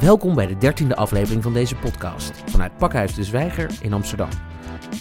Welkom 0.00 0.34
bij 0.34 0.46
de 0.46 0.56
dertiende 0.58 0.96
aflevering 0.96 1.42
van 1.42 1.52
deze 1.52 1.76
podcast 1.76 2.42
vanuit 2.50 2.76
Pakhuis 2.76 3.14
de 3.14 3.24
Zwijger 3.24 3.70
in 3.80 3.92
Amsterdam. 3.92 4.28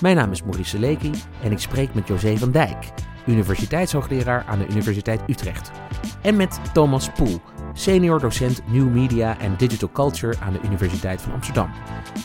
Mijn 0.01 0.15
naam 0.15 0.31
is 0.31 0.43
Maurice 0.43 0.69
Seleki 0.69 1.11
en 1.43 1.51
ik 1.51 1.59
spreek 1.59 1.93
met 1.93 2.07
José 2.07 2.37
van 2.37 2.51
Dijk, 2.51 2.85
universiteitshoogleraar 3.25 4.45
aan 4.47 4.59
de 4.59 4.67
Universiteit 4.67 5.21
Utrecht. 5.27 5.71
En 6.21 6.35
met 6.35 6.59
Thomas 6.73 7.09
Poel, 7.09 7.41
senior 7.75 8.19
docent 8.19 8.61
New 8.67 8.89
Media 8.89 9.39
en 9.39 9.55
Digital 9.57 9.89
Culture 9.91 10.39
aan 10.39 10.53
de 10.53 10.59
Universiteit 10.63 11.21
van 11.21 11.33
Amsterdam. 11.33 11.69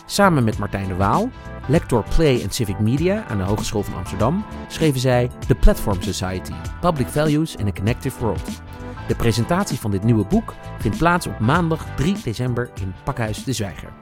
Samen 0.06 0.44
met 0.44 0.58
Martijn 0.58 0.88
de 0.88 0.96
Waal, 0.96 1.30
lector 1.68 2.04
Play 2.16 2.42
and 2.42 2.54
Civic 2.54 2.78
Media 2.78 3.24
aan 3.28 3.36
de 3.36 3.42
Hogeschool 3.42 3.82
van 3.82 3.94
Amsterdam, 3.94 4.44
schreven 4.68 5.00
zij 5.00 5.30
The 5.46 5.54
Platform 5.54 6.02
Society: 6.02 6.52
Public 6.80 7.06
Values 7.06 7.56
in 7.56 7.66
a 7.66 7.72
Connective 7.72 8.20
World. 8.20 8.62
De 9.08 9.14
presentatie 9.14 9.78
van 9.78 9.90
dit 9.90 10.02
nieuwe 10.02 10.26
boek 10.26 10.54
vindt 10.78 10.98
plaats 10.98 11.26
op 11.26 11.38
maandag 11.38 11.86
3 11.96 12.16
december 12.24 12.70
in 12.80 12.94
Pakhuis 13.04 13.44
de 13.44 13.52
Zwijger. 13.52 13.92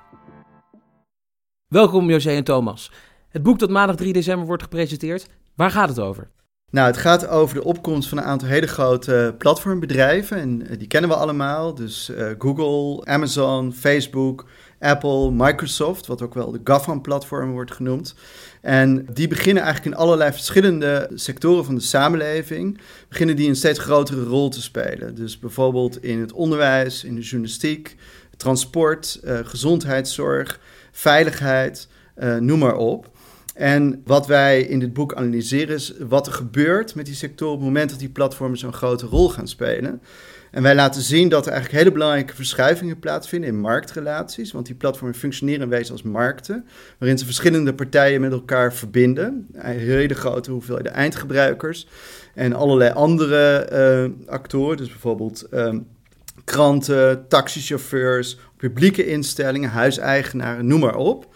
Welkom 1.69 2.11
José 2.11 2.30
en 2.30 2.45
Thomas. 2.45 2.92
Het 3.28 3.42
boek 3.42 3.59
dat 3.59 3.70
maandag 3.70 3.97
3 3.97 4.12
december 4.12 4.47
wordt 4.47 4.62
gepresenteerd, 4.62 5.28
waar 5.55 5.70
gaat 5.70 5.89
het 5.89 5.98
over? 5.98 6.30
Nou, 6.71 6.87
het 6.87 6.97
gaat 6.97 7.29
over 7.29 7.55
de 7.55 7.65
opkomst 7.65 8.09
van 8.09 8.19
een 8.19 8.25
aantal 8.25 8.49
hele 8.49 8.67
grote 8.67 9.35
platformbedrijven. 9.39 10.37
En 10.39 10.69
eh, 10.69 10.79
die 10.79 10.89
kennen 10.89 11.11
we 11.11 11.17
allemaal. 11.17 11.75
Dus 11.75 12.11
uh, 12.11 12.31
Google, 12.39 13.05
Amazon, 13.05 13.73
Facebook, 13.73 14.47
Apple, 14.79 15.31
Microsoft, 15.31 16.07
wat 16.07 16.23
ook 16.23 16.35
wel 16.35 16.51
de 16.51 16.61
GAFAM-platform 16.65 17.51
wordt 17.51 17.73
genoemd. 17.73 18.15
En 18.61 19.07
die 19.12 19.29
beginnen 19.29 19.62
eigenlijk 19.62 19.95
in 19.95 20.01
allerlei 20.03 20.33
verschillende 20.33 21.11
sectoren 21.15 21.65
van 21.65 21.75
de 21.75 21.81
samenleving, 21.81 22.81
beginnen 23.09 23.37
die 23.37 23.48
een 23.48 23.57
steeds 23.57 23.79
grotere 23.79 24.25
rol 24.25 24.48
te 24.48 24.62
spelen. 24.62 25.14
Dus 25.14 25.39
bijvoorbeeld 25.39 26.03
in 26.03 26.20
het 26.20 26.33
onderwijs, 26.33 27.05
in 27.05 27.14
de 27.14 27.20
journalistiek, 27.20 27.97
transport, 28.37 29.20
uh, 29.25 29.39
gezondheidszorg, 29.42 30.61
veiligheid, 30.92 31.89
noem 32.41 32.59
maar 32.59 32.77
op. 32.77 33.11
En 33.59 34.03
wat 34.05 34.27
wij 34.27 34.62
in 34.62 34.78
dit 34.78 34.92
boek 34.92 35.14
analyseren 35.14 35.75
is 35.75 35.95
wat 36.09 36.27
er 36.27 36.33
gebeurt 36.33 36.95
met 36.95 37.06
die 37.06 37.14
sectoren 37.14 37.55
op 37.55 37.59
het 37.59 37.69
moment 37.69 37.91
dat 37.91 37.98
die 37.98 38.09
platformen 38.09 38.59
zo'n 38.59 38.73
grote 38.73 39.06
rol 39.06 39.28
gaan 39.28 39.48
spelen. 39.48 40.03
En 40.51 40.62
wij 40.62 40.75
laten 40.75 41.03
zien 41.03 41.28
dat 41.28 41.47
er 41.47 41.53
eigenlijk 41.53 41.83
hele 41.83 41.92
belangrijke 41.92 42.34
verschuivingen 42.34 42.98
plaatsvinden 42.98 43.48
in 43.48 43.61
marktrelaties. 43.61 44.53
Want 44.53 44.67
die 44.67 44.75
platformen 44.75 45.14
functioneren 45.14 45.62
in 45.62 45.69
wezen 45.69 45.92
als 45.92 46.03
markten, 46.03 46.67
waarin 46.98 47.19
ze 47.19 47.25
verschillende 47.25 47.75
partijen 47.75 48.20
met 48.20 48.33
elkaar 48.33 48.75
verbinden. 48.75 49.47
Een 49.53 49.79
hele 49.79 50.14
grote 50.14 50.51
hoeveelheden 50.51 50.92
eindgebruikers 50.92 51.86
en 52.34 52.53
allerlei 52.53 52.92
andere 52.92 53.69
uh, 53.73 54.31
actoren. 54.31 54.77
Dus 54.77 54.89
bijvoorbeeld 54.89 55.47
um, 55.55 55.86
kranten, 56.45 57.29
taxichauffeurs, 57.29 58.39
publieke 58.56 59.06
instellingen, 59.06 59.70
huiseigenaren, 59.70 60.67
noem 60.67 60.81
maar 60.81 60.97
op. 60.97 61.34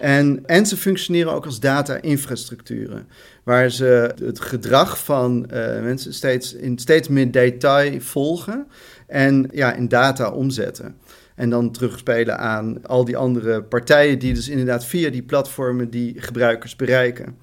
En, 0.00 0.46
en 0.46 0.66
ze 0.66 0.76
functioneren 0.76 1.32
ook 1.32 1.44
als 1.44 1.60
data-infrastructuren, 1.60 3.06
waar 3.42 3.70
ze 3.70 4.14
het 4.24 4.40
gedrag 4.40 5.04
van 5.04 5.46
uh, 5.52 5.80
mensen 5.82 6.14
steeds, 6.14 6.54
in 6.54 6.78
steeds 6.78 7.08
meer 7.08 7.30
detail 7.30 8.00
volgen 8.00 8.66
en 9.06 9.48
ja, 9.52 9.72
in 9.72 9.88
data 9.88 10.30
omzetten. 10.30 10.96
En 11.34 11.50
dan 11.50 11.70
terugspelen 11.70 12.38
aan 12.38 12.86
al 12.86 13.04
die 13.04 13.16
andere 13.16 13.62
partijen 13.62 14.18
die 14.18 14.34
dus 14.34 14.48
inderdaad 14.48 14.84
via 14.84 15.10
die 15.10 15.22
platformen 15.22 15.90
die 15.90 16.14
gebruikers 16.16 16.76
bereiken. 16.76 17.36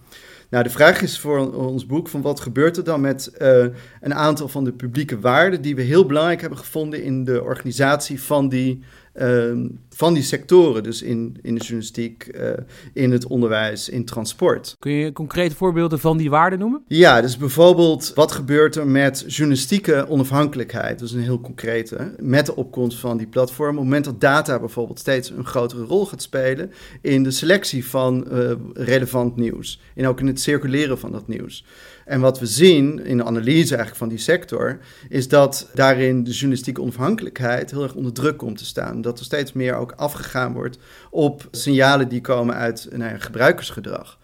Nou, 0.49 0.63
de 0.63 0.69
vraag 0.69 1.01
is 1.01 1.19
voor 1.19 1.53
ons 1.53 1.85
boek 1.85 2.07
van 2.07 2.21
wat 2.21 2.39
gebeurt 2.39 2.77
er 2.77 2.83
dan 2.83 3.01
met 3.01 3.31
uh, 3.41 3.65
een 4.01 4.13
aantal 4.13 4.47
van 4.47 4.63
de 4.63 4.71
publieke 4.71 5.19
waarden 5.19 5.61
die 5.61 5.75
we 5.75 5.81
heel 5.81 6.05
belangrijk 6.05 6.41
hebben 6.41 6.59
gevonden 6.59 7.03
in 7.03 7.23
de 7.23 7.43
organisatie 7.43 8.21
van 8.21 8.49
die 8.49 8.83
Ehm, 9.19 9.67
van 9.99 10.13
die 10.13 10.23
sectoren. 10.23 10.83
Dus 10.83 11.01
in, 11.01 11.37
in 11.41 11.55
de 11.55 11.61
journalistiek, 11.61 12.31
uh, 12.35 12.49
in 12.93 13.11
het 13.11 13.27
onderwijs, 13.27 13.89
in 13.89 14.05
transport. 14.05 14.75
Kun 14.79 14.91
je 14.91 15.11
concrete 15.11 15.55
voorbeelden 15.55 15.99
van 15.99 16.17
die 16.17 16.29
waarden 16.29 16.59
noemen? 16.59 16.83
Ja, 16.87 17.21
dus 17.21 17.37
bijvoorbeeld 17.37 18.11
wat 18.15 18.31
gebeurt 18.31 18.75
er 18.75 18.87
met 18.87 19.23
journalistieke 19.27 20.05
onafhankelijkheid? 20.07 20.99
Dat 20.99 21.07
is 21.07 21.13
een 21.13 21.21
heel 21.21 21.41
concrete. 21.41 22.13
Met 22.19 22.45
de 22.45 22.55
opkomst 22.55 22.99
van 22.99 23.17
die 23.17 23.27
platform. 23.27 23.69
Op 23.69 23.75
het 23.75 23.83
moment 23.83 24.05
dat 24.05 24.21
data 24.21 24.59
bijvoorbeeld 24.59 24.99
steeds 24.99 25.29
een 25.29 25.45
grotere 25.45 25.83
rol 25.83 26.05
gaat 26.05 26.21
spelen 26.21 26.71
in 27.01 27.23
de 27.23 27.31
selectie 27.31 27.85
van 27.85 28.27
uh, 28.31 28.51
relevant 28.73 29.35
nieuws. 29.35 29.81
En 29.95 30.07
ook 30.07 30.19
in 30.19 30.27
het 30.27 30.41
circuleren 30.41 30.99
van 30.99 31.11
dat 31.11 31.27
nieuws. 31.27 31.65
En 32.09 32.19
wat 32.19 32.39
we 32.39 32.45
zien 32.45 33.05
in 33.05 33.17
de 33.17 33.23
analyse 33.23 33.75
eigenlijk 33.75 33.95
van 33.95 34.09
die 34.09 34.17
sector, 34.17 34.79
is 35.09 35.27
dat 35.27 35.69
daarin 35.73 36.23
de 36.23 36.31
journalistieke 36.31 36.81
onafhankelijkheid 36.81 37.71
heel 37.71 37.83
erg 37.83 37.95
onder 37.95 38.13
druk 38.13 38.37
komt 38.37 38.57
te 38.57 38.65
staan. 38.65 39.01
Dat 39.01 39.19
er 39.19 39.25
steeds 39.25 39.53
meer 39.53 39.75
ook 39.75 39.88
afgegaan 39.95 40.53
wordt 40.53 40.77
op 41.09 41.47
signalen 41.51 42.07
die 42.07 42.21
komen 42.21 42.55
uit 42.55 42.87
nou 42.91 43.11
ja, 43.11 43.17
gebruikersgedrag. 43.17 44.17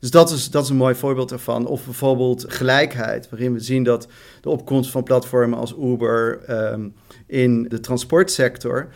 Dus 0.00 0.10
dat 0.10 0.30
is, 0.30 0.50
dat 0.50 0.64
is 0.64 0.70
een 0.70 0.76
mooi 0.76 0.94
voorbeeld 0.94 1.28
daarvan. 1.28 1.66
Of 1.66 1.84
bijvoorbeeld 1.84 2.44
gelijkheid, 2.48 3.28
waarin 3.30 3.52
we 3.52 3.60
zien 3.60 3.82
dat 3.84 4.08
de 4.40 4.48
opkomst 4.48 4.90
van 4.90 5.02
platformen 5.02 5.58
als 5.58 5.74
Uber 5.78 6.40
um, 6.72 6.94
in 7.26 7.62
de 7.62 7.80
transportsector 7.80 8.88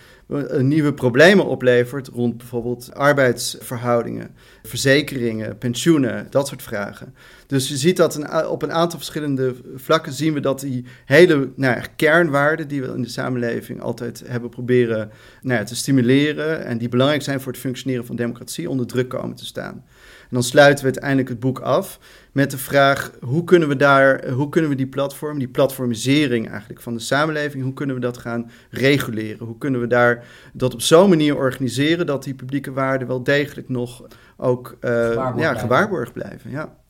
nieuwe 0.59 0.95
problemen 0.95 1.47
oplevert 1.47 2.09
rond 2.09 2.37
bijvoorbeeld 2.37 2.95
arbeidsverhoudingen, 2.95 4.35
verzekeringen, 4.63 5.59
pensioenen, 5.59 6.27
dat 6.31 6.49
soort 6.49 6.63
vragen. 6.63 7.15
Dus 7.47 7.69
je 7.69 7.77
ziet 7.77 7.97
dat 7.97 8.47
op 8.49 8.63
een 8.63 8.73
aantal 8.73 8.99
verschillende 8.99 9.55
vlakken 9.75 10.13
zien 10.13 10.35
we 10.35 10.41
dat 10.41 10.61
die 10.61 10.85
hele 11.05 11.51
nou 11.57 11.81
kernwaarden 11.97 12.69
die 12.69 12.81
we 12.83 12.93
in 12.95 13.03
de 13.03 13.09
samenleving 13.09 13.81
altijd 13.81 14.23
hebben 14.27 14.51
proberen 14.51 15.11
nou 15.43 15.65
te 15.65 15.77
stimuleren 15.77 16.65
en 16.65 16.79
die 16.79 16.89
belangrijk 16.89 17.23
zijn 17.23 17.41
voor 17.41 17.53
het 17.53 17.61
functioneren 17.61 18.07
van 18.07 18.17
democratie 18.17 18.71
onder 18.71 18.87
druk 18.87 19.09
komen 19.09 19.37
te 19.37 19.47
staan. 19.47 19.85
En 20.25 20.31
dan 20.31 20.43
sluiten 20.43 20.85
we 20.85 20.91
uiteindelijk 20.91 21.29
het 21.29 21.41
boek 21.41 21.59
af 21.59 21.99
met 22.33 22.51
de 22.51 22.59
vraag: 22.59 23.11
hoe 23.21 23.45
kunnen 23.45 23.69
we 23.69 23.77
daar, 23.77 24.29
hoe 24.29 24.49
kunnen 24.49 24.71
we 24.71 24.77
die 24.77 24.87
platform, 24.87 25.39
die 25.39 25.49
platformisering 25.49 26.51
eigenlijk 26.51 26.81
van 26.81 26.95
de 26.95 27.01
samenleving, 27.01 27.63
hoe 27.63 27.73
kunnen 27.73 27.95
we 27.95 28.01
dat 28.01 28.19
gaan 28.19 28.51
reguleren? 28.71 29.47
Hoe 29.47 29.59
kunnen 29.59 29.81
we 29.81 29.87
daar 29.87 30.27
dat 30.53 30.75
op 30.75 30.81
zo'n 30.81 31.09
manier 31.09 31.37
organiseren 31.37 32.07
dat 32.07 32.25
die 32.25 32.35
publieke 32.35 32.73
waarden 32.73 33.09
wel 33.09 33.23
degelijk 33.23 33.69
nog 33.69 34.07
ook 34.37 34.77
uh, 34.81 34.91
gewaarborgd, 34.91 35.41
ja, 35.41 35.55
gewaarborgd 35.55 36.13
blijven? 36.13 36.51
Ja. 36.51 36.83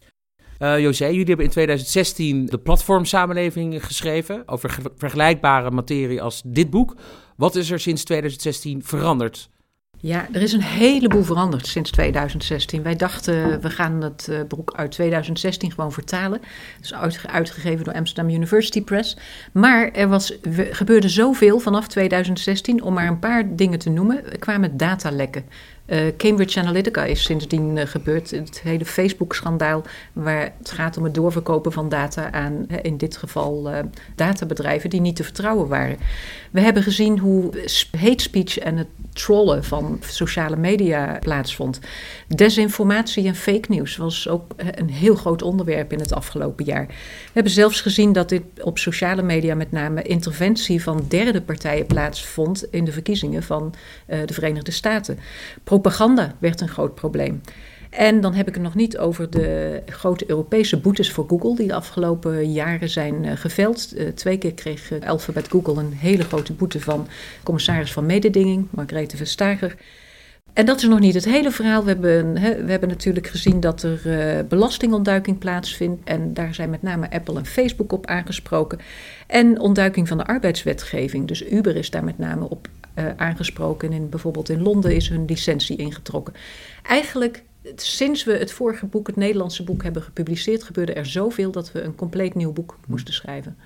Uh, 0.58 0.80
José, 0.80 1.06
jullie 1.06 1.24
hebben 1.24 1.44
in 1.44 1.50
2016 1.50 2.46
de 2.46 2.58
platformsamenleving 2.58 3.86
geschreven 3.86 4.42
over 4.46 4.76
vergelijkbare 4.96 5.70
materie 5.70 6.22
als 6.22 6.42
dit 6.46 6.70
boek. 6.70 6.96
Wat 7.36 7.56
is 7.56 7.70
er 7.70 7.80
sinds 7.80 8.04
2016 8.04 8.84
veranderd? 8.84 9.50
Ja, 10.04 10.26
er 10.32 10.42
is 10.42 10.52
een 10.52 10.62
heleboel 10.62 11.22
veranderd 11.22 11.66
sinds 11.66 11.90
2016. 11.90 12.82
Wij 12.82 12.96
dachten, 12.96 13.60
we 13.60 13.70
gaan 13.70 14.02
het 14.02 14.26
uh, 14.30 14.40
boek 14.48 14.72
uit 14.76 14.90
2016 14.90 15.72
gewoon 15.72 15.92
vertalen. 15.92 16.40
Dus 16.80 16.92
uitgegeven 17.26 17.84
door 17.84 17.94
Amsterdam 17.94 18.34
University 18.34 18.82
Press. 18.82 19.16
Maar 19.52 19.90
er 19.90 20.08
was, 20.08 20.38
gebeurde 20.70 21.08
zoveel 21.08 21.58
vanaf 21.58 21.88
2016, 21.88 22.82
om 22.82 22.94
maar 22.94 23.06
een 23.06 23.18
paar 23.18 23.56
dingen 23.56 23.78
te 23.78 23.90
noemen. 23.90 24.38
Kwamen 24.38 24.76
datalekken. 24.76 25.44
Uh, 25.86 25.98
Cambridge 26.16 26.60
Analytica 26.60 27.04
is 27.04 27.22
sindsdien 27.22 27.76
uh, 27.76 27.86
gebeurd. 27.86 28.30
Het 28.30 28.60
hele 28.62 28.84
Facebook-schandaal, 28.84 29.82
waar 30.12 30.52
het 30.58 30.70
gaat 30.70 30.96
om 30.96 31.04
het 31.04 31.14
doorverkopen 31.14 31.72
van 31.72 31.88
data 31.88 32.32
aan, 32.32 32.66
in 32.82 32.96
dit 32.96 33.16
geval, 33.16 33.70
uh, 33.70 33.78
databedrijven 34.14 34.90
die 34.90 35.00
niet 35.00 35.16
te 35.16 35.24
vertrouwen 35.24 35.68
waren. 35.68 35.96
We 36.50 36.60
hebben 36.60 36.82
gezien 36.82 37.18
hoe 37.18 37.50
hate 37.98 38.22
speech 38.22 38.58
en 38.58 38.76
het 38.76 38.86
trollen 39.12 39.64
van 39.64 39.98
sociale 40.00 40.56
media 40.56 41.18
plaatsvond. 41.20 41.80
Desinformatie 42.28 43.26
en 43.26 43.34
fake 43.34 43.66
news 43.68 43.96
was 43.96 44.28
ook 44.28 44.54
een 44.56 44.90
heel 44.90 45.14
groot 45.14 45.42
onderwerp 45.42 45.92
in 45.92 46.00
het 46.00 46.14
afgelopen 46.14 46.64
jaar. 46.64 46.86
We 46.86 46.94
hebben 47.32 47.52
zelfs 47.52 47.80
gezien 47.80 48.12
dat 48.12 48.28
dit 48.28 48.42
op 48.60 48.78
sociale 48.78 49.22
media 49.22 49.54
met 49.54 49.72
name 49.72 50.02
interventie 50.02 50.82
van 50.82 51.04
derde 51.08 51.42
partijen 51.42 51.86
plaatsvond 51.86 52.64
in 52.70 52.84
de 52.84 52.92
verkiezingen 52.92 53.42
van 53.42 53.74
de 54.06 54.34
Verenigde 54.34 54.70
Staten 54.70 55.18
Propaganda 55.80 56.34
werd 56.38 56.60
een 56.60 56.68
groot 56.68 56.94
probleem. 56.94 57.40
En 57.90 58.20
dan 58.20 58.34
heb 58.34 58.48
ik 58.48 58.54
het 58.54 58.62
nog 58.62 58.74
niet 58.74 58.98
over 58.98 59.30
de 59.30 59.82
grote 59.86 60.24
Europese 60.26 60.80
boetes 60.80 61.12
voor 61.12 61.24
Google, 61.28 61.56
die 61.56 61.66
de 61.66 61.74
afgelopen 61.74 62.52
jaren 62.52 62.88
zijn 62.88 63.24
uh, 63.24 63.32
geveld. 63.34 63.92
Uh, 63.96 64.08
twee 64.08 64.38
keer 64.38 64.54
kreeg 64.54 64.90
uh, 64.90 65.08
Alphabet 65.08 65.48
Google 65.48 65.80
een 65.80 65.92
hele 65.92 66.22
grote 66.22 66.52
boete 66.52 66.80
van 66.80 67.06
commissaris 67.42 67.92
van 67.92 68.06
mededinging, 68.06 68.66
Margrethe 68.70 69.16
Vestager. 69.16 69.76
En 70.52 70.66
dat 70.66 70.76
is 70.76 70.88
nog 70.88 71.00
niet 71.00 71.14
het 71.14 71.24
hele 71.24 71.50
verhaal. 71.50 71.82
We 71.84 71.88
hebben, 71.88 72.34
we 72.34 72.70
hebben 72.70 72.88
natuurlijk 72.88 73.26
gezien 73.26 73.60
dat 73.60 73.82
er 73.82 74.46
belastingontduiking 74.48 75.38
plaatsvindt. 75.38 76.08
En 76.08 76.34
daar 76.34 76.54
zijn 76.54 76.70
met 76.70 76.82
name 76.82 77.10
Apple 77.10 77.38
en 77.38 77.46
Facebook 77.46 77.92
op 77.92 78.06
aangesproken. 78.06 78.78
En 79.26 79.60
ontduiking 79.60 80.08
van 80.08 80.18
de 80.18 80.26
arbeidswetgeving. 80.26 81.28
Dus 81.28 81.50
Uber 81.50 81.76
is 81.76 81.90
daar 81.90 82.04
met 82.04 82.18
name 82.18 82.48
op 82.48 82.68
uh, 82.94 83.10
aangesproken. 83.16 83.92
In, 83.92 84.08
bijvoorbeeld 84.08 84.48
in 84.48 84.62
Londen 84.62 84.94
is 84.94 85.08
hun 85.08 85.24
licentie 85.24 85.76
ingetrokken. 85.76 86.34
Eigenlijk 86.82 87.44
sinds 87.76 88.24
we 88.24 88.32
het 88.32 88.52
vorige 88.52 88.86
boek, 88.86 89.06
het 89.06 89.16
Nederlandse 89.16 89.64
boek, 89.64 89.82
hebben 89.82 90.02
gepubliceerd, 90.02 90.62
gebeurde 90.62 90.92
er 90.92 91.06
zoveel 91.06 91.50
dat 91.50 91.72
we 91.72 91.82
een 91.82 91.94
compleet 91.94 92.34
nieuw 92.34 92.52
boek 92.52 92.78
moesten 92.86 93.14
schrijven. 93.14 93.56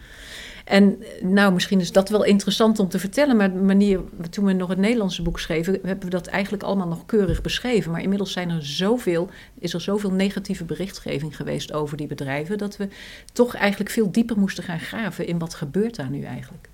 En 0.65 1.03
nou, 1.23 1.53
misschien 1.53 1.81
is 1.81 1.93
dat 1.93 2.09
wel 2.09 2.25
interessant 2.25 2.79
om 2.79 2.89
te 2.89 2.99
vertellen, 2.99 3.37
maar 3.37 3.53
de 3.53 3.59
manier, 3.59 4.01
toen 4.31 4.45
we 4.45 4.53
nog 4.53 4.69
het 4.69 4.79
Nederlandse 4.79 5.23
boek 5.23 5.41
schreven, 5.41 5.79
hebben 5.83 6.05
we 6.05 6.11
dat 6.11 6.27
eigenlijk 6.27 6.63
allemaal 6.63 6.89
nog 6.89 7.07
keurig 7.07 7.43
beschreven. 7.43 7.91
Maar 7.93 8.03
inmiddels 8.03 8.33
zijn 8.33 8.51
er 8.51 8.67
zoveel, 8.67 9.29
is 9.59 9.75
er 9.75 9.81
zoveel 9.81 10.13
negatieve 10.13 10.65
berichtgeving 10.65 11.37
geweest 11.37 11.73
over 11.73 11.97
die 11.97 12.07
bedrijven, 12.07 12.59
dat 12.59 12.77
we 12.77 12.89
toch 13.33 13.55
eigenlijk 13.55 13.91
veel 13.91 14.11
dieper 14.11 14.39
moesten 14.39 14.65
gaan 14.65 14.81
graven 14.81 15.27
in 15.27 15.39
wat 15.39 15.55
gebeurt 15.55 15.97
daar 15.97 16.11
nu 16.11 16.23
eigenlijk. 16.23 16.68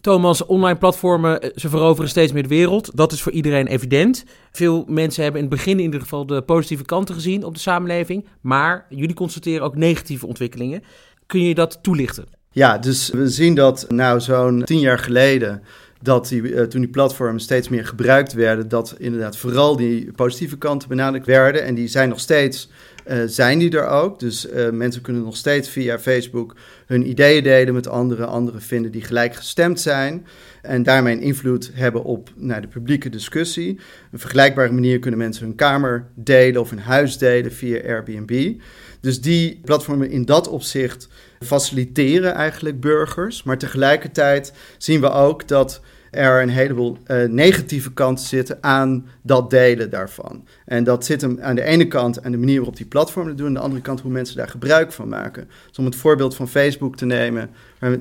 Thomas, 0.00 0.46
online 0.46 0.78
platformen, 0.78 1.40
eh, 1.40 1.50
ze 1.54 1.68
veroveren 1.68 2.10
steeds 2.10 2.32
meer 2.32 2.42
de 2.42 2.48
wereld. 2.48 2.90
Dat 2.94 3.12
is 3.12 3.22
voor 3.22 3.32
iedereen 3.32 3.66
evident. 3.66 4.24
Veel 4.50 4.84
mensen 4.88 5.22
hebben 5.22 5.42
in 5.42 5.46
het 5.46 5.56
begin 5.56 5.78
in 5.78 5.84
ieder 5.84 6.00
geval 6.00 6.26
de 6.26 6.42
positieve 6.42 6.84
kanten 6.84 7.14
gezien 7.14 7.44
op 7.44 7.54
de 7.54 7.60
samenleving. 7.60 8.26
Maar 8.40 8.86
jullie 8.88 9.14
constateren 9.14 9.64
ook 9.64 9.76
negatieve 9.76 10.26
ontwikkelingen. 10.26 10.82
Kun 11.26 11.40
je 11.40 11.54
dat 11.54 11.78
toelichten? 11.82 12.24
Ja, 12.50 12.78
dus 12.78 13.10
we 13.10 13.28
zien 13.28 13.54
dat 13.54 13.84
nou 13.88 14.20
zo'n 14.20 14.62
tien 14.64 14.80
jaar 14.80 14.98
geleden 14.98 15.62
dat 16.02 16.28
die, 16.28 16.42
uh, 16.42 16.62
toen 16.62 16.80
die 16.80 16.90
platformen 16.90 17.40
steeds 17.40 17.68
meer 17.68 17.86
gebruikt 17.86 18.32
werden, 18.32 18.68
dat 18.68 18.94
inderdaad 18.98 19.36
vooral 19.36 19.76
die 19.76 20.12
positieve 20.12 20.58
kanten 20.58 20.88
benadrukt 20.88 21.26
werden. 21.26 21.64
En 21.64 21.74
die 21.74 21.88
zijn 21.88 22.08
nog 22.08 22.20
steeds, 22.20 22.70
uh, 23.10 23.22
zijn 23.26 23.58
die 23.58 23.70
er 23.70 23.86
ook. 23.86 24.20
Dus 24.20 24.50
uh, 24.50 24.70
mensen 24.70 25.02
kunnen 25.02 25.22
nog 25.22 25.36
steeds 25.36 25.68
via 25.68 25.98
Facebook 25.98 26.56
hun 26.86 27.08
ideeën 27.08 27.42
delen 27.42 27.74
met 27.74 27.88
anderen, 27.88 28.28
anderen 28.28 28.62
vinden 28.62 28.90
die 28.90 29.02
gelijkgestemd 29.02 29.80
zijn. 29.80 30.26
En 30.62 30.82
daarmee 30.82 31.20
invloed 31.20 31.70
hebben 31.74 32.04
op 32.04 32.30
nou, 32.36 32.60
de 32.60 32.68
publieke 32.68 33.08
discussie. 33.08 33.78
Een 34.12 34.18
vergelijkbare 34.18 34.72
manier 34.72 34.98
kunnen 34.98 35.20
mensen 35.20 35.44
hun 35.44 35.54
kamer 35.54 36.06
delen 36.14 36.60
of 36.60 36.70
hun 36.70 36.78
huis 36.78 37.18
delen 37.18 37.52
via 37.52 37.80
Airbnb. 37.82 38.60
Dus 39.06 39.20
die 39.20 39.60
platformen 39.64 40.10
in 40.10 40.24
dat 40.24 40.48
opzicht 40.48 41.08
faciliteren 41.40 42.34
eigenlijk 42.34 42.80
burgers. 42.80 43.42
Maar 43.42 43.58
tegelijkertijd 43.58 44.52
zien 44.78 45.00
we 45.00 45.10
ook 45.10 45.48
dat 45.48 45.80
er 46.10 46.42
een 46.42 46.48
heleboel 46.48 46.98
uh, 47.06 47.28
negatieve 47.28 47.92
kanten 47.92 48.26
zitten 48.26 48.58
aan 48.60 49.06
dat 49.22 49.50
delen 49.50 49.90
daarvan. 49.90 50.44
En 50.64 50.84
dat 50.84 51.04
zit 51.04 51.20
hem 51.20 51.38
aan 51.40 51.54
de 51.54 51.62
ene 51.62 51.88
kant 51.88 52.22
aan 52.22 52.30
de 52.30 52.38
manier 52.38 52.56
waarop 52.56 52.76
die 52.76 52.86
platformen 52.86 53.36
doen, 53.36 53.46
aan 53.46 53.54
de 53.54 53.60
andere 53.60 53.82
kant 53.82 54.00
hoe 54.00 54.10
mensen 54.10 54.36
daar 54.36 54.48
gebruik 54.48 54.92
van 54.92 55.08
maken. 55.08 55.48
Dus 55.68 55.78
om 55.78 55.84
het 55.84 55.96
voorbeeld 55.96 56.34
van 56.34 56.48
Facebook 56.48 56.96
te 56.96 57.06
nemen, 57.06 57.50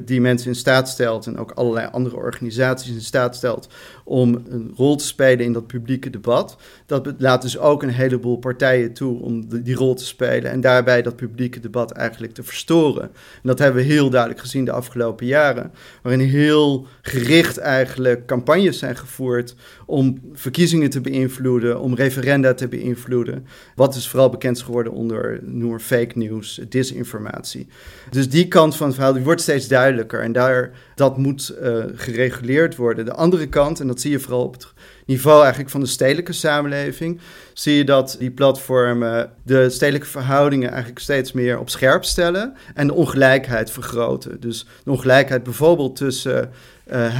die 0.05 0.21
mensen 0.21 0.47
in 0.47 0.55
staat 0.55 0.89
stelt 0.89 1.25
en 1.27 1.37
ook 1.37 1.51
allerlei 1.51 1.87
andere 1.91 2.15
organisaties 2.15 2.93
in 2.93 3.01
staat 3.01 3.35
stelt 3.35 3.67
om 4.03 4.43
een 4.49 4.73
rol 4.75 4.95
te 4.95 5.05
spelen 5.05 5.45
in 5.45 5.53
dat 5.53 5.67
publieke 5.67 6.09
debat. 6.09 6.57
Dat 6.85 7.13
laat 7.17 7.41
dus 7.41 7.57
ook 7.57 7.83
een 7.83 7.89
heleboel 7.89 8.37
partijen 8.37 8.93
toe 8.93 9.21
om 9.21 9.63
die 9.63 9.75
rol 9.75 9.95
te 9.95 10.05
spelen 10.05 10.51
en 10.51 10.61
daarbij 10.61 11.01
dat 11.01 11.15
publieke 11.15 11.59
debat 11.59 11.91
eigenlijk 11.91 12.33
te 12.33 12.43
verstoren. 12.43 13.03
En 13.03 13.41
dat 13.43 13.59
hebben 13.59 13.83
we 13.83 13.93
heel 13.93 14.09
duidelijk 14.09 14.41
gezien 14.41 14.65
de 14.65 14.71
afgelopen 14.71 15.25
jaren, 15.25 15.71
waarin 16.01 16.27
heel 16.27 16.87
gericht 17.01 17.57
eigenlijk 17.57 18.25
campagnes 18.25 18.79
zijn 18.79 18.97
gevoerd 18.97 19.55
om 19.85 20.21
verkiezingen 20.33 20.89
te 20.89 21.01
beïnvloeden, 21.01 21.79
om 21.79 21.95
referenda 21.95 22.53
te 22.53 22.67
beïnvloeden. 22.67 23.45
Wat 23.75 23.95
is 23.95 24.07
vooral 24.07 24.29
bekend 24.29 24.61
geworden 24.61 24.93
onder 24.93 25.39
noem 25.43 25.79
fake 25.79 26.17
news, 26.17 26.61
disinformatie. 26.69 27.67
Dus 28.09 28.29
die 28.29 28.47
kant 28.47 28.75
van 28.75 28.87
het 28.87 28.95
verhaal 28.95 29.19
wordt 29.19 29.41
steeds 29.41 29.67
duidelijker 29.67 30.21
en 30.21 30.31
daar, 30.31 30.71
dat 30.95 31.17
moet 31.17 31.55
uh, 31.61 31.83
gereguleerd 31.95 32.75
worden. 32.75 33.05
De 33.05 33.13
andere 33.13 33.47
kant, 33.47 33.79
en 33.79 33.87
dat 33.87 34.01
zie 34.01 34.11
je 34.11 34.19
vooral 34.19 34.43
op 34.43 34.53
het 34.53 34.73
niveau 35.05 35.41
eigenlijk 35.41 35.69
van 35.69 35.79
de 35.79 35.85
stedelijke 35.85 36.33
samenleving, 36.33 37.19
zie 37.53 37.75
je 37.75 37.83
dat 37.83 38.15
die 38.19 38.31
platformen 38.31 39.31
de 39.43 39.69
stedelijke 39.69 40.07
verhoudingen 40.07 40.69
eigenlijk 40.69 40.99
steeds 40.99 41.31
meer 41.31 41.59
op 41.59 41.69
scherp 41.69 42.03
stellen 42.03 42.53
en 42.73 42.87
de 42.87 42.93
ongelijkheid 42.93 43.71
vergroten. 43.71 44.39
Dus 44.39 44.67
de 44.83 44.91
ongelijkheid 44.91 45.43
bijvoorbeeld 45.43 45.95
tussen 45.95 46.51
uh, 46.91 47.19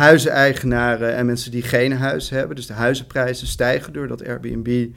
en 1.17 1.25
mensen 1.25 1.51
die 1.51 1.61
geen 1.61 1.93
huis 1.93 2.29
hebben. 2.29 2.55
Dus 2.55 2.67
de 2.67 2.73
huizenprijzen 2.73 3.47
stijgen 3.47 3.93
doordat 3.93 4.27
Airbnb 4.27 4.87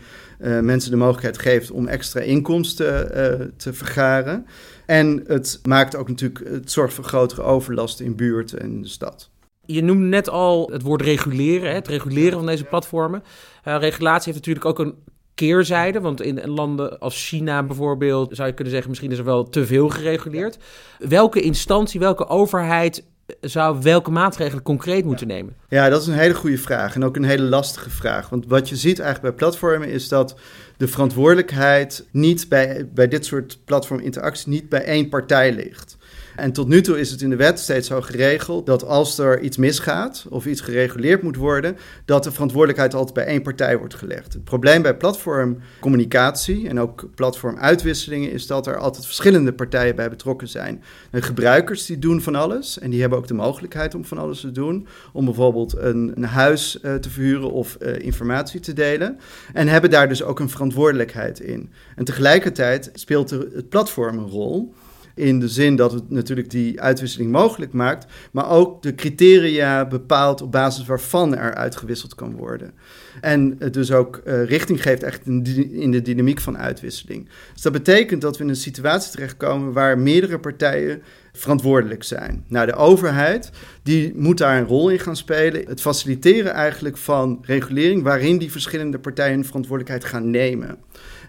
uh, 0.41 0.61
mensen 0.61 0.91
de 0.91 0.97
mogelijkheid 0.97 1.39
geeft 1.39 1.71
om 1.71 1.87
extra 1.87 2.21
inkomsten 2.21 3.11
uh, 3.17 3.47
te 3.57 3.73
vergaren. 3.73 4.47
En 4.87 5.25
het 5.27 5.61
maakt 5.63 5.97
ook 5.97 6.09
natuurlijk, 6.09 6.51
het 6.51 6.71
zorgt 6.71 6.95
voor 6.95 7.05
grotere 7.05 7.43
overlast 7.43 8.01
in 8.01 8.17
buurten 8.17 8.61
en 8.61 8.83
de 8.83 8.89
stad. 8.89 9.31
Je 9.71 9.83
noemde 9.83 10.07
net 10.07 10.29
al 10.29 10.71
het 10.73 10.83
woord 10.83 11.03
reguleren, 11.03 11.75
het 11.75 11.89
reguleren 11.89 12.39
van 12.39 12.47
deze 12.47 12.65
platformen. 12.65 13.23
regulatie 13.63 14.33
heeft 14.33 14.47
natuurlijk 14.47 14.65
ook 14.65 14.79
een 14.79 14.95
keerzijde. 15.35 16.01
Want 16.01 16.23
in 16.23 16.49
landen 16.49 16.99
als 16.99 17.29
China 17.29 17.63
bijvoorbeeld 17.63 18.37
zou 18.37 18.49
je 18.49 18.55
kunnen 18.55 18.73
zeggen, 18.73 18.91
misschien 18.91 19.13
is 19.13 19.19
er 19.19 19.25
wel 19.25 19.49
te 19.49 19.67
veel 19.67 19.89
gereguleerd. 19.89 20.59
Welke 20.99 21.41
instantie, 21.41 22.01
welke 22.01 22.29
overheid 22.29 23.05
zou 23.41 23.83
welke 23.83 24.11
maatregelen 24.11 24.63
concreet 24.63 25.05
moeten 25.05 25.27
nemen? 25.27 25.57
Ja, 25.69 25.89
dat 25.89 26.01
is 26.01 26.07
een 26.07 26.15
hele 26.15 26.35
goede 26.35 26.59
vraag 26.59 26.95
en 26.95 27.05
ook 27.05 27.17
een 27.17 27.25
hele 27.25 27.43
lastige 27.43 27.91
vraag. 27.91 28.29
Want 28.29 28.47
wat 28.47 28.69
je 28.69 28.77
ziet 28.77 28.99
eigenlijk 28.99 29.37
bij 29.37 29.47
platformen 29.47 29.89
is 29.89 30.09
dat 30.09 30.37
de 30.77 30.89
verantwoordelijkheid 30.89 32.07
niet 32.11 32.49
bij, 32.49 32.89
bij 32.95 33.09
dit 33.09 33.25
soort 33.27 33.59
platforminteracties 33.65 34.47
niet 34.47 34.69
bij 34.69 34.85
één 34.85 35.09
partij 35.09 35.55
ligt. 35.55 35.98
En 36.39 36.53
tot 36.53 36.69
nu 36.69 36.81
toe 36.81 37.01
is 37.01 37.11
het 37.11 37.21
in 37.21 37.31
de 37.31 37.37
wet 37.37 37.59
steeds 37.59 37.87
zo 37.87 38.01
geregeld 38.01 38.67
dat 38.67 38.85
als 38.85 39.19
er 39.19 39.41
iets 39.41 39.57
misgaat 39.57 40.27
of 40.29 40.47
iets 40.47 40.61
gereguleerd 40.61 41.23
moet 41.23 41.37
worden, 41.37 41.77
dat 42.05 42.25
de 42.25 42.33
verantwoordelijkheid 42.33 42.95
altijd 42.95 43.15
bij 43.15 43.25
één 43.25 43.43
partij 43.43 43.79
wordt 43.79 43.95
gelegd. 43.95 44.33
Het 44.33 44.45
probleem 44.45 44.83
bij 44.83 44.97
platformcommunicatie 44.97 46.69
en 46.69 46.81
ook 46.81 47.09
platformuitwisselingen 47.15 48.33
is 48.33 48.47
dat 48.47 48.67
er 48.67 48.77
altijd 48.77 49.07
verschillende 49.07 49.53
partijen 49.53 49.97
bij 49.97 50.11
betrokken 50.11 50.49
zijn. 50.49 50.83
De 51.11 51.23
gebruikers 51.23 51.87
die 51.87 51.99
doen 51.99 52.23
van 52.23 52.35
alles 52.35 52.79
en 52.79 52.91
die 52.91 53.01
hebben 53.01 53.19
ook 53.19 53.27
de 53.27 53.35
mogelijkheid 53.35 53.95
om 53.95 54.05
van 54.05 54.19
alles 54.19 54.41
te 54.41 54.53
doen, 54.53 54.87
om 55.13 55.25
bijvoorbeeld 55.25 55.77
een, 55.77 56.13
een 56.15 56.25
huis 56.25 56.79
uh, 56.83 56.95
te 56.95 57.11
verhuren 57.11 57.51
of 57.51 57.77
uh, 57.81 57.99
informatie 57.99 58.61
te 58.61 58.73
delen 58.73 59.19
en 59.53 59.69
hebben 59.69 59.91
daar 59.91 60.09
dus 60.09 60.23
ook 60.23 60.41
een 60.41 60.51
verantwoordelijkheid 60.51 61.41
in. 61.41 61.71
En 61.97 62.05
tegelijkertijd 62.05 62.91
speelt 62.95 63.31
er 63.31 63.49
het 63.55 63.69
platform 63.69 64.19
een 64.19 64.29
rol 64.29 64.75
in 65.19 65.41
de 65.41 65.49
zin 65.49 65.77
dat 65.77 65.93
het 65.93 66.11
natuurlijk 66.11 66.51
die 66.51 66.81
uitwisseling 66.81 67.31
mogelijk 67.31 67.73
maakt, 67.73 68.07
maar 68.33 68.51
ook 68.51 68.83
de 68.83 68.95
criteria 68.95 69.87
bepaalt 69.87 70.43
op 70.43 70.53
basis 70.53 70.87
waarvan 70.87 71.37
er 71.37 71.55
uitgewisseld 71.55 72.15
kan 72.15 72.37
worden. 72.37 72.73
En 73.21 73.57
het 73.59 73.75
dus 73.75 73.93
ook 73.93 74.23
uh, 74.25 74.45
richting 74.45 74.83
geeft 74.83 75.03
echt 75.03 75.27
in 75.71 75.91
de 75.91 76.03
dynamiek 76.03 76.41
van 76.41 76.59
uitwisseling. 76.59 77.29
Dus 77.53 77.63
dat 77.63 77.73
betekent 77.73 78.21
dat 78.21 78.37
we 78.37 78.43
in 78.43 78.49
een 78.49 78.57
situatie 78.57 79.13
terechtkomen 79.13 79.73
waar 79.73 79.99
meerdere 79.99 80.39
partijen 80.39 81.03
verantwoordelijk 81.33 82.03
zijn. 82.03 82.45
Nou, 82.49 82.67
de 82.67 82.75
overheid 82.75 83.51
die 83.83 84.13
moet 84.17 84.39
daar 84.39 84.59
een 84.59 84.67
rol 84.67 84.89
in 84.89 84.99
gaan 84.99 85.17
spelen. 85.17 85.67
Het 85.67 85.81
faciliteren 85.81 86.53
eigenlijk 86.53 86.97
van 86.97 87.39
regulering 87.43 88.03
waarin 88.03 88.39
die 88.39 88.51
verschillende 88.51 88.99
partijen 88.99 89.45
verantwoordelijkheid 89.45 90.05
gaan 90.05 90.31
nemen. 90.31 90.79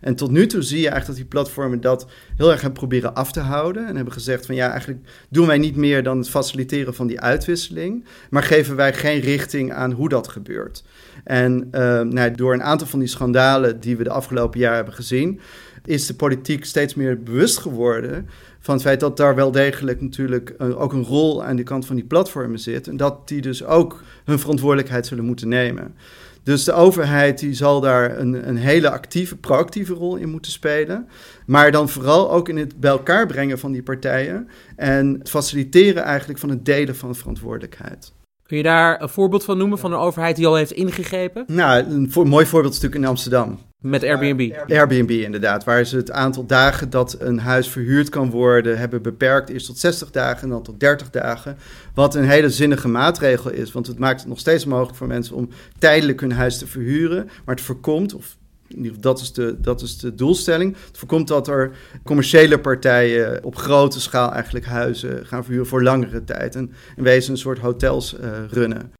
En 0.01 0.15
tot 0.15 0.32
nu 0.32 0.48
toe 0.48 0.62
zie 0.62 0.82
je 0.82 0.89
eigenlijk 0.89 1.08
dat 1.08 1.15
die 1.15 1.25
platformen 1.25 1.82
dat 1.82 2.08
heel 2.36 2.51
erg 2.51 2.62
hebben 2.62 2.79
proberen 2.79 3.13
af 3.13 3.32
te 3.32 3.39
houden. 3.39 3.88
En 3.88 3.96
hebben 3.96 4.13
gezegd 4.13 4.46
van 4.46 4.56
ja, 4.56 4.70
eigenlijk 4.70 5.00
doen 5.29 5.48
wij 5.48 5.58
niet 5.58 5.75
meer 5.75 6.03
dan 6.03 6.18
het 6.18 6.29
faciliteren 6.29 6.96
van 6.96 7.08
die 7.08 7.22
uitwisseling. 7.22 8.06
Maar 8.29 8.44
geven 8.44 8.75
wij 8.75 8.94
geen 8.94 9.20
richting 9.20 9.74
aan 9.74 9.91
hoe 9.91 10.10
dat 10.10 10.27
gebeurt. 10.27 10.84
En 11.24 11.68
uh, 11.72 12.01
nou, 12.01 12.32
door 12.32 12.53
een 12.53 12.63
aantal 12.63 12.88
van 12.88 13.00
die 13.00 13.08
schandalen 13.08 13.79
die 13.79 13.98
we 13.98 14.03
de 14.03 14.10
afgelopen 14.10 14.60
jaren 14.60 14.75
hebben 14.75 14.94
gezien, 14.94 15.39
is 15.86 16.06
de 16.06 16.13
politiek 16.13 16.65
steeds 16.65 16.96
meer 16.96 17.24
bewust 17.24 17.58
geworden 17.58 18.29
van 18.60 18.74
het 18.74 18.84
feit 18.84 19.00
dat 19.00 19.18
daar 19.18 19.36
wel 19.36 19.51
degelijk 19.51 20.01
natuurlijk 20.01 20.56
uh, 20.62 20.82
ook 20.82 20.94
een 20.94 21.04
rol 21.04 21.44
aan 21.44 21.56
de 21.56 21.63
kant 21.63 21.86
van 21.86 21.96
die 21.96 22.06
platformen 22.06 22.60
zit. 22.60 22.88
En 22.88 22.98
dat 22.98 23.28
die 23.28 23.42
dus 23.42 23.63
ook 23.66 24.04
hun 24.25 24.39
verantwoordelijkheid 24.39 25.08
zullen 25.08 25.25
moeten 25.25 25.48
nemen. 25.48 25.96
Dus 26.44 26.63
de 26.63 26.74
overheid 26.74 27.39
die 27.39 27.54
zal 27.54 27.82
daar 27.82 28.18
een, 28.18 28.48
een 28.48 28.58
hele 28.58 28.89
actieve, 28.89 29.36
proactieve 29.38 29.94
rol 29.94 30.16
in 30.16 30.30
moeten 30.30 30.51
spelen. 30.51 31.08
Maar 31.46 31.72
dan 31.72 31.89
vooral 31.89 32.32
ook 32.32 32.50
in 32.50 32.58
het 32.58 32.80
bij 32.80 32.92
elkaar 32.92 33.28
brengen 33.28 33.60
van 33.60 33.72
die 33.72 33.84
partijen. 33.84 34.50
En 34.75 35.16
het 35.20 35.30
faciliteren 35.30 36.04
eigenlijk 36.04 36.39
van 36.39 36.50
het 36.50 36.66
delen 36.66 36.96
van 36.96 37.16
verantwoordelijkheid. 37.16 38.12
Kun 38.44 38.58
je 38.58 38.63
daar 38.63 39.01
een 39.01 39.10
voorbeeld 39.10 39.44
van 39.44 39.58
noemen 39.58 39.78
van 39.78 39.92
een 39.94 40.00
overheid 40.00 40.36
die 40.36 40.48
al 40.48 40.56
heeft 40.56 40.72
ingegrepen? 40.72 41.44
Nou, 41.48 41.84
een, 41.84 42.12
voor, 42.12 42.24
een 42.24 42.30
mooi 42.30 42.46
voorbeeld 42.46 42.74
is 42.74 42.80
natuurlijk 42.80 43.04
in 43.04 43.10
Amsterdam. 43.10 43.60
Met 43.81 44.03
Airbnb? 44.03 44.51
Airbnb 44.67 45.09
inderdaad, 45.09 45.63
waar 45.63 45.86
ze 45.86 45.95
het 45.95 46.12
aantal 46.12 46.45
dagen 46.45 46.89
dat 46.89 47.15
een 47.19 47.39
huis 47.39 47.67
verhuurd 47.67 48.09
kan 48.09 48.29
worden 48.29 48.77
hebben 48.77 49.01
beperkt. 49.01 49.50
Eerst 49.50 49.65
tot 49.65 49.77
60 49.77 50.12
dagen 50.12 50.43
en 50.43 50.50
dan 50.50 50.63
tot 50.63 50.79
30 50.79 51.09
dagen. 51.09 51.57
Wat 51.93 52.15
een 52.15 52.29
hele 52.29 52.50
zinnige 52.50 52.88
maatregel 52.88 53.51
is, 53.51 53.71
want 53.71 53.88
het 53.88 54.00
maakt 54.00 54.19
het 54.19 54.29
nog 54.29 54.39
steeds 54.39 54.65
mogelijk 54.65 54.98
voor 54.98 55.07
mensen 55.07 55.36
om 55.36 55.50
tijdelijk 55.77 56.19
hun 56.19 56.31
huis 56.31 56.57
te 56.57 56.67
verhuren. 56.67 57.29
Maar 57.45 57.55
het 57.55 57.63
voorkomt, 57.63 58.13
of 58.13 58.38
dat 59.00 59.19
is, 59.19 59.33
de, 59.33 59.55
dat 59.62 59.81
is 59.81 59.98
de 59.98 60.15
doelstelling. 60.15 60.75
Het 60.88 60.98
voorkomt 60.98 61.27
dat 61.27 61.48
er 61.48 61.71
commerciële 62.03 62.59
partijen 62.59 63.43
op 63.43 63.55
grote 63.55 64.01
schaal 64.01 64.31
eigenlijk 64.33 64.65
huizen 64.65 65.25
gaan 65.25 65.43
verhuren 65.43 65.67
voor 65.67 65.83
langere 65.83 66.24
tijd. 66.24 66.55
En 66.55 66.71
in 66.95 67.03
wezen 67.03 67.31
een 67.31 67.38
soort 67.38 67.59
hotels 67.59 68.13
uh, 68.13 68.29
runnen. 68.50 68.99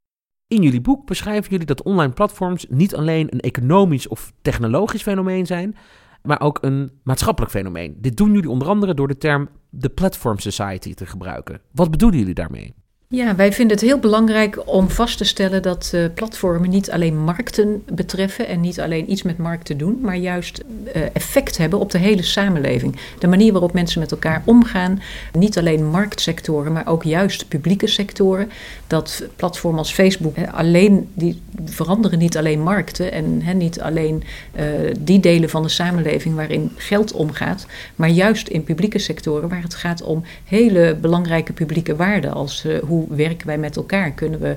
In 0.50 0.62
jullie 0.62 0.82
boek 0.82 1.06
beschrijven 1.06 1.50
jullie 1.50 1.66
dat 1.66 1.84
online 1.84 2.14
platforms 2.14 2.66
niet 2.70 2.96
alleen 2.96 3.28
een 3.34 3.40
economisch 3.40 4.08
of 4.08 4.34
technologisch 4.42 5.02
fenomeen 5.02 5.46
zijn, 5.46 5.76
maar 6.24 6.42
ook 6.42 6.58
een 6.62 6.92
maatschappelijk 7.04 7.52
fenomeen. 7.52 7.98
Dit 7.98 8.18
doen 8.18 8.34
jullie 8.34 8.50
onder 8.50 8.68
andere 8.68 8.94
door 8.94 9.08
de 9.08 9.18
term 9.18 9.50
de 9.70 9.90
Platform 9.90 10.40
Society 10.40 10.94
te 10.94 11.06
gebruiken. 11.06 11.62
Wat 11.72 11.92
bedoelen 11.92 12.20
jullie 12.20 12.34
daarmee? 12.34 12.74
Ja, 13.16 13.36
wij 13.36 13.54
vinden 13.54 13.78
het 13.78 13.86
heel 13.86 14.00
belangrijk 14.00 14.62
om 14.66 14.90
vast 14.90 15.18
te 15.18 15.24
stellen 15.24 15.62
dat 15.62 15.92
uh, 15.96 16.06
platformen 16.14 16.70
niet 16.70 16.92
alleen 16.92 17.18
markten 17.18 17.84
betreffen 17.94 18.48
en 18.48 18.60
niet 18.60 18.80
alleen 18.80 19.12
iets 19.12 19.22
met 19.22 19.38
markten 19.38 19.78
doen, 19.78 20.00
maar 20.02 20.16
juist 20.16 20.64
uh, 20.96 21.02
effect 21.14 21.58
hebben 21.58 21.80
op 21.80 21.92
de 21.92 21.98
hele 21.98 22.22
samenleving. 22.22 22.96
De 23.20 23.28
manier 23.28 23.52
waarop 23.52 23.74
mensen 23.74 24.00
met 24.00 24.12
elkaar 24.12 24.42
omgaan, 24.46 25.02
niet 25.34 25.58
alleen 25.58 25.86
marktsectoren, 25.86 26.72
maar 26.72 26.88
ook 26.88 27.04
juist 27.04 27.48
publieke 27.48 27.88
sectoren. 27.88 28.52
Dat 28.88 29.24
platformen 29.36 29.80
als 29.80 29.94
Facebook 29.94 30.36
alleen 30.52 31.10
die 31.14 31.42
veranderen 31.66 32.20
niet 32.20 32.38
alleen 32.38 32.62
markten 32.62 33.12
en 33.12 33.58
niet 33.58 33.82
alleen 33.82 34.24
uh, 34.56 34.64
die 35.00 35.20
delen 35.20 35.50
van 35.50 35.64
de 35.64 35.70
samenleving 35.70 36.36
waarin 36.36 36.72
geld 36.76 37.12
omgaat, 37.12 37.66
maar 37.96 38.10
juist 38.10 38.48
in 38.48 38.64
publieke 38.64 39.00
sectoren 39.00 39.50
waar 39.50 39.62
het 39.62 39.76
gaat 39.76 40.02
om 40.02 40.24
hele 40.46 40.98
belangrijke 41.02 41.54
publieke 41.54 41.96
waarden 41.96 42.34
als 42.34 42.66
hoe 42.86 42.99
hoe 43.00 43.16
werken 43.18 43.48
wij 43.48 43.58
met 43.58 43.76
elkaar? 43.76 44.12
Kunnen 44.12 44.40
we 44.40 44.56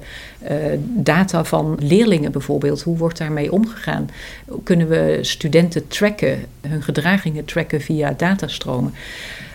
uh, 0.50 0.78
data 0.82 1.44
van 1.44 1.76
leerlingen 1.80 2.32
bijvoorbeeld, 2.32 2.82
hoe 2.82 2.96
wordt 2.96 3.18
daarmee 3.18 3.52
omgegaan? 3.52 4.10
Kunnen 4.64 4.88
we 4.88 5.18
studenten 5.20 5.88
tracken, 5.88 6.38
hun 6.60 6.82
gedragingen 6.82 7.44
tracken 7.44 7.80
via 7.80 8.14
datastromen? 8.16 8.94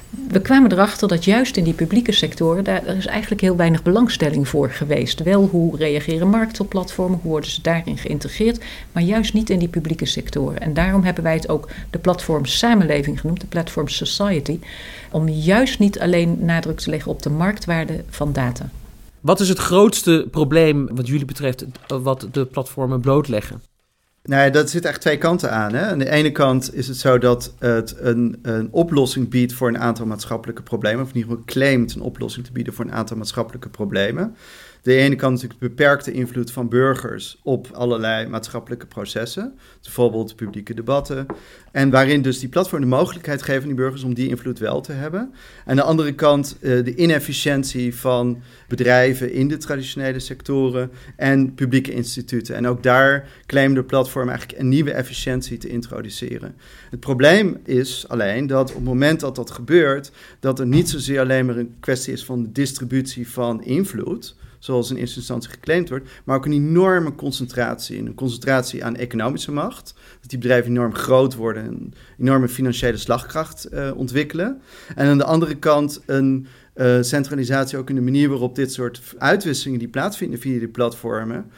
We 0.10 0.42
kwamen 0.42 0.72
erachter 0.72 1.08
dat 1.08 1.26
juist 1.26 1.58
in 1.58 1.64
die 1.64 1.74
publieke 1.74 2.12
sectoren, 2.12 2.64
daar 2.64 2.86
is 2.86 3.06
eigenlijk 3.06 3.42
heel 3.42 3.56
weinig 3.56 3.84
belangstelling 3.84 4.48
voor 4.48 4.70
geweest. 4.70 5.24
Wel 5.24 5.48
hoe 5.48 5.78
reageren 5.78 6.30
markten 6.30 6.64
op 6.64 6.70
platformen, 6.70 7.20
hoe 7.22 7.32
worden 7.32 7.50
ze 7.50 7.62
daarin 7.62 7.98
geïntegreerd, 7.98 8.64
maar 8.92 9.04
juist 9.04 9.34
niet 9.34 9.50
in 9.50 9.60
die 9.60 9.68
publieke 9.68 10.06
sectoren. 10.06 10.60
En 10.60 10.74
daarom 10.74 11.04
hebben 11.04 11.24
wij 11.24 11.34
het 11.34 11.50
ook 11.50 11.70
de 11.90 12.00
platform 12.00 12.46
samenleving 12.46 13.20
genoemd, 13.20 13.42
de 13.42 13.48
platform 13.48 13.88
society, 13.88 14.60
om 15.12 15.30
juist 15.30 15.80
niet 15.80 16.00
alleen 16.00 16.38
nadruk 16.46 16.80
te 16.80 16.90
leggen 16.90 17.12
op 17.12 17.22
de 17.22 17.30
marktwaarde 17.30 18.04
van 18.10 18.34
data. 18.34 18.70
Wat 19.22 19.40
is 19.40 19.50
het 19.50 19.60
grootste 19.60 20.28
probleem 20.32 20.96
wat 20.96 21.08
jullie 21.08 21.26
betreft, 21.26 21.66
wat 21.88 22.28
de 22.32 22.46
platformen 22.46 23.00
blootleggen? 23.00 23.62
Nou, 24.27 24.51
dat 24.51 24.69
zit 24.69 24.86
echt 24.86 25.01
twee 25.01 25.17
kanten 25.17 25.51
aan. 25.51 25.74
Hè? 25.74 25.86
Aan 25.86 26.00
de 26.00 26.10
ene 26.10 26.31
kant 26.31 26.75
is 26.75 26.88
het 26.88 26.98
zo 26.98 27.17
dat 27.17 27.53
het 27.60 27.96
een, 28.00 28.39
een 28.41 28.67
oplossing 28.72 29.29
biedt 29.29 29.53
voor 29.53 29.67
een 29.67 29.79
aantal 29.79 30.05
maatschappelijke 30.05 30.63
problemen, 30.63 31.03
of 31.03 31.10
in 31.10 31.15
ieder 31.15 31.29
geval 31.29 31.46
claimt 31.46 31.96
een 31.96 32.01
oplossing 32.01 32.46
te 32.46 32.51
bieden 32.51 32.74
voor 32.74 32.86
een 32.86 32.93
aantal 32.93 33.17
maatschappelijke 33.17 33.69
problemen 33.69 34.36
de 34.88 34.96
ene 34.96 35.15
kant 35.15 35.34
natuurlijk 35.34 35.60
de 35.60 35.67
beperkte 35.67 36.12
invloed 36.12 36.51
van 36.51 36.70
burgers 36.70 37.39
op 37.44 37.67
allerlei 37.74 38.27
maatschappelijke 38.27 38.86
processen. 38.86 39.53
Bijvoorbeeld 39.84 40.36
publieke 40.36 40.74
debatten. 40.74 41.25
En 41.72 41.89
waarin 41.89 42.22
dus 42.22 42.39
die 42.39 42.50
platform 42.50 42.82
de 42.82 42.88
mogelijkheid 42.88 43.41
geven 43.41 43.62
aan 43.62 43.67
die 43.67 43.77
burgers 43.77 44.03
om 44.03 44.13
die 44.13 44.29
invloed 44.29 44.60
wel 44.60 44.82
te 44.82 44.91
hebben. 44.91 45.34
Aan 45.65 45.75
de 45.75 45.82
andere 45.82 46.13
kant 46.13 46.58
uh, 46.62 46.84
de 46.84 46.96
inefficiëntie 46.96 47.96
van 47.96 48.41
bedrijven 48.67 49.32
in 49.32 49.48
de 49.48 49.58
traditionele 49.58 50.20
sectoren 50.20 50.91
en 51.15 51.53
publieke 51.53 51.91
instituten. 51.91 52.56
En 52.56 52.67
ook 52.67 52.84
daar 52.84 53.29
claimen 53.46 53.75
de 53.75 53.84
platform 53.84 54.29
eigenlijk 54.29 54.60
een 54.60 54.70
nieuwe 54.70 54.91
efficiëntie 54.91 55.58
te 55.58 55.67
introduceren. 55.67 56.56
Het 56.89 57.00
probleem 57.00 57.58
is 57.63 58.06
alleen 58.08 58.48
dat 58.48 58.70
op 58.70 58.75
het 58.75 58.86
moment 58.86 59.20
dat 59.20 59.36
dat 59.36 59.51
gebeurt, 59.51 60.12
dat 60.39 60.60
er 60.60 60.67
niet 60.67 60.89
zozeer 60.89 61.20
alleen 61.20 61.46
maar 61.46 61.58
een 61.58 61.75
kwestie 61.79 62.13
is 62.13 62.25
van 62.25 62.44
de 62.44 62.51
distributie 62.51 63.29
van 63.29 63.63
invloed 63.63 64.36
zoals 64.60 64.90
in 64.90 64.96
eerste 64.96 65.20
instantie 65.20 65.50
geclaimd 65.50 65.90
wordt, 65.90 66.10
maar 66.24 66.38
ook 66.38 66.46
een 66.46 66.52
enorme 66.52 67.16
concentratie. 67.16 68.00
Een 68.00 68.16
concentratie 68.16 68.86
aan 68.86 68.96
economische 68.96 69.52
macht. 69.52 69.94
Dat 70.22 70.30
die 70.30 70.40
bedrijven 70.40 70.72
enorm 70.72 70.96
groot 70.96 71.36
worden 71.36 71.64
en 71.64 71.94
enorme 72.20 72.48
financiële 72.48 72.98
slagkracht 72.98 73.68
uh, 73.74 73.92
ontwikkelen. 73.96 74.62
En 74.96 75.08
aan 75.08 75.18
de 75.18 75.24
andere 75.24 75.56
kant 75.56 76.02
een 76.06 76.48
uh, 76.76 76.98
centralisatie 77.02 77.78
ook 77.78 77.90
in 77.90 77.96
de 77.96 78.02
manier 78.02 78.30
waarop 78.30 78.56
dit 78.56 78.74
soort 78.74 79.02
uitwisselingen 79.18 79.80
die 79.80 79.88
plaatsvinden 79.88 80.40
via 80.40 80.60
die 80.60 80.68
platformen. 80.68 81.52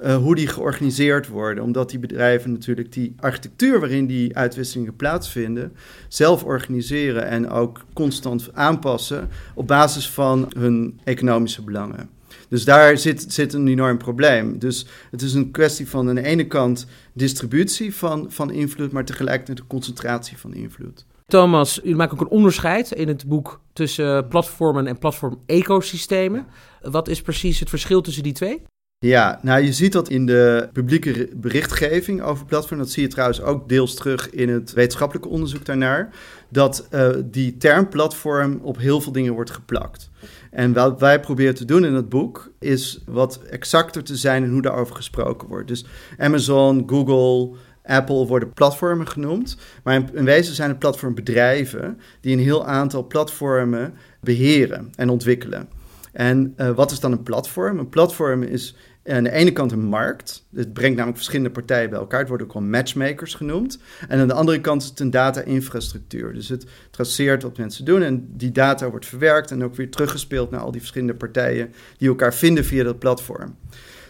Uh, 0.00 0.16
hoe 0.16 0.34
die 0.34 0.46
georganiseerd 0.46 1.28
worden. 1.28 1.64
Omdat 1.64 1.90
die 1.90 1.98
bedrijven 1.98 2.52
natuurlijk 2.52 2.92
die 2.92 3.14
architectuur 3.20 3.80
waarin 3.80 4.06
die 4.06 4.36
uitwisselingen 4.36 4.96
plaatsvinden, 4.96 5.72
zelf 6.08 6.44
organiseren 6.44 7.26
en 7.26 7.50
ook 7.50 7.84
constant 7.92 8.50
aanpassen 8.52 9.28
op 9.54 9.66
basis 9.66 10.10
van 10.10 10.50
hun 10.56 11.00
economische 11.04 11.62
belangen. 11.62 12.15
Dus 12.48 12.64
daar 12.64 12.98
zit, 12.98 13.24
zit 13.28 13.52
een 13.52 13.68
enorm 13.68 13.98
probleem. 13.98 14.58
Dus 14.58 14.86
het 15.10 15.22
is 15.22 15.34
een 15.34 15.50
kwestie 15.50 15.88
van 15.88 16.08
aan 16.08 16.14
de 16.14 16.22
ene 16.22 16.46
kant 16.46 16.86
distributie 17.12 17.94
van, 17.94 18.26
van 18.28 18.50
invloed, 18.50 18.92
maar 18.92 19.04
tegelijkertijd 19.04 19.58
de 19.58 19.66
concentratie 19.66 20.38
van 20.38 20.54
invloed. 20.54 21.04
Thomas, 21.26 21.80
u 21.84 21.94
maakt 21.94 22.12
ook 22.12 22.20
een 22.20 22.28
onderscheid 22.28 22.92
in 22.92 23.08
het 23.08 23.26
boek 23.26 23.60
tussen 23.72 24.28
platformen 24.28 24.86
en 24.86 24.98
platform-ecosystemen. 24.98 26.46
Wat 26.80 27.08
is 27.08 27.22
precies 27.22 27.60
het 27.60 27.68
verschil 27.68 28.00
tussen 28.00 28.22
die 28.22 28.32
twee? 28.32 28.62
Ja, 28.98 29.38
nou 29.42 29.62
je 29.62 29.72
ziet 29.72 29.92
dat 29.92 30.08
in 30.08 30.26
de 30.26 30.68
publieke 30.72 31.28
berichtgeving 31.34 32.22
over 32.22 32.46
platform. 32.46 32.78
Dat 32.78 32.90
zie 32.90 33.02
je 33.02 33.08
trouwens 33.08 33.42
ook 33.42 33.68
deels 33.68 33.94
terug 33.94 34.30
in 34.30 34.48
het 34.48 34.72
wetenschappelijke 34.72 35.28
onderzoek 35.28 35.64
daarnaar. 35.64 36.14
Dat 36.48 36.88
uh, 36.90 37.08
die 37.24 37.56
term 37.56 37.88
platform 37.88 38.58
op 38.62 38.78
heel 38.78 39.00
veel 39.00 39.12
dingen 39.12 39.32
wordt 39.32 39.50
geplakt. 39.50 40.10
En 40.50 40.72
wat 40.72 41.00
wij 41.00 41.20
proberen 41.20 41.54
te 41.54 41.64
doen 41.64 41.84
in 41.84 41.94
het 41.94 42.08
boek 42.08 42.52
is 42.58 43.02
wat 43.06 43.40
exacter 43.50 44.04
te 44.04 44.16
zijn 44.16 44.44
in 44.44 44.50
hoe 44.50 44.62
daarover 44.62 44.96
gesproken 44.96 45.48
wordt. 45.48 45.68
Dus 45.68 45.84
Amazon, 46.18 46.82
Google, 46.86 47.56
Apple 47.82 48.26
worden 48.26 48.52
platformen 48.52 49.08
genoemd. 49.08 49.56
Maar 49.82 50.04
in 50.12 50.24
wezen 50.24 50.54
zijn 50.54 50.68
het 50.68 50.78
platformbedrijven 50.78 52.00
die 52.20 52.32
een 52.36 52.42
heel 52.42 52.66
aantal 52.66 53.06
platformen 53.06 53.94
beheren 54.20 54.92
en 54.94 55.08
ontwikkelen. 55.08 55.68
En 56.16 56.54
uh, 56.56 56.70
wat 56.70 56.90
is 56.90 57.00
dan 57.00 57.12
een 57.12 57.22
platform? 57.22 57.78
Een 57.78 57.88
platform 57.88 58.42
is 58.42 58.76
aan 59.06 59.22
de 59.22 59.30
ene 59.30 59.52
kant 59.52 59.72
een 59.72 59.84
markt. 59.84 60.44
Het 60.54 60.72
brengt 60.72 60.94
namelijk 60.94 61.16
verschillende 61.16 61.50
partijen 61.50 61.90
bij 61.90 61.98
elkaar. 61.98 62.18
Het 62.18 62.28
wordt 62.28 62.42
ook 62.42 62.52
wel 62.52 62.62
matchmakers 62.62 63.34
genoemd. 63.34 63.78
En 64.08 64.20
aan 64.20 64.28
de 64.28 64.34
andere 64.34 64.60
kant 64.60 64.82
is 64.82 64.88
het 64.88 65.00
een 65.00 65.10
data-infrastructuur. 65.10 66.32
Dus 66.32 66.48
het 66.48 66.66
traceert 66.90 67.42
wat 67.42 67.56
mensen 67.56 67.84
doen 67.84 68.02
en 68.02 68.28
die 68.36 68.52
data 68.52 68.90
wordt 68.90 69.06
verwerkt 69.06 69.50
en 69.50 69.64
ook 69.64 69.74
weer 69.74 69.90
teruggespeeld 69.90 70.50
naar 70.50 70.60
al 70.60 70.70
die 70.70 70.80
verschillende 70.80 71.14
partijen 71.14 71.72
die 71.98 72.08
elkaar 72.08 72.34
vinden 72.34 72.64
via 72.64 72.84
dat 72.84 72.98
platform. 72.98 73.56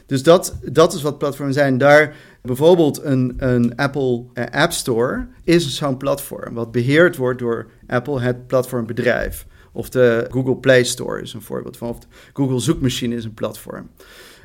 Dus 0.06 0.22
dat, 0.22 0.58
dat 0.72 0.92
is 0.92 1.02
wat 1.02 1.18
platformen 1.18 1.54
zijn. 1.54 1.78
Daar 1.78 2.14
bijvoorbeeld 2.42 3.02
een, 3.02 3.34
een 3.36 3.76
Apple 3.76 4.24
eh, 4.34 4.62
App 4.62 4.72
Store 4.72 5.26
is 5.44 5.76
zo'n 5.76 5.96
platform, 5.96 6.54
wat 6.54 6.72
beheerd 6.72 7.16
wordt 7.16 7.38
door 7.38 7.66
Apple, 7.86 8.20
het 8.20 8.46
platformbedrijf. 8.46 9.46
Of 9.76 9.88
de 9.88 10.26
Google 10.30 10.56
Play 10.56 10.84
Store 10.84 11.22
is 11.22 11.32
een 11.32 11.42
voorbeeld 11.42 11.76
van. 11.76 11.88
Of 11.88 11.98
de 11.98 12.06
Google 12.32 12.58
Zoekmachine 12.58 13.14
is 13.14 13.24
een 13.24 13.34
platform. 13.34 13.88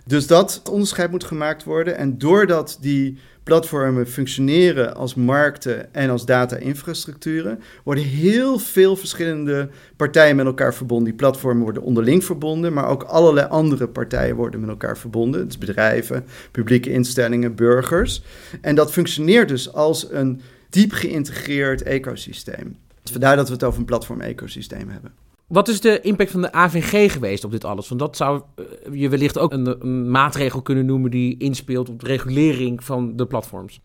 Dus 0.05 0.27
dat 0.27 0.61
onderscheid 0.71 1.11
moet 1.11 1.23
gemaakt 1.23 1.63
worden. 1.63 1.97
En 1.97 2.17
doordat 2.17 2.77
die 2.81 3.17
platformen 3.43 4.07
functioneren 4.07 4.95
als 4.95 5.15
markten 5.15 5.93
en 5.93 6.09
als 6.09 6.25
data-infrastructuren, 6.25 7.59
worden 7.83 8.03
heel 8.03 8.59
veel 8.59 8.95
verschillende 8.95 9.69
partijen 9.95 10.35
met 10.35 10.45
elkaar 10.45 10.73
verbonden. 10.73 11.05
Die 11.07 11.15
platformen 11.15 11.63
worden 11.63 11.83
onderling 11.83 12.23
verbonden, 12.23 12.73
maar 12.73 12.87
ook 12.87 13.03
allerlei 13.03 13.47
andere 13.47 13.87
partijen 13.87 14.35
worden 14.35 14.59
met 14.59 14.69
elkaar 14.69 14.97
verbonden. 14.97 15.45
Dus 15.45 15.57
bedrijven, 15.57 16.25
publieke 16.51 16.91
instellingen, 16.91 17.55
burgers. 17.55 18.23
En 18.61 18.75
dat 18.75 18.91
functioneert 18.91 19.47
dus 19.47 19.73
als 19.73 20.11
een 20.11 20.41
diep 20.69 20.91
geïntegreerd 20.91 21.83
ecosysteem. 21.83 22.75
Vandaar 23.11 23.35
dat 23.35 23.47
we 23.47 23.53
het 23.53 23.63
over 23.63 23.79
een 23.79 23.85
platform-ecosysteem 23.85 24.89
hebben. 24.89 25.11
Wat 25.47 25.67
is 25.67 25.81
de 25.81 26.01
impact 26.01 26.31
van 26.31 26.41
de 26.41 26.51
AVG 26.51 27.11
geweest 27.11 27.43
op 27.43 27.51
dit 27.51 27.65
alles? 27.65 27.87
Want 27.87 27.99
dat 27.99 28.17
zou 28.17 28.41
eh, 28.55 28.65
je 28.91 29.09
wellicht 29.09 29.37
ook 29.37 29.51
een, 29.51 29.75
een 29.85 30.11
maatregel 30.11 30.61
kunnen 30.61 30.85
noemen 30.85 31.11
die 31.11 31.37
inspeelt 31.37 31.89
op 31.89 31.99
de 31.99 32.07
regulering 32.07 32.83
van 32.83 33.15
de 33.15 33.25
platforms. 33.25 33.81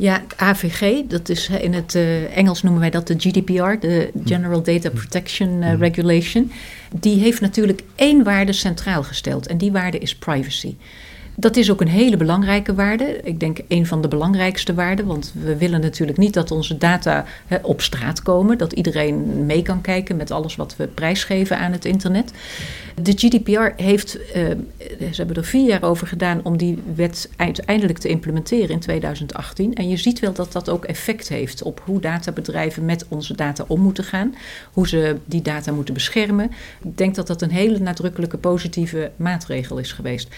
Ja, 0.00 0.22
AVG, 0.36 1.06
dat 1.06 1.28
is 1.28 1.48
in 1.48 1.74
het 1.74 1.94
uh, 1.94 2.36
Engels 2.36 2.62
noemen 2.62 2.80
wij 2.80 2.90
dat 2.90 3.06
de 3.06 3.14
GDPR, 3.18 3.86
de 3.86 4.10
General 4.24 4.62
Data 4.62 4.90
Protection 4.90 5.62
uh, 5.62 5.78
Regulation. 5.78 6.52
Die 6.94 7.20
heeft 7.20 7.40
natuurlijk 7.40 7.82
één 7.94 8.24
waarde 8.24 8.52
centraal 8.52 9.02
gesteld 9.02 9.46
en 9.46 9.58
die 9.58 9.72
waarde 9.72 9.98
is 9.98 10.16
privacy. 10.16 10.76
Dat 11.34 11.56
is 11.56 11.70
ook 11.70 11.80
een 11.80 11.88
hele 11.88 12.16
belangrijke 12.16 12.74
waarde. 12.74 13.20
Ik 13.22 13.40
denk 13.40 13.58
een 13.68 13.86
van 13.86 14.02
de 14.02 14.08
belangrijkste 14.08 14.74
waarden, 14.74 15.06
want 15.06 15.32
we 15.42 15.56
willen 15.56 15.80
natuurlijk 15.80 16.18
niet 16.18 16.34
dat 16.34 16.50
onze 16.50 16.78
data 16.78 17.24
op 17.62 17.80
straat 17.80 18.22
komen, 18.22 18.58
dat 18.58 18.72
iedereen 18.72 19.46
mee 19.46 19.62
kan 19.62 19.80
kijken 19.80 20.16
met 20.16 20.30
alles 20.30 20.56
wat 20.56 20.76
we 20.76 20.86
prijsgeven 20.86 21.58
aan 21.58 21.72
het 21.72 21.84
internet. 21.84 22.32
De 23.02 23.12
GDPR 23.12 23.82
heeft, 23.82 24.18
uh, 24.18 24.32
ze 24.98 25.16
hebben 25.16 25.36
er 25.36 25.44
vier 25.44 25.66
jaar 25.66 25.82
over 25.82 26.06
gedaan 26.06 26.40
om 26.42 26.56
die 26.56 26.78
wet 26.94 27.30
uiteindelijk 27.36 27.98
te 27.98 28.08
implementeren 28.08 28.70
in 28.70 28.80
2018. 28.80 29.74
En 29.74 29.88
je 29.88 29.96
ziet 29.96 30.18
wel 30.18 30.32
dat 30.32 30.52
dat 30.52 30.68
ook 30.68 30.84
effect 30.84 31.28
heeft 31.28 31.62
op 31.62 31.82
hoe 31.84 32.00
databedrijven 32.00 32.84
met 32.84 33.06
onze 33.08 33.34
data 33.34 33.64
om 33.66 33.80
moeten 33.80 34.04
gaan, 34.04 34.34
hoe 34.72 34.88
ze 34.88 35.16
die 35.24 35.42
data 35.42 35.72
moeten 35.72 35.94
beschermen. 35.94 36.50
Ik 36.82 36.96
denk 36.96 37.14
dat 37.14 37.26
dat 37.26 37.42
een 37.42 37.50
hele 37.50 37.78
nadrukkelijke 37.78 38.38
positieve 38.38 39.10
maatregel 39.16 39.78
is 39.78 39.92
geweest. 39.92 40.28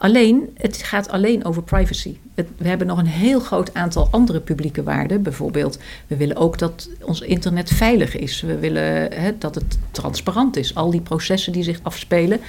Alleen, 0.00 0.50
het 0.54 0.82
gaat 0.82 1.08
alleen 1.08 1.44
over 1.44 1.62
privacy. 1.62 2.16
we 2.34 2.68
hebben 2.68 2.86
nog 2.86 2.98
een 2.98 3.06
heel 3.06 3.40
groot 3.40 3.74
aantal 3.74 4.08
andere 4.10 4.40
publieke 4.40 4.82
waarden. 4.82 5.22
Bijvoorbeeld, 5.22 5.78
we 6.06 6.16
willen 6.16 6.36
ook 6.36 6.58
dat 6.58 6.88
ons 7.02 7.20
internet 7.20 7.70
veilig 7.70 8.16
is. 8.16 8.40
We 8.40 8.58
willen 8.58 9.10
dat 9.38 9.54
het 9.54 9.78
transparant 9.90 10.56
is. 10.56 10.74
Al 10.74 10.90
die 10.90 11.00
processen 11.00 11.52
die 11.52 11.62
zich 11.62 11.80
afspelen, 11.82 12.40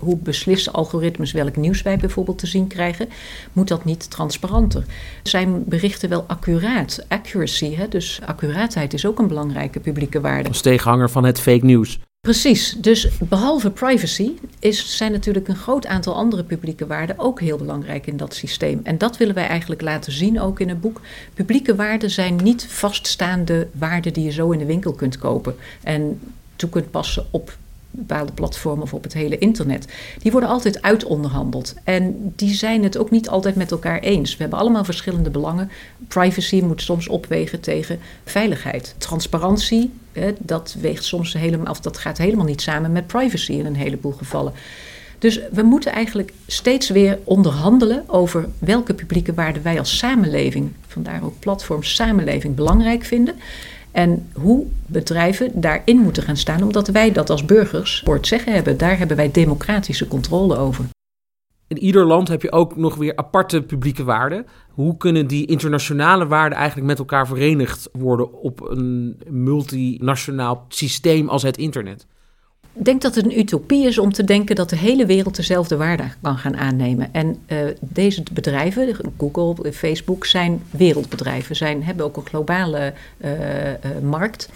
hoe 0.00 0.16
beslissen 0.16 0.72
algoritmes 0.72 1.32
welk 1.32 1.56
nieuws 1.56 1.82
wij 1.82 1.96
bijvoorbeeld 1.96 2.38
te 2.38 2.46
zien 2.46 2.66
krijgen, 2.66 3.08
moet 3.52 3.68
dat 3.68 3.84
niet 3.84 4.10
transparanter. 4.10 4.84
Zijn 5.22 5.64
berichten 5.64 6.08
wel 6.08 6.24
accuraat? 6.26 7.04
Accuracy, 7.08 7.76
dus 7.88 8.20
accuraatheid 8.26 8.94
is 8.94 9.06
ook 9.06 9.18
een 9.18 9.28
belangrijke 9.28 9.80
publieke 9.80 10.20
waarde. 10.20 10.48
Als 10.48 10.60
tegenhanger 10.60 11.10
van 11.10 11.24
het 11.24 11.40
fake 11.40 11.64
news. 11.64 11.98
Precies, 12.20 12.76
dus 12.78 13.08
behalve 13.18 13.70
privacy 13.70 14.30
is, 14.58 14.96
zijn 14.96 15.12
natuurlijk 15.12 15.48
een 15.48 15.56
groot 15.56 15.86
aantal 15.86 16.14
andere 16.14 16.44
publieke 16.44 16.86
waarden 16.86 17.18
ook 17.18 17.40
heel 17.40 17.56
belangrijk 17.56 18.06
in 18.06 18.16
dat 18.16 18.34
systeem. 18.34 18.80
En 18.82 18.98
dat 18.98 19.16
willen 19.16 19.34
wij 19.34 19.46
eigenlijk 19.46 19.80
laten 19.80 20.12
zien 20.12 20.40
ook 20.40 20.60
in 20.60 20.68
het 20.68 20.80
boek. 20.80 21.00
Publieke 21.34 21.74
waarden 21.74 22.10
zijn 22.10 22.36
niet 22.36 22.66
vaststaande 22.68 23.68
waarden 23.72 24.12
die 24.12 24.24
je 24.24 24.30
zo 24.30 24.50
in 24.50 24.58
de 24.58 24.64
winkel 24.64 24.92
kunt 24.92 25.18
kopen 25.18 25.56
en 25.82 26.20
toe 26.56 26.68
kunt 26.68 26.90
passen 26.90 27.26
op 27.30 27.56
bepaalde 27.90 28.32
platformen 28.32 28.82
of 28.82 28.94
op 28.94 29.02
het 29.02 29.12
hele 29.12 29.38
internet. 29.38 29.86
Die 30.18 30.32
worden 30.32 30.48
altijd 30.48 30.82
uitonderhandeld. 30.82 31.74
En 31.84 32.32
die 32.36 32.54
zijn 32.54 32.82
het 32.82 32.98
ook 32.98 33.10
niet 33.10 33.28
altijd 33.28 33.54
met 33.54 33.70
elkaar 33.70 33.98
eens. 33.98 34.30
We 34.30 34.40
hebben 34.42 34.58
allemaal 34.58 34.84
verschillende 34.84 35.30
belangen. 35.30 35.70
Privacy 36.08 36.60
moet 36.60 36.82
soms 36.82 37.08
opwegen 37.08 37.60
tegen 37.60 37.98
veiligheid. 38.24 38.94
Transparantie, 38.98 39.90
dat 40.38 40.76
weegt 40.80 41.04
soms 41.04 41.32
helemaal, 41.32 41.70
of 41.70 41.80
dat 41.80 41.98
gaat 41.98 42.18
helemaal 42.18 42.44
niet 42.44 42.60
samen 42.60 42.92
met 42.92 43.06
privacy 43.06 43.52
in 43.52 43.66
een 43.66 43.76
heleboel 43.76 44.12
gevallen. 44.12 44.52
Dus 45.18 45.40
we 45.52 45.62
moeten 45.62 45.92
eigenlijk 45.92 46.32
steeds 46.46 46.88
weer 46.88 47.18
onderhandelen 47.24 48.04
over 48.06 48.48
welke 48.58 48.94
publieke 48.94 49.34
waarden 49.34 49.62
wij 49.62 49.78
als 49.78 49.98
samenleving, 49.98 50.72
vandaar 50.86 51.24
ook 51.24 51.38
platform 51.38 51.82
samenleving, 51.82 52.54
belangrijk 52.54 53.04
vinden. 53.04 53.34
En 53.90 54.28
hoe 54.32 54.66
bedrijven 54.86 55.50
daarin 55.54 55.98
moeten 55.98 56.22
gaan 56.22 56.36
staan, 56.36 56.62
omdat 56.62 56.88
wij 56.88 57.12
dat 57.12 57.30
als 57.30 57.44
burgers 57.44 58.02
voor 58.04 58.14
het 58.14 58.26
zeggen 58.26 58.52
hebben. 58.52 58.76
Daar 58.76 58.98
hebben 58.98 59.16
wij 59.16 59.30
democratische 59.30 60.08
controle 60.08 60.56
over. 60.56 60.84
In 61.68 61.78
ieder 61.78 62.04
land 62.04 62.28
heb 62.28 62.42
je 62.42 62.52
ook 62.52 62.76
nog 62.76 62.94
weer 62.94 63.16
aparte 63.16 63.62
publieke 63.62 64.04
waarden. 64.04 64.46
Hoe 64.70 64.96
kunnen 64.96 65.26
die 65.26 65.46
internationale 65.46 66.26
waarden 66.26 66.58
eigenlijk 66.58 66.88
met 66.88 66.98
elkaar 66.98 67.26
verenigd 67.26 67.88
worden 67.92 68.32
op 68.32 68.60
een 68.60 69.16
multinationaal 69.28 70.64
systeem 70.68 71.28
als 71.28 71.42
het 71.42 71.56
internet? 71.56 72.06
Ik 72.72 72.84
denk 72.84 73.02
dat 73.02 73.14
het 73.14 73.24
een 73.24 73.38
utopie 73.38 73.86
is 73.86 73.98
om 73.98 74.12
te 74.12 74.24
denken 74.24 74.56
dat 74.56 74.70
de 74.70 74.76
hele 74.76 75.06
wereld 75.06 75.36
dezelfde 75.36 75.76
waarde 75.76 76.04
kan 76.22 76.38
gaan 76.38 76.56
aannemen. 76.56 77.12
En 77.12 77.36
uh, 77.48 77.58
deze 77.80 78.22
bedrijven, 78.32 78.96
Google, 79.18 79.72
Facebook, 79.72 80.26
zijn 80.26 80.62
wereldbedrijven, 80.70 81.56
zijn, 81.56 81.82
hebben 81.82 82.04
ook 82.04 82.16
een 82.16 82.26
globale 82.26 82.92
uh, 83.18 83.30
uh, 83.68 83.74
markt. 84.02 84.48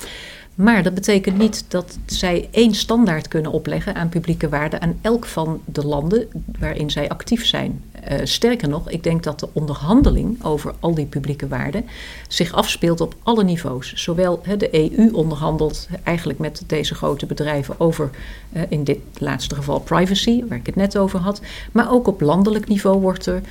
Maar 0.54 0.82
dat 0.82 0.94
betekent 0.94 1.38
niet 1.38 1.64
dat 1.68 1.98
zij 2.06 2.48
één 2.50 2.74
standaard 2.74 3.28
kunnen 3.28 3.52
opleggen 3.52 3.94
aan 3.94 4.08
publieke 4.08 4.48
waarden 4.48 4.80
aan 4.80 4.98
elk 5.00 5.26
van 5.26 5.60
de 5.64 5.86
landen 5.86 6.28
waarin 6.58 6.90
zij 6.90 7.08
actief 7.08 7.46
zijn. 7.46 7.84
Uh, 8.10 8.18
sterker 8.22 8.68
nog, 8.68 8.90
ik 8.90 9.02
denk 9.02 9.22
dat 9.22 9.40
de 9.40 9.48
onderhandeling 9.52 10.44
over 10.44 10.74
al 10.80 10.94
die 10.94 11.06
publieke 11.06 11.48
waarden 11.48 11.84
zich 12.28 12.52
afspeelt 12.52 13.00
op 13.00 13.14
alle 13.22 13.44
niveaus. 13.44 13.94
Zowel 13.94 14.42
de 14.58 14.96
EU 14.96 15.10
onderhandelt 15.12 15.88
eigenlijk 16.02 16.38
met 16.38 16.62
deze 16.66 16.94
grote 16.94 17.26
bedrijven 17.26 17.80
over, 17.80 18.10
uh, 18.52 18.62
in 18.68 18.84
dit 18.84 18.98
laatste 19.18 19.54
geval 19.54 19.80
privacy, 19.80 20.44
waar 20.48 20.58
ik 20.58 20.66
het 20.66 20.76
net 20.76 20.98
over 20.98 21.18
had. 21.18 21.40
Maar 21.72 21.92
ook 21.92 22.06
op 22.06 22.20
landelijk 22.20 22.68
niveau 22.68 23.00
wordt 23.00 23.26
er 23.26 23.42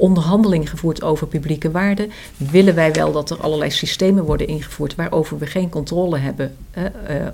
onderhandeling 0.00 0.70
gevoerd 0.70 1.02
over 1.02 1.26
publieke 1.26 1.70
waarden. 1.70 2.10
Willen 2.36 2.74
wij 2.74 2.92
wel 2.92 3.12
dat 3.12 3.30
er 3.30 3.40
allerlei 3.40 3.70
systemen 3.70 4.24
worden 4.24 4.46
ingevoerd 4.46 4.94
waarover 4.94 5.38
we 5.38 5.46
geen 5.46 5.68
controle 5.68 6.18
hebben 6.18 6.56
uh, 6.76 6.84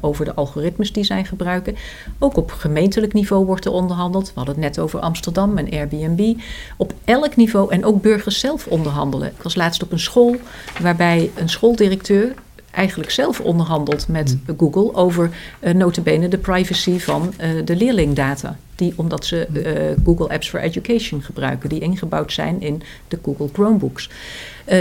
over 0.01 0.25
de 0.25 0.35
algoritmes 0.35 0.93
die 0.93 1.05
zij 1.05 1.25
gebruiken? 1.25 1.77
Ook 2.19 2.37
op 2.37 2.51
gemeentelijk 2.51 3.13
niveau 3.13 3.45
wordt 3.45 3.65
er 3.65 3.73
onderhandeld. 3.73 4.27
We 4.27 4.33
hadden 4.35 4.55
het 4.55 4.65
net 4.65 4.79
over 4.79 5.01
Amsterdam 5.01 5.59
en 5.59 5.71
Airbnb. 5.71 6.39
Op 6.77 6.95
elk 7.05 7.37
niveau 7.37 7.73
en 7.73 7.85
ook 7.85 8.03
burgers 8.03 8.39
zelf 8.39 8.67
onderhandelen. 8.67 9.29
Ik 9.29 9.43
was 9.43 9.55
laatst 9.55 9.83
op 9.83 9.93
een 9.93 10.01
school 10.01 10.37
waarbij 10.81 11.31
een 11.35 11.49
schooldirecteur 11.49 12.35
eigenlijk 12.77 13.11
zelf 13.11 13.41
onderhandelt 13.41 14.09
met 14.09 14.39
mm. 14.47 14.57
Google 14.59 14.95
over 14.95 15.31
uh, 15.61 15.75
notabene 15.75 16.29
de 16.29 16.39
privacy 16.39 16.99
van 16.99 17.33
uh, 17.41 17.65
de 17.65 17.77
leerlingdata. 17.77 18.57
Die, 18.75 18.93
omdat 18.97 19.25
ze 19.25 19.47
uh, 19.53 20.05
Google 20.05 20.29
Apps 20.29 20.49
for 20.49 20.61
Education 20.61 21.23
gebruiken, 21.23 21.69
die 21.69 21.81
ingebouwd 21.81 22.33
zijn 22.33 22.61
in 22.61 22.83
de 23.09 23.19
Google 23.23 23.49
Chromebooks. 23.53 24.11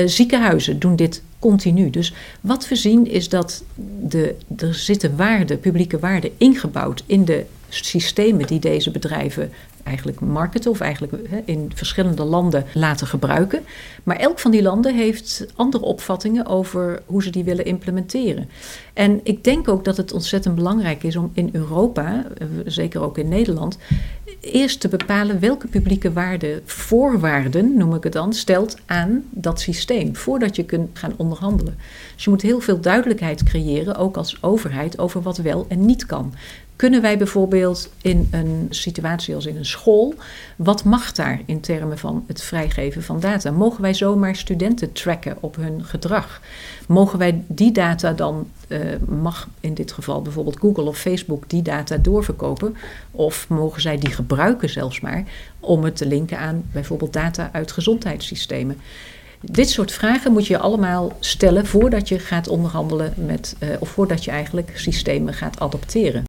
ziekenhuizen 0.06 0.80
doen 0.80 0.96
dit 0.96 1.22
continu. 1.40 1.90
Dus 1.90 2.14
wat 2.42 2.68
we 2.68 2.76
zien 2.76 3.08
is 3.08 3.30
dat 3.30 3.64
de, 4.00 4.36
er 4.58 4.74
zitten 4.74 5.16
waarden, 5.16 5.60
publieke 5.60 6.00
waarden, 6.00 6.32
ingebouwd 6.38 7.04
in 7.06 7.26
de 7.26 7.46
systemen 7.70 8.48
die 8.48 8.60
deze 8.60 8.92
bedrijven 8.92 9.52
eigenlijk 9.86 10.20
marketen 10.20 10.72
of 10.72 10.80
eigenlijk 10.80 11.14
in 11.46 11.72
verschillende 11.76 12.24
landen 12.24 12.66
laten 12.74 13.08
gebruiken. 13.08 13.64
Maar 14.04 14.16
elk 14.16 14.40
van 14.40 14.52
die 14.52 14.62
landen 14.62 14.96
heeft 14.96 15.46
andere 15.56 15.84
opvattingen 15.84 16.46
over 16.46 17.02
hoe 17.06 17.24
ze 17.24 17.30
die 17.30 17.44
willen 17.44 17.66
implementeren. 17.66 18.50
En 18.94 19.20
ik 19.24 19.44
denk 19.44 19.68
ook 19.68 19.86
dat 19.86 19.98
het 19.98 20.14
ontzettend 20.14 20.56
belangrijk 20.56 21.04
is 21.04 21.16
om 21.16 21.32
in 21.34 21.50
Europa, 21.52 22.26
eh, 22.38 22.48
zeker 22.66 23.02
ook 23.02 23.18
in 23.18 23.28
Nederland, 23.28 23.78
eerst 24.40 24.80
te 24.80 24.88
bepalen 24.88 25.40
welke 25.40 25.68
publieke 25.68 26.14
waarden, 26.14 26.62
voorwaarden 26.66 27.78
noem 27.78 27.96
ik 27.96 28.04
het 28.04 28.14
dan, 28.14 28.34
stelt 28.34 28.78
aan 28.86 29.24
dat 29.30 29.60
systeem 29.60 30.16
voordat 30.16 30.56
je 30.56 30.64
kunt 30.64 31.00
gaan 31.00 31.14
onderhandelen. 31.18 31.78
Dus 32.14 32.24
je 32.24 32.30
moet 32.30 32.42
heel 32.42 32.60
veel 32.60 32.80
duidelijkheid 32.80 33.44
creëren, 33.44 33.96
ook 33.96 34.18
als 34.18 34.44
overheid, 34.44 35.00
over 35.00 35.22
wat 35.22 35.38
wel 35.38 35.66
en 35.70 35.86
niet 35.86 36.06
kan. 36.06 36.34
Kunnen 36.76 37.02
wij 37.02 37.18
bijvoorbeeld 37.18 37.90
in 38.02 38.28
een 38.32 38.68
situatie 38.70 39.36
als 39.36 39.46
in 39.46 39.58
een 39.58 39.66
school, 39.66 40.14
wat 40.56 40.84
mag 40.84 41.12
daar 41.12 41.42
in 41.46 41.60
termen 41.60 41.98
van 41.98 42.24
het 42.28 42.42
vrijgeven 42.42 43.04
van 43.04 43.20
data? 43.20 43.52
Mogen 43.52 43.82
wij 43.82 43.94
zomaar 43.94 44.36
studenten 44.36 44.92
tracken 44.92 45.38
op 45.40 45.56
hun 45.56 45.84
gedrag? 45.84 46.42
Mogen 46.88 47.20
wij 47.20 47.44
die 47.48 47.72
data 47.72 48.14
dan, 48.14 48.50
uh, 48.68 48.80
mag 49.08 49.48
in 49.60 49.74
dit 49.74 49.92
geval 49.92 50.22
bijvoorbeeld 50.22 50.60
Google 50.60 50.84
of 50.84 50.98
Facebook 50.98 51.50
die 51.50 51.62
data 51.62 51.98
doorverkopen? 51.98 52.76
Of 53.12 53.50
mogen 53.50 53.82
zij 53.82 53.98
die 53.98 54.12
gebruiken 54.12 54.70
zelfs 54.70 55.00
maar 55.00 55.24
om 55.60 55.84
het 55.84 55.96
te 55.96 56.06
linken 56.06 56.40
aan 56.40 56.64
bijvoorbeeld 56.72 57.14
data 57.14 57.50
uit 57.52 57.72
gezondheidssystemen? 57.72 58.78
Dit 59.42 59.70
soort 59.70 59.92
vragen 59.92 60.32
moet 60.32 60.48
je 60.48 60.58
allemaal 60.58 61.18
stellen 61.20 61.66
voordat 61.66 62.08
je 62.08 62.20
gaat 62.20 62.48
onderhandelen 62.48 63.14
met, 63.16 63.56
uh, 63.60 63.70
of 63.80 63.90
voordat 63.90 64.24
je 64.24 64.32
eigenlijk 64.32 64.72
systemen 64.74 65.34
gaat 65.34 65.60
adopteren. 65.60 66.24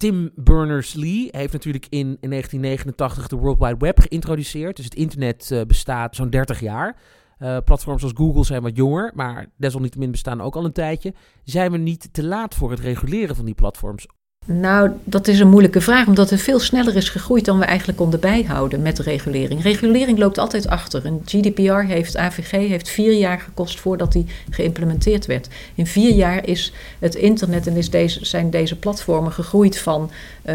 Tim 0.00 0.30
Berners-Lee 0.34 1.28
heeft 1.30 1.52
natuurlijk 1.52 1.86
in, 1.88 2.16
in 2.20 2.30
1989 2.30 3.28
de 3.28 3.36
World 3.36 3.58
Wide 3.58 3.76
Web 3.78 3.98
geïntroduceerd. 3.98 4.76
Dus 4.76 4.84
het 4.84 4.94
internet 4.94 5.50
uh, 5.52 5.62
bestaat 5.62 6.16
zo'n 6.16 6.30
30 6.30 6.60
jaar. 6.60 6.96
Uh, 7.38 7.56
platforms 7.64 8.02
als 8.02 8.12
Google 8.14 8.44
zijn 8.44 8.62
wat 8.62 8.76
jonger, 8.76 9.12
maar 9.14 9.46
desalniettemin 9.56 10.10
bestaan 10.10 10.40
ook 10.40 10.56
al 10.56 10.64
een 10.64 10.72
tijdje. 10.72 11.14
Zijn 11.44 11.72
we 11.72 11.78
niet 11.78 12.08
te 12.12 12.24
laat 12.24 12.54
voor 12.54 12.70
het 12.70 12.80
reguleren 12.80 13.36
van 13.36 13.44
die 13.44 13.54
platforms? 13.54 14.06
Nou, 14.46 14.90
dat 15.04 15.28
is 15.28 15.40
een 15.40 15.48
moeilijke 15.48 15.80
vraag, 15.80 16.06
omdat 16.06 16.30
het 16.30 16.40
veel 16.40 16.58
sneller 16.58 16.96
is 16.96 17.08
gegroeid 17.08 17.44
dan 17.44 17.58
we 17.58 17.64
eigenlijk 17.64 17.98
konden 17.98 18.20
bijhouden 18.20 18.82
met 18.82 18.98
regulering. 18.98 19.62
Regulering 19.62 20.18
loopt 20.18 20.38
altijd 20.38 20.68
achter. 20.68 21.06
Een 21.06 21.22
GDPR 21.24 21.80
heeft, 21.80 22.16
AVG 22.16 22.50
heeft 22.50 22.88
vier 22.88 23.12
jaar 23.12 23.40
gekost 23.40 23.80
voordat 23.80 24.12
die 24.12 24.26
geïmplementeerd 24.50 25.26
werd. 25.26 25.48
In 25.74 25.86
vier 25.86 26.14
jaar 26.14 26.46
is 26.46 26.72
het 26.98 27.14
internet 27.14 27.66
en 27.66 27.76
is 27.76 27.90
deze, 27.90 28.24
zijn 28.24 28.50
deze 28.50 28.76
platformen 28.76 29.32
gegroeid 29.32 29.78
van, 29.78 30.10
uh, 30.44 30.54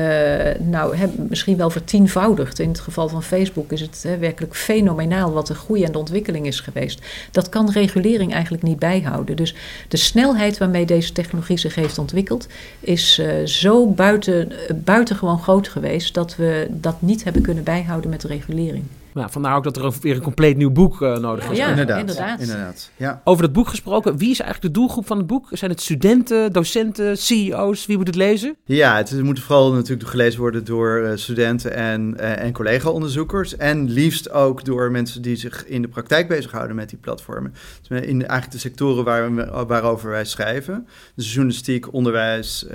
nou, 0.60 0.96
misschien 1.30 1.58
wel 1.58 1.70
vertienvoudigd. 1.70 2.60
In 2.60 2.70
het 2.70 2.80
geval 2.80 3.10
van 3.10 3.24
Facebook 3.24 3.72
is 3.72 3.82
het 3.82 4.08
werkelijk 4.20 4.56
fenomenaal 4.56 5.32
wat 5.32 5.48
de 5.48 5.56
groei 5.56 5.84
en 5.84 5.92
de 5.92 5.98
ontwikkeling 5.98 6.48
is 6.48 6.60
geweest. 6.60 7.06
Dat 7.32 7.50
kan 7.50 7.72
regulering 7.72 8.34
eigenlijk 8.34 8.64
niet 8.64 8.80
bijhouden. 8.80 9.36
Dus 9.36 9.56
de 9.88 9.98
snelheid 9.98 10.58
waarmee 10.58 10.86
deze 10.86 11.12
technologie 11.12 11.58
zich 11.58 11.76
heeft 11.76 11.98
ontwikkeld 11.98 12.48
is 12.80 13.20
uh, 13.20 13.46
zo 13.46 13.85
buiten, 13.94 14.52
buitengewoon 14.84 15.40
groot 15.40 15.68
geweest 15.68 16.14
dat 16.14 16.36
we 16.36 16.68
dat 16.72 17.02
niet 17.02 17.24
hebben 17.24 17.42
kunnen 17.42 17.64
bijhouden 17.64 18.10
met 18.10 18.22
de 18.22 18.28
regulering. 18.28 18.84
Nou, 19.16 19.32
vandaar 19.32 19.56
ook 19.56 19.64
dat 19.64 19.78
er 19.78 19.94
weer 20.02 20.16
een 20.16 20.22
compleet 20.22 20.58
nieuw 20.58 20.72
boek 20.72 21.02
uh, 21.02 21.18
nodig 21.18 21.50
is. 21.50 21.58
Ja, 21.58 21.70
inderdaad. 21.70 22.00
inderdaad. 22.00 22.40
inderdaad. 22.40 22.92
Ja. 22.98 23.22
Over 23.24 23.44
dat 23.44 23.54
boek 23.54 23.68
gesproken, 23.68 24.18
wie 24.18 24.30
is 24.30 24.40
eigenlijk 24.40 24.74
de 24.74 24.80
doelgroep 24.80 25.08
van 25.08 25.18
het 25.18 25.28
boek? 25.28 25.48
Zijn 25.52 25.72
het 25.72 25.82
studenten, 25.82 26.54
docenten, 26.54 27.18
CEO's? 27.18 27.86
Wie 27.86 27.98
moet 27.98 28.08
het 28.08 28.16
lezen? 28.16 28.56
Ja, 28.66 28.98
het, 28.98 29.24
moet 29.24 29.40
vooral 29.40 29.74
natuurlijk 29.74 30.10
gelezen 30.10 30.40
worden 30.40 30.66
door 30.66 31.00
uh, 31.00 31.12
studenten 31.16 31.74
en, 31.74 32.14
uh, 32.20 32.44
en 32.44 32.54
collega-onderzoekers. 32.54 33.58
En 33.58 33.90
liefst 33.90 34.32
ook 34.32 34.66
door 34.66 34.92
mensen 34.92 35.22
die 35.22 35.36
zich 35.36 35.66
in 35.66 35.82
de 35.82 35.88
praktijk 35.88 36.28
bezighouden 36.28 36.76
met 36.76 36.90
die 36.90 37.00
platformen. 37.00 37.54
Dus 37.88 38.02
in 38.02 38.20
eigenlijk 38.20 38.52
de 38.52 38.58
sectoren 38.58 39.04
waar 39.04 39.36
we, 39.36 39.66
waarover 39.68 40.10
wij 40.10 40.26
schrijven. 40.26 40.88
Dus 41.16 41.34
journalistiek, 41.34 41.94
onderwijs, 41.94 42.66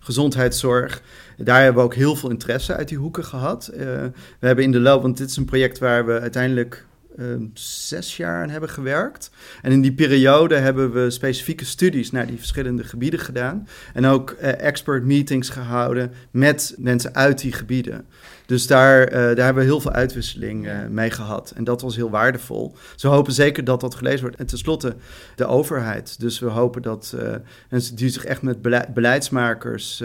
gezondheidszorg. 0.00 1.02
Daar 1.36 1.62
hebben 1.62 1.82
we 1.82 1.88
ook 1.88 1.94
heel 1.94 2.16
veel 2.16 2.30
interesse 2.30 2.74
uit 2.76 2.88
die 2.88 2.98
hoeken 2.98 3.24
gehad. 3.24 3.70
we 3.74 4.12
hebben 4.46 4.64
in 4.64 4.72
de 4.72 4.80
loop, 4.80 5.02
want 5.02 5.16
dit 5.16 5.30
is 5.30 5.36
een 5.36 5.44
project 5.44 5.78
waar 5.78 6.06
we 6.06 6.20
uiteindelijk 6.20 6.86
um, 7.18 7.50
zes 7.54 8.16
jaar 8.16 8.42
aan 8.42 8.50
hebben 8.50 8.68
gewerkt. 8.68 9.30
En 9.62 9.72
in 9.72 9.80
die 9.80 9.92
periode 9.92 10.54
hebben 10.54 10.92
we 10.92 11.10
specifieke 11.10 11.64
studies 11.64 12.10
naar 12.10 12.26
die 12.26 12.38
verschillende 12.38 12.84
gebieden 12.84 13.20
gedaan. 13.20 13.68
En 13.94 14.06
ook 14.06 14.36
uh, 14.40 14.60
expert 14.60 15.04
meetings 15.04 15.48
gehouden 15.48 16.12
met 16.30 16.74
mensen 16.78 17.14
uit 17.14 17.40
die 17.40 17.52
gebieden. 17.52 18.06
Dus 18.46 18.66
daar, 18.66 19.06
uh, 19.06 19.12
daar 19.12 19.44
hebben 19.44 19.62
we 19.62 19.68
heel 19.68 19.80
veel 19.80 19.92
uitwisseling 19.92 20.66
uh, 20.66 20.72
mee 20.90 21.10
gehad. 21.10 21.52
En 21.56 21.64
dat 21.64 21.82
was 21.82 21.96
heel 21.96 22.10
waardevol. 22.10 22.74
Dus 22.92 23.02
we 23.02 23.08
hopen 23.08 23.32
zeker 23.32 23.64
dat 23.64 23.80
dat 23.80 23.94
gelezen 23.94 24.20
wordt. 24.20 24.36
En 24.36 24.46
tenslotte 24.46 24.96
de 25.36 25.46
overheid. 25.46 26.20
Dus 26.20 26.38
we 26.38 26.46
hopen 26.46 26.82
dat 26.82 27.16
mensen 27.68 27.96
die 27.96 28.08
zich 28.08 28.24
echt 28.24 28.42
met 28.42 28.62
beleid, 28.62 28.94
beleidsmakers... 28.94 30.02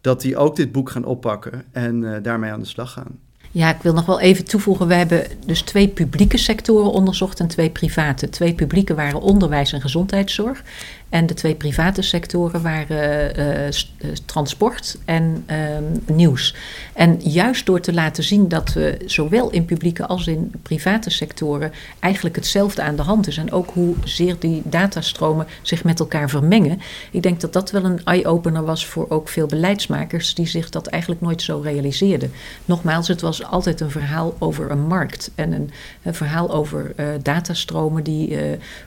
dat 0.00 0.20
die 0.20 0.36
ook 0.36 0.56
dit 0.56 0.72
boek 0.72 0.90
gaan 0.90 1.04
oppakken 1.04 1.64
en 1.72 2.22
daarmee 2.22 2.52
aan 2.52 2.60
de 2.60 2.66
slag 2.66 2.92
gaan. 2.92 3.18
Ja, 3.52 3.74
ik 3.74 3.82
wil 3.82 3.92
nog 3.92 4.06
wel 4.06 4.20
even 4.20 4.44
toevoegen. 4.44 4.86
We 4.86 4.94
hebben 4.94 5.26
dus 5.46 5.62
twee 5.62 5.88
publieke 5.88 6.36
sectoren 6.36 6.90
onderzocht 6.90 7.40
en 7.40 7.48
twee 7.48 7.70
private. 7.70 8.28
Twee 8.28 8.54
publieke 8.54 8.94
waren 8.94 9.20
onderwijs 9.20 9.72
en 9.72 9.80
gezondheidszorg. 9.80 10.62
En 11.10 11.26
de 11.26 11.34
twee 11.34 11.54
private 11.54 12.02
sectoren 12.02 12.62
waren 12.62 13.38
uh, 13.38 13.68
transport 14.24 14.98
en 15.04 15.44
uh, 15.50 15.56
nieuws. 16.06 16.54
En 16.92 17.20
juist 17.22 17.66
door 17.66 17.80
te 17.80 17.92
laten 17.92 18.24
zien 18.24 18.48
dat 18.48 18.72
we 18.72 18.98
zowel 19.06 19.50
in 19.50 19.64
publieke 19.64 20.06
als 20.06 20.26
in 20.26 20.52
private 20.62 21.10
sectoren 21.10 21.72
eigenlijk 21.98 22.36
hetzelfde 22.36 22.82
aan 22.82 22.96
de 22.96 23.02
hand 23.02 23.26
is. 23.26 23.36
En 23.36 23.52
ook 23.52 23.70
hoezeer 23.70 24.36
die 24.38 24.62
datastromen 24.64 25.46
zich 25.62 25.84
met 25.84 26.00
elkaar 26.00 26.28
vermengen. 26.28 26.80
Ik 27.10 27.22
denk 27.22 27.40
dat 27.40 27.52
dat 27.52 27.70
wel 27.70 27.84
een 27.84 28.04
eye-opener 28.04 28.64
was 28.64 28.86
voor 28.86 29.06
ook 29.08 29.28
veel 29.28 29.46
beleidsmakers 29.46 30.34
die 30.34 30.46
zich 30.46 30.70
dat 30.70 30.86
eigenlijk 30.86 31.22
nooit 31.22 31.42
zo 31.42 31.60
realiseerden. 31.60 32.32
Nogmaals, 32.64 33.08
het 33.08 33.20
was 33.20 33.44
altijd 33.44 33.80
een 33.80 33.90
verhaal 33.90 34.36
over 34.38 34.70
een 34.70 34.86
markt. 34.86 35.30
En 35.34 35.52
een, 35.52 35.70
verhaal 36.12 36.54
over 36.54 36.94
datastromen 37.22 38.04
die 38.04 38.38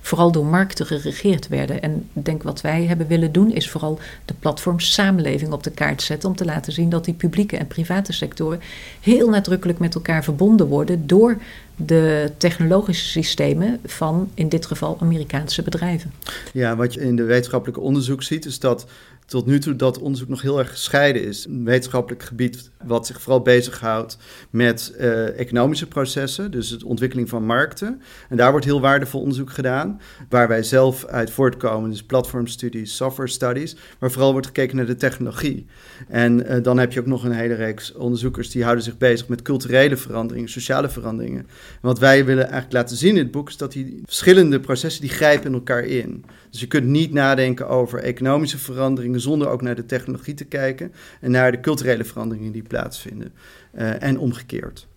vooral 0.01 0.31
door 0.31 0.45
markten 0.45 0.85
geregeerd 0.85 1.47
werden. 1.47 1.81
En 1.81 2.09
denk 2.13 2.43
wat 2.43 2.61
wij 2.61 2.85
hebben 2.85 3.07
willen 3.07 3.31
doen, 3.31 3.51
is 3.51 3.69
vooral 3.69 3.99
de 4.25 4.33
platformsamenleving 4.39 5.51
op 5.51 5.63
de 5.63 5.71
kaart 5.71 6.01
zetten. 6.01 6.29
Om 6.29 6.35
te 6.35 6.45
laten 6.45 6.73
zien 6.73 6.89
dat 6.89 7.05
die 7.05 7.13
publieke 7.13 7.57
en 7.57 7.67
private 7.67 8.13
sectoren 8.13 8.59
heel 9.01 9.29
nadrukkelijk 9.29 9.79
met 9.79 9.95
elkaar 9.95 10.23
verbonden 10.23 10.67
worden 10.67 11.07
door 11.07 11.37
de 11.75 12.31
technologische 12.37 13.07
systemen 13.07 13.79
van 13.85 14.29
in 14.33 14.49
dit 14.49 14.65
geval 14.65 14.97
Amerikaanse 14.99 15.61
bedrijven. 15.61 16.13
Ja, 16.53 16.75
wat 16.75 16.93
je 16.93 17.01
in 17.01 17.15
de 17.15 17.23
wetenschappelijke 17.23 17.81
onderzoek 17.81 18.23
ziet, 18.23 18.45
is 18.45 18.59
dat 18.59 18.85
tot 19.25 19.45
nu 19.45 19.59
toe 19.59 19.75
dat 19.75 19.99
onderzoek 19.99 20.27
nog 20.29 20.41
heel 20.41 20.59
erg 20.59 20.69
gescheiden 20.69 21.23
is. 21.23 21.45
Een 21.45 21.65
wetenschappelijk 21.65 22.23
gebied 22.23 22.71
wat 22.85 23.07
zich 23.07 23.21
vooral 23.21 23.41
bezighoudt 23.41 24.17
met 24.49 24.93
uh, 24.99 25.39
economische 25.39 25.87
processen, 25.87 26.51
dus 26.51 26.69
de 26.69 26.85
ontwikkeling 26.85 27.29
van 27.29 27.45
markten. 27.45 28.01
En 28.29 28.37
daar 28.37 28.51
wordt 28.51 28.65
heel 28.65 28.81
waardevol 28.81 29.21
onderzoek 29.21 29.51
gedaan, 29.51 30.01
waar 30.29 30.47
wij 30.47 30.63
zelf 30.63 31.05
uit 31.05 31.31
voortkomen, 31.31 31.89
dus 31.89 32.03
platformstudies, 32.03 32.95
software 32.95 33.29
studies, 33.29 33.75
maar 33.99 34.11
vooral 34.11 34.31
wordt 34.31 34.47
gekeken 34.47 34.75
naar 34.75 34.85
de 34.85 34.95
technologie. 34.95 35.65
En 36.07 36.51
uh, 36.51 36.63
dan 36.63 36.77
heb 36.77 36.91
je 36.91 36.99
ook 36.99 37.05
nog 37.05 37.23
een 37.23 37.31
hele 37.31 37.53
reeks 37.53 37.93
onderzoekers 37.93 38.49
die 38.49 38.63
houden 38.63 38.83
zich 38.83 38.97
bezig 38.97 39.27
met 39.27 39.41
culturele 39.41 39.97
veranderingen, 39.97 40.49
sociale 40.49 40.89
veranderingen. 40.89 41.39
En 41.39 41.47
wat 41.81 41.99
wij 41.99 42.25
willen 42.25 42.43
eigenlijk 42.43 42.73
laten 42.73 42.97
zien 42.97 43.15
in 43.15 43.23
het 43.23 43.31
boek 43.31 43.49
is 43.49 43.57
dat 43.57 43.71
die 43.71 44.01
verschillende 44.05 44.59
processen 44.59 45.01
die 45.01 45.09
grijpen 45.09 45.47
in 45.47 45.53
elkaar 45.53 45.83
in. 45.83 46.25
Dus 46.49 46.59
je 46.59 46.67
kunt 46.67 46.85
niet 46.85 47.13
nadenken 47.13 47.67
over 47.67 47.99
economische 47.99 48.57
veranderingen 48.57 49.12
zonder 49.19 49.49
ook 49.49 49.61
naar 49.61 49.75
de 49.75 49.85
technologie 49.85 50.33
te 50.33 50.45
kijken 50.45 50.93
en 51.21 51.31
naar 51.31 51.51
de 51.51 51.59
culturele 51.59 52.03
veranderingen 52.03 52.51
die 52.51 52.63
plaatsvinden. 52.63 53.33
Uh, 53.75 54.03
en 54.03 54.17
omgekeerd. 54.17 54.87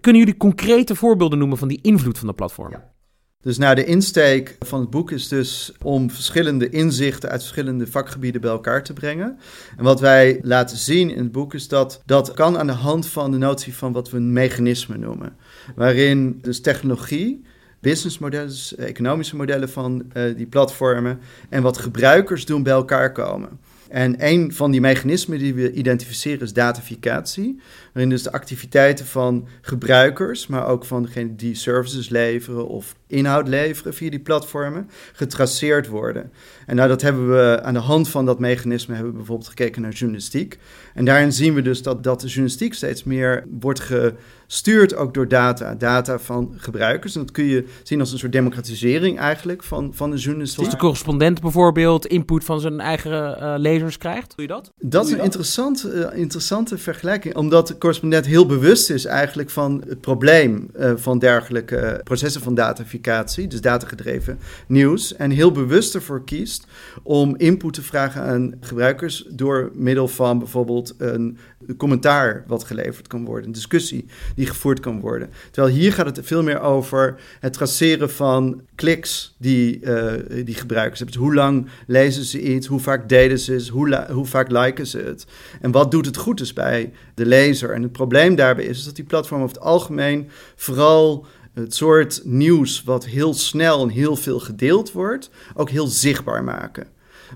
Kunnen 0.00 0.20
jullie 0.20 0.36
concrete 0.36 0.94
voorbeelden 0.94 1.38
noemen 1.38 1.58
van 1.58 1.68
die 1.68 1.80
invloed 1.82 2.18
van 2.18 2.26
de 2.26 2.34
platform? 2.34 2.70
Ja. 2.70 2.92
Dus 3.40 3.58
nou, 3.58 3.74
de 3.74 3.84
insteek 3.84 4.56
van 4.58 4.80
het 4.80 4.90
boek 4.90 5.10
is 5.10 5.28
dus 5.28 5.72
om 5.82 6.10
verschillende 6.10 6.68
inzichten 6.68 7.30
uit 7.30 7.40
verschillende 7.40 7.86
vakgebieden 7.86 8.40
bij 8.40 8.50
elkaar 8.50 8.82
te 8.84 8.92
brengen. 8.92 9.38
En 9.76 9.84
wat 9.84 10.00
wij 10.00 10.38
laten 10.42 10.76
zien 10.76 11.10
in 11.10 11.22
het 11.22 11.32
boek 11.32 11.54
is 11.54 11.68
dat 11.68 12.02
dat 12.06 12.34
kan 12.34 12.58
aan 12.58 12.66
de 12.66 12.72
hand 12.72 13.06
van 13.06 13.30
de 13.30 13.38
notie 13.38 13.74
van 13.74 13.92
wat 13.92 14.10
we 14.10 14.16
een 14.16 14.32
mechanisme 14.32 14.96
noemen. 14.96 15.36
Waarin 15.76 16.38
dus 16.42 16.60
technologie 16.60 17.44
businessmodellen, 17.80 18.48
dus 18.48 18.74
economische 18.76 19.36
modellen 19.36 19.68
van 19.68 20.04
uh, 20.16 20.36
die 20.36 20.46
platformen 20.46 21.20
en 21.48 21.62
wat 21.62 21.78
gebruikers 21.78 22.46
doen 22.46 22.62
bij 22.62 22.72
elkaar 22.72 23.12
komen. 23.12 23.58
En 23.88 24.26
een 24.26 24.52
van 24.52 24.70
die 24.70 24.80
mechanismen 24.80 25.38
die 25.38 25.54
we 25.54 25.72
identificeren 25.72 26.40
is 26.40 26.52
dataficatie, 26.52 27.60
waarin 27.92 28.10
dus 28.10 28.22
de 28.22 28.32
activiteiten 28.32 29.06
van 29.06 29.48
gebruikers, 29.60 30.46
maar 30.46 30.66
ook 30.66 30.84
van 30.84 31.02
degenen 31.02 31.36
die 31.36 31.54
services 31.54 32.08
leveren 32.08 32.68
of 32.68 32.96
inhoud 33.06 33.48
leveren 33.48 33.94
via 33.94 34.10
die 34.10 34.20
platformen, 34.20 34.90
getraceerd 35.12 35.86
worden. 35.86 36.32
En 36.68 36.76
nou, 36.76 36.88
dat 36.88 37.02
hebben 37.02 37.30
we 37.30 37.60
aan 37.62 37.74
de 37.74 37.80
hand 37.80 38.08
van 38.08 38.26
dat 38.26 38.38
mechanisme 38.38 38.94
hebben 38.94 39.12
we 39.12 39.18
bijvoorbeeld 39.18 39.48
gekeken 39.48 39.82
naar 39.82 39.92
journalistiek. 39.92 40.58
En 40.94 41.04
daarin 41.04 41.32
zien 41.32 41.54
we 41.54 41.62
dus 41.62 41.82
dat, 41.82 42.04
dat 42.04 42.20
de 42.20 42.26
journalistiek 42.26 42.74
steeds 42.74 43.04
meer 43.04 43.44
wordt 43.60 43.80
gestuurd 43.80 44.94
ook 44.94 45.14
door 45.14 45.28
data, 45.28 45.74
data 45.74 46.18
van 46.18 46.54
gebruikers. 46.56 47.14
En 47.14 47.20
dat 47.20 47.30
kun 47.30 47.44
je 47.44 47.64
zien 47.82 48.00
als 48.00 48.12
een 48.12 48.18
soort 48.18 48.32
democratisering 48.32 49.18
eigenlijk 49.18 49.62
van, 49.62 49.94
van 49.94 50.10
de 50.10 50.16
journalistiek. 50.16 50.58
Zoals 50.58 50.74
de 50.74 50.80
correspondent 50.80 51.40
bijvoorbeeld 51.40 52.06
input 52.06 52.44
van 52.44 52.60
zijn 52.60 52.80
eigen 52.80 53.38
uh, 53.40 53.54
lezers 53.56 53.98
krijgt. 53.98 54.36
Doe 54.36 54.46
je 54.46 54.52
dat? 54.52 54.72
Dat 54.80 55.06
is 55.06 55.12
een 55.12 55.22
interessant, 55.22 55.86
uh, 55.86 56.06
interessante 56.12 56.78
vergelijking, 56.78 57.36
omdat 57.36 57.66
de 57.68 57.78
correspondent 57.78 58.26
heel 58.26 58.46
bewust 58.46 58.90
is 58.90 59.04
eigenlijk 59.04 59.50
van 59.50 59.82
het 59.88 60.00
probleem 60.00 60.70
uh, 60.78 60.92
van 60.96 61.18
dergelijke 61.18 62.00
processen 62.04 62.42
van 62.42 62.54
dataficatie, 62.54 63.46
dus 63.46 63.60
datagedreven 63.60 64.38
nieuws, 64.66 65.16
en 65.16 65.30
heel 65.30 65.52
bewust 65.52 65.94
ervoor 65.94 66.24
kiest 66.24 66.57
om 67.02 67.36
input 67.36 67.72
te 67.72 67.82
vragen 67.82 68.22
aan 68.22 68.54
gebruikers 68.60 69.24
door 69.28 69.70
middel 69.74 70.08
van 70.08 70.38
bijvoorbeeld 70.38 70.94
een 70.98 71.38
commentaar 71.76 72.44
wat 72.46 72.64
geleverd 72.64 73.06
kan 73.06 73.24
worden, 73.24 73.46
een 73.46 73.52
discussie 73.52 74.06
die 74.34 74.46
gevoerd 74.46 74.80
kan 74.80 75.00
worden. 75.00 75.30
Terwijl 75.50 75.74
hier 75.74 75.92
gaat 75.92 76.16
het 76.16 76.26
veel 76.26 76.42
meer 76.42 76.60
over 76.60 77.20
het 77.40 77.52
traceren 77.52 78.10
van 78.10 78.62
kliks 78.74 79.34
die, 79.38 79.80
uh, 79.80 80.12
die 80.44 80.54
gebruikers 80.54 80.98
hebben. 80.98 81.16
Dus 81.16 81.26
hoe 81.26 81.34
lang 81.34 81.68
lezen 81.86 82.24
ze 82.24 82.42
iets, 82.42 82.66
hoe 82.66 82.80
vaak 82.80 83.08
delen 83.08 83.38
ze 83.38 83.52
het, 83.52 83.68
hoe, 83.68 84.06
hoe 84.10 84.26
vaak 84.26 84.50
liken 84.50 84.86
ze 84.86 84.98
het. 84.98 85.26
En 85.60 85.70
wat 85.70 85.90
doet 85.90 86.06
het 86.06 86.16
goed 86.16 86.38
dus 86.38 86.52
bij 86.52 86.92
de 87.14 87.26
lezer. 87.26 87.70
En 87.70 87.82
het 87.82 87.92
probleem 87.92 88.34
daarbij 88.34 88.64
is, 88.64 88.78
is 88.78 88.84
dat 88.84 88.96
die 88.96 89.04
platformen 89.04 89.46
over 89.46 89.58
het 89.58 89.66
algemeen 89.66 90.28
vooral 90.56 91.26
het 91.60 91.74
soort 91.74 92.20
nieuws 92.24 92.82
wat 92.84 93.06
heel 93.06 93.34
snel 93.34 93.82
en 93.82 93.88
heel 93.88 94.16
veel 94.16 94.40
gedeeld 94.40 94.92
wordt, 94.92 95.30
ook 95.54 95.70
heel 95.70 95.86
zichtbaar 95.86 96.44
maken. 96.44 96.86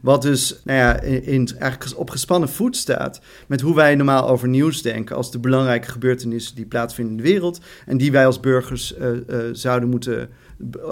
Wat 0.02 0.22
dus 0.22 0.60
nou 0.64 0.78
ja, 0.78 1.00
in, 1.00 1.48
eigenlijk 1.58 1.98
op 1.98 2.10
gespannen 2.10 2.48
voet 2.48 2.76
staat 2.76 3.20
met 3.46 3.60
hoe 3.60 3.74
wij 3.74 3.94
normaal 3.94 4.28
over 4.28 4.48
nieuws 4.48 4.82
denken 4.82 5.16
als 5.16 5.30
de 5.30 5.38
belangrijke 5.38 5.90
gebeurtenissen 5.90 6.56
die 6.56 6.66
plaatsvinden 6.66 7.16
in 7.16 7.22
de 7.22 7.30
wereld 7.30 7.60
en 7.86 7.96
die 7.96 8.12
wij 8.12 8.26
als 8.26 8.40
burgers 8.40 8.94
uh, 8.98 9.08
uh, 9.08 9.38
zouden 9.52 9.88
moeten 9.88 10.28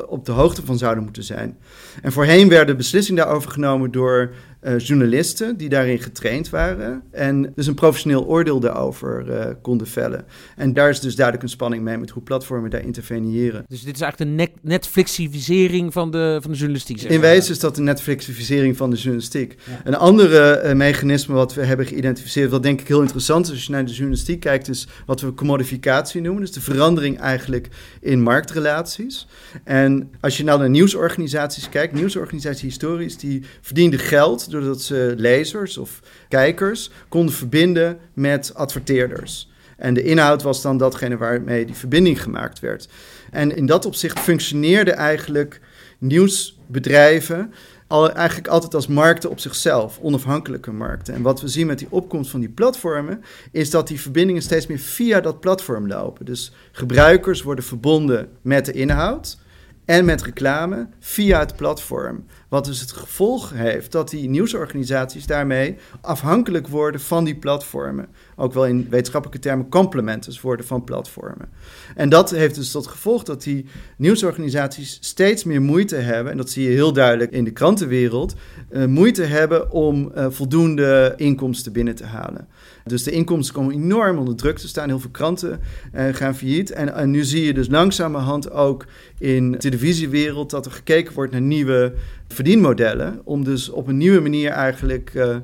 op 0.06 0.24
de 0.24 0.32
hoogte 0.32 0.64
van 0.64 0.78
zouden 0.78 1.04
moeten 1.04 1.22
zijn. 1.22 1.58
En 2.02 2.12
voorheen 2.12 2.48
werden 2.48 2.76
beslissingen 2.76 3.24
daarover 3.24 3.50
genomen 3.50 3.90
door 3.90 4.30
uh, 4.62 4.78
journalisten 4.78 5.56
die 5.56 5.68
daarin 5.68 5.98
getraind 5.98 6.50
waren 6.50 7.02
en 7.10 7.52
dus 7.54 7.66
een 7.66 7.74
professioneel 7.74 8.26
oordeel 8.26 8.60
daarover 8.60 9.24
uh, 9.28 9.44
konden 9.62 9.86
vellen. 9.86 10.24
En 10.56 10.72
daar 10.72 10.90
is 10.90 11.00
dus 11.00 11.14
duidelijk 11.14 11.44
een 11.44 11.50
spanning 11.50 11.82
mee 11.82 11.98
met 11.98 12.10
hoe 12.10 12.22
platformen 12.22 12.70
daar 12.70 12.84
interveneren. 12.84 13.64
Dus 13.68 13.82
dit 13.82 13.94
is 13.94 14.00
eigenlijk 14.00 14.36
de 14.36 14.48
Netflixifisering 14.62 15.92
van 15.92 16.10
de, 16.10 16.38
van 16.40 16.50
de 16.50 16.56
journalistiek? 16.56 17.02
In 17.02 17.20
wezen 17.20 17.52
is 17.52 17.58
dat 17.58 17.74
de 17.74 17.82
Netflixifisering 17.82 18.76
van 18.76 18.90
de 18.90 18.96
journalistiek. 18.96 19.56
Ja. 19.66 19.80
Een 19.84 19.96
andere 19.96 20.62
uh, 20.64 20.72
mechanisme 20.72 21.34
wat 21.34 21.54
we 21.54 21.64
hebben 21.64 21.86
geïdentificeerd, 21.86 22.50
wat 22.50 22.62
denk 22.62 22.80
ik 22.80 22.88
heel 22.88 23.00
interessant 23.00 23.46
is 23.46 23.52
als 23.52 23.64
je 23.64 23.72
naar 23.72 23.84
de 23.84 23.92
journalistiek 23.92 24.40
kijkt, 24.40 24.68
is 24.68 24.88
wat 25.06 25.20
we 25.20 25.34
commodificatie 25.34 26.20
noemen. 26.20 26.42
Dus 26.42 26.52
de 26.52 26.60
verandering 26.60 27.18
eigenlijk 27.18 27.68
in 28.00 28.22
marktrelaties. 28.22 29.26
En 29.64 30.10
als 30.20 30.36
je 30.36 30.44
nou 30.44 30.58
naar 30.58 30.70
nieuwsorganisaties 30.70 31.68
kijkt, 31.68 31.94
nieuwsorganisaties 31.94 32.62
historisch, 32.62 33.16
die 33.16 33.42
verdienden 33.60 33.98
geld 33.98 34.49
doordat 34.50 34.82
ze 34.82 35.14
lezers 35.16 35.78
of 35.78 36.00
kijkers 36.28 36.90
konden 37.08 37.34
verbinden 37.34 37.98
met 38.12 38.54
adverteerders. 38.54 39.50
En 39.76 39.94
de 39.94 40.02
inhoud 40.02 40.42
was 40.42 40.62
dan 40.62 40.78
datgene 40.78 41.16
waarmee 41.16 41.64
die 41.64 41.74
verbinding 41.74 42.22
gemaakt 42.22 42.60
werd. 42.60 42.88
En 43.30 43.56
in 43.56 43.66
dat 43.66 43.86
opzicht 43.86 44.18
functioneerden 44.18 44.94
eigenlijk 44.94 45.60
nieuwsbedrijven 45.98 47.52
al, 47.90 48.12
eigenlijk 48.12 48.48
altijd 48.48 48.74
als 48.74 48.86
markten 48.86 49.30
op 49.30 49.40
zichzelf, 49.40 49.98
onafhankelijke 50.00 50.72
markten. 50.72 51.14
En 51.14 51.22
wat 51.22 51.40
we 51.40 51.48
zien 51.48 51.66
met 51.66 51.78
die 51.78 51.88
opkomst 51.90 52.30
van 52.30 52.40
die 52.40 52.48
platformen, 52.48 53.22
is 53.52 53.70
dat 53.70 53.88
die 53.88 54.00
verbindingen 54.00 54.42
steeds 54.42 54.66
meer 54.66 54.78
via 54.78 55.20
dat 55.20 55.40
platform 55.40 55.86
lopen. 55.86 56.24
Dus 56.24 56.52
gebruikers 56.72 57.42
worden 57.42 57.64
verbonden 57.64 58.28
met 58.42 58.64
de 58.64 58.72
inhoud 58.72 59.38
en 59.84 60.04
met 60.04 60.22
reclame 60.22 60.88
via 60.98 61.38
het 61.38 61.56
platform. 61.56 62.24
Wat 62.50 62.64
dus 62.64 62.80
het 62.80 62.92
gevolg 62.92 63.52
heeft 63.54 63.92
dat 63.92 64.10
die 64.10 64.28
nieuwsorganisaties 64.28 65.26
daarmee 65.26 65.76
afhankelijk 66.00 66.68
worden 66.68 67.00
van 67.00 67.24
die 67.24 67.36
platformen. 67.36 68.08
Ook 68.36 68.52
wel 68.52 68.66
in 68.66 68.86
wetenschappelijke 68.88 69.42
termen 69.42 69.68
complementers 69.68 70.40
worden 70.40 70.66
van 70.66 70.84
platformen. 70.84 71.48
En 71.96 72.08
dat 72.08 72.30
heeft 72.30 72.54
dus 72.54 72.70
tot 72.70 72.86
gevolg 72.86 73.22
dat 73.22 73.42
die 73.42 73.66
nieuwsorganisaties 73.96 74.98
steeds 75.00 75.44
meer 75.44 75.62
moeite 75.62 75.96
hebben, 75.96 76.32
en 76.32 76.38
dat 76.38 76.50
zie 76.50 76.64
je 76.64 76.74
heel 76.74 76.92
duidelijk 76.92 77.30
in 77.30 77.44
de 77.44 77.50
krantenwereld, 77.50 78.34
uh, 78.70 78.84
moeite 78.84 79.22
hebben 79.22 79.70
om 79.70 80.12
uh, 80.16 80.26
voldoende 80.28 81.12
inkomsten 81.16 81.72
binnen 81.72 81.94
te 81.94 82.04
halen. 82.04 82.48
Dus 82.84 83.02
de 83.02 83.10
inkomsten 83.10 83.54
komen 83.54 83.74
enorm 83.74 84.18
onder 84.18 84.36
druk 84.36 84.58
te 84.58 84.68
staan. 84.68 84.88
Heel 84.88 85.00
veel 85.00 85.10
kranten 85.10 85.60
uh, 85.94 86.04
gaan 86.14 86.36
failliet. 86.36 86.70
En, 86.70 86.94
en, 86.94 87.10
nu 87.10 87.24
zie 87.24 87.44
je 87.44 87.54
dus 87.54 87.68
langzamerhand 87.68 88.50
ook 88.50 88.86
in 89.18 89.50
de 89.50 89.58
televisiewereld 89.58 90.50
dat 90.50 90.66
er 90.66 90.72
gekeken 90.72 91.14
wordt 91.14 91.32
naar 91.32 91.40
nieuwe 91.40 91.94
verdienmodellen. 92.32 93.20
Om 93.24 93.44
dus 93.44 93.70
op 93.70 93.86
een 93.86 93.96
nieuwe 93.96 94.20
manier 94.20 94.50
eigenlijk 94.50 95.14
uh, 95.14 95.36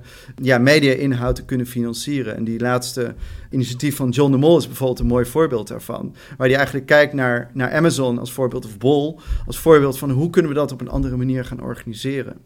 ja, 0.42 0.58
media-inhoud 0.58 1.34
te 1.34 1.44
kunnen 1.44 1.66
financieren. 1.66 2.36
En 2.36 2.44
die 2.44 2.60
laatste 2.60 3.14
initiatief 3.50 3.96
van 3.96 4.08
John 4.08 4.30
de 4.30 4.36
Mol 4.36 4.58
is 4.58 4.66
bijvoorbeeld 4.66 4.98
een 4.98 5.06
mooi 5.06 5.24
voorbeeld 5.24 5.68
daarvan. 5.68 6.14
Waar 6.36 6.46
hij 6.46 6.56
eigenlijk 6.56 6.86
kijkt 6.86 7.12
naar, 7.12 7.50
naar 7.52 7.72
Amazon 7.72 8.18
als 8.18 8.32
voorbeeld 8.32 8.64
of 8.64 8.78
Bol. 8.78 9.20
Als 9.46 9.58
voorbeeld 9.58 9.98
van 9.98 10.10
hoe 10.10 10.30
kunnen 10.30 10.50
we 10.50 10.56
dat 10.56 10.72
op 10.72 10.80
een 10.80 10.88
andere 10.88 11.16
manier 11.16 11.44
gaan 11.44 11.62
organiseren. 11.62 12.36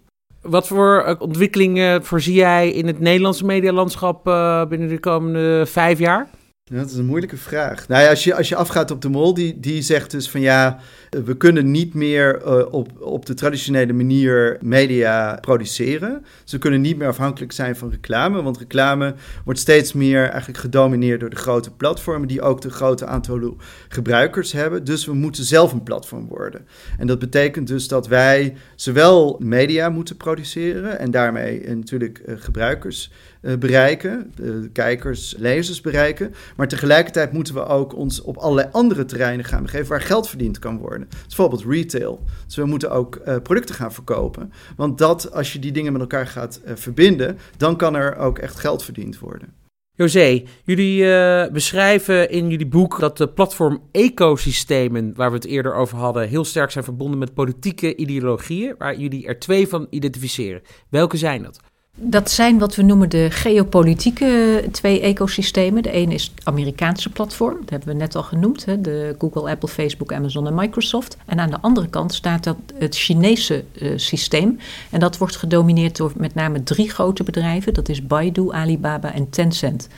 Wat 0.42 0.66
voor 0.66 1.02
eh, 1.02 1.14
ontwikkelingen 1.18 2.04
voorzie 2.04 2.34
jij 2.34 2.70
in 2.70 2.86
het 2.86 3.00
Nederlandse 3.00 3.44
medialandschap 3.44 4.26
uh, 4.26 4.66
binnen 4.66 4.88
de 4.88 5.00
komende 5.00 5.66
vijf 5.66 5.98
jaar? 5.98 6.28
Dat 6.72 6.90
is 6.90 6.96
een 6.96 7.06
moeilijke 7.06 7.36
vraag. 7.36 7.88
Nou 7.88 8.08
als 8.08 8.24
je, 8.24 8.34
als 8.34 8.48
je 8.48 8.56
afgaat 8.56 8.90
op 8.90 9.02
de 9.02 9.08
mol, 9.08 9.34
die, 9.34 9.60
die 9.60 9.82
zegt 9.82 10.10
dus 10.10 10.30
van 10.30 10.40
ja, 10.40 10.78
we 11.24 11.36
kunnen 11.36 11.70
niet 11.70 11.94
meer 11.94 12.42
uh, 12.46 12.72
op, 12.72 13.00
op 13.00 13.26
de 13.26 13.34
traditionele 13.34 13.92
manier 13.92 14.58
media 14.60 15.38
produceren. 15.40 16.24
Ze 16.44 16.58
kunnen 16.58 16.80
niet 16.80 16.96
meer 16.96 17.08
afhankelijk 17.08 17.52
zijn 17.52 17.76
van 17.76 17.90
reclame, 17.90 18.42
want 18.42 18.58
reclame 18.58 19.14
wordt 19.44 19.60
steeds 19.60 19.92
meer 19.92 20.28
eigenlijk 20.28 20.58
gedomineerd 20.58 21.20
door 21.20 21.30
de 21.30 21.36
grote 21.36 21.70
platformen 21.70 22.28
die 22.28 22.42
ook 22.42 22.60
de 22.60 22.70
grote 22.70 23.06
aantal 23.06 23.56
gebruikers 23.88 24.52
hebben. 24.52 24.84
Dus 24.84 25.04
we 25.04 25.14
moeten 25.14 25.44
zelf 25.44 25.72
een 25.72 25.82
platform 25.82 26.26
worden. 26.28 26.66
En 26.98 27.06
dat 27.06 27.18
betekent 27.18 27.66
dus 27.66 27.88
dat 27.88 28.08
wij 28.08 28.54
zowel 28.74 29.36
media 29.38 29.88
moeten 29.88 30.16
produceren 30.16 30.98
en 30.98 31.10
daarmee 31.10 31.68
natuurlijk 31.68 32.22
uh, 32.26 32.34
gebruikers 32.38 33.10
bereiken, 33.40 34.32
kijkers, 34.72 35.34
lezers 35.38 35.80
bereiken. 35.80 36.34
Maar 36.56 36.68
tegelijkertijd 36.68 37.32
moeten 37.32 37.54
we 37.54 37.64
ook 37.64 37.94
ons 37.96 38.20
op 38.20 38.36
allerlei 38.36 38.68
andere 38.72 39.04
terreinen 39.04 39.44
gaan 39.44 39.62
begeven 39.62 39.88
waar 39.88 40.00
geld 40.00 40.28
verdiend 40.28 40.58
kan 40.58 40.78
worden. 40.78 41.08
Dus 41.10 41.26
bijvoorbeeld 41.26 41.64
retail. 41.64 42.24
Dus 42.46 42.56
we 42.56 42.64
moeten 42.64 42.90
ook 42.90 43.20
uh, 43.26 43.36
producten 43.42 43.74
gaan 43.74 43.92
verkopen. 43.92 44.52
Want 44.76 44.98
dat, 44.98 45.32
als 45.32 45.52
je 45.52 45.58
die 45.58 45.72
dingen 45.72 45.92
met 45.92 46.00
elkaar 46.00 46.26
gaat 46.26 46.60
verbinden, 46.64 47.38
dan 47.56 47.76
kan 47.76 47.94
er 47.94 48.16
ook 48.16 48.38
echt 48.38 48.56
geld 48.56 48.84
verdiend 48.84 49.18
worden. 49.18 49.58
José, 49.94 50.42
jullie 50.64 51.04
beschrijven 51.50 52.30
in 52.30 52.48
jullie 52.48 52.66
boek 52.66 53.00
dat 53.00 53.16
de 53.16 53.28
platform-ecosystemen, 53.28 55.12
waar 55.14 55.30
we 55.30 55.36
het 55.36 55.46
eerder 55.46 55.74
over 55.74 55.98
hadden, 55.98 56.28
heel 56.28 56.44
sterk 56.44 56.70
zijn 56.70 56.84
verbonden 56.84 57.18
met 57.18 57.34
politieke 57.34 57.96
ideologieën, 57.96 58.74
waar 58.78 58.96
jullie 58.98 59.26
er 59.26 59.38
twee 59.38 59.68
van 59.68 59.86
identificeren. 59.90 60.62
Welke 60.88 61.16
zijn 61.16 61.42
dat? 61.42 61.60
Dat 62.02 62.30
zijn 62.30 62.58
wat 62.58 62.74
we 62.74 62.82
noemen 62.82 63.08
de 63.08 63.30
geopolitieke 63.30 64.64
twee 64.72 65.00
ecosystemen. 65.00 65.82
De 65.82 65.90
ene 65.90 66.14
is 66.14 66.22
het 66.22 66.44
Amerikaanse 66.44 67.10
platform, 67.10 67.56
dat 67.60 67.70
hebben 67.70 67.88
we 67.88 67.94
net 67.94 68.14
al 68.14 68.22
genoemd. 68.22 68.64
Hè, 68.64 68.80
de 68.80 69.14
Google, 69.18 69.50
Apple, 69.50 69.68
Facebook, 69.68 70.12
Amazon 70.12 70.46
en 70.46 70.54
Microsoft. 70.54 71.16
En 71.26 71.40
aan 71.40 71.50
de 71.50 71.60
andere 71.60 71.88
kant 71.88 72.14
staat 72.14 72.44
dat 72.44 72.56
het 72.74 72.96
Chinese 72.96 73.64
uh, 73.72 73.92
systeem. 73.96 74.58
En 74.90 75.00
dat 75.00 75.18
wordt 75.18 75.36
gedomineerd 75.36 75.96
door 75.96 76.12
met 76.16 76.34
name 76.34 76.62
drie 76.62 76.90
grote 76.90 77.22
bedrijven. 77.22 77.74
Dat 77.74 77.88
is 77.88 78.06
Baidu, 78.06 78.52
Alibaba 78.52 79.14
en 79.14 79.30
Tencent 79.30 79.88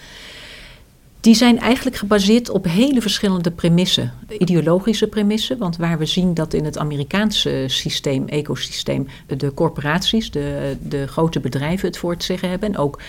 die 1.22 1.34
zijn 1.34 1.58
eigenlijk 1.58 1.96
gebaseerd 1.96 2.50
op 2.50 2.64
hele 2.64 3.00
verschillende 3.00 3.50
premissen. 3.50 4.12
Ideologische 4.38 5.06
premissen, 5.06 5.58
want 5.58 5.76
waar 5.76 5.98
we 5.98 6.06
zien 6.06 6.34
dat 6.34 6.54
in 6.54 6.64
het 6.64 6.78
Amerikaanse 6.78 7.64
systeem, 7.66 8.28
ecosysteem, 8.28 9.08
de 9.26 9.54
corporaties, 9.54 10.30
de, 10.30 10.76
de 10.82 11.06
grote 11.06 11.40
bedrijven 11.40 11.88
het 11.88 11.96
voor 11.96 12.10
het 12.10 12.24
zeggen 12.24 12.48
hebben. 12.48 12.68
En 12.68 12.78
ook 12.78 13.00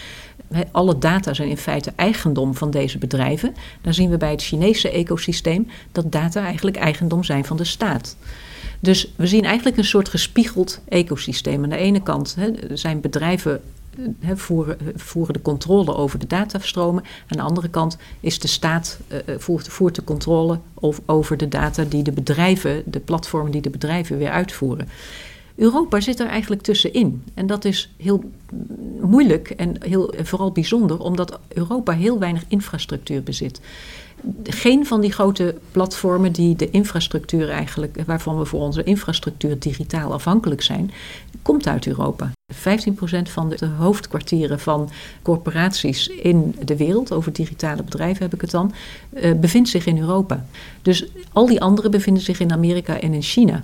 alle 0.72 0.98
data 0.98 1.34
zijn 1.34 1.50
in 1.50 1.58
feite 1.58 1.94
eigendom 1.96 2.56
van 2.56 2.72
deze 2.72 2.98
bedrijven. 2.98 3.56
Dan 3.82 3.94
zien 3.94 4.10
we 4.10 4.18
bij 4.18 4.32
het 4.32 4.44
Chinese 4.44 4.92
ecosysteem 4.92 5.68
dat 5.92 6.12
data 6.12 6.44
eigenlijk 6.44 6.78
eigendom 6.78 7.24
zijn 7.24 7.46
van 7.46 7.58
de 7.58 7.64
staat. 7.64 8.18
Dus 8.80 9.14
we 9.16 9.28
zien 9.28 9.46
eigenlijk 9.46 9.78
een 9.78 9.86
soort 9.86 10.10
gespiegeld 10.10 10.82
ecosysteem. 10.88 11.64
Aan 11.64 11.70
de 11.70 11.78
ene 11.78 12.04
kant 12.04 12.38
zijn 12.74 13.02
bedrijven 13.02 13.62
voeren, 14.36 14.78
voeren 14.96 15.34
de 15.34 15.42
controle 15.42 15.96
over 15.96 16.20
de 16.20 16.28
datastromen. 16.28 17.04
Aan 17.04 17.38
de 17.38 17.44
andere 17.44 17.70
kant 17.70 17.98
is 18.20 18.40
de 18.40 18.48
staat 18.48 19.00
uh, 19.08 19.20
voert, 19.38 19.68
voert, 19.68 19.96
de 19.96 20.04
controle 20.04 20.60
over 21.06 21.38
de 21.38 21.48
data 21.48 21.84
die 21.84 22.04
de 22.04 22.12
bedrijven, 22.12 22.84
de 22.86 23.00
platformen 23.00 23.52
die 23.52 23.62
de 23.62 23.70
bedrijven 23.70 24.18
weer 24.18 24.32
uitvoeren. 24.32 24.90
Europa 25.56 26.00
zit 26.00 26.20
er 26.20 26.28
eigenlijk 26.28 26.62
tussenin. 26.62 27.24
En 27.34 27.48
dat 27.48 27.66
is 27.66 27.94
heel 27.98 28.24
moeilijk 29.02 29.50
en 29.50 29.76
heel, 29.80 30.14
vooral 30.22 30.52
bijzonder, 30.52 31.00
omdat 31.00 31.40
Europa 31.48 31.94
heel 31.94 32.20
weinig 32.20 32.44
infrastructuur 32.48 33.24
bezit 33.24 33.62
geen 34.44 34.86
van 34.86 35.02
die 35.02 35.12
grote 35.12 35.56
platformen 35.72 36.32
die 36.32 36.56
de 36.56 36.70
infrastructuur 36.70 37.50
eigenlijk, 37.50 37.98
waarvan 38.06 38.38
we 38.38 38.46
voor 38.46 38.62
onze 38.62 38.84
infrastructuur 38.84 39.60
digitaal 39.60 40.14
afhankelijk 40.14 40.62
zijn, 40.62 40.92
komt 41.42 41.68
uit 41.68 41.88
Europa. 41.88 42.32
15% 42.54 43.32
van 43.32 43.50
de 43.50 43.66
hoofdkwartieren 43.78 44.60
van 44.60 44.90
corporaties 45.22 46.08
in 46.08 46.56
de 46.66 46.78
wereld, 46.78 47.12
over 47.12 47.34
digitale 47.34 47.84
bedrijven 47.84 48.24
heb 48.24 48.34
ik 48.34 48.42
het 48.42 48.52
dan, 48.52 48.74
uh, 49.14 49.34
bevindt 49.34 49.70
zich 49.70 49.86
in 49.86 50.00
Europa. 50.00 50.46
Dus 50.82 51.06
al 51.34 51.46
die 51.46 51.62
anderen 51.62 51.92
bevinden 51.92 52.24
zich 52.24 52.40
in 52.40 52.52
Amerika 52.52 53.00
en 53.00 53.14
in 53.14 53.22
China. 53.22 53.64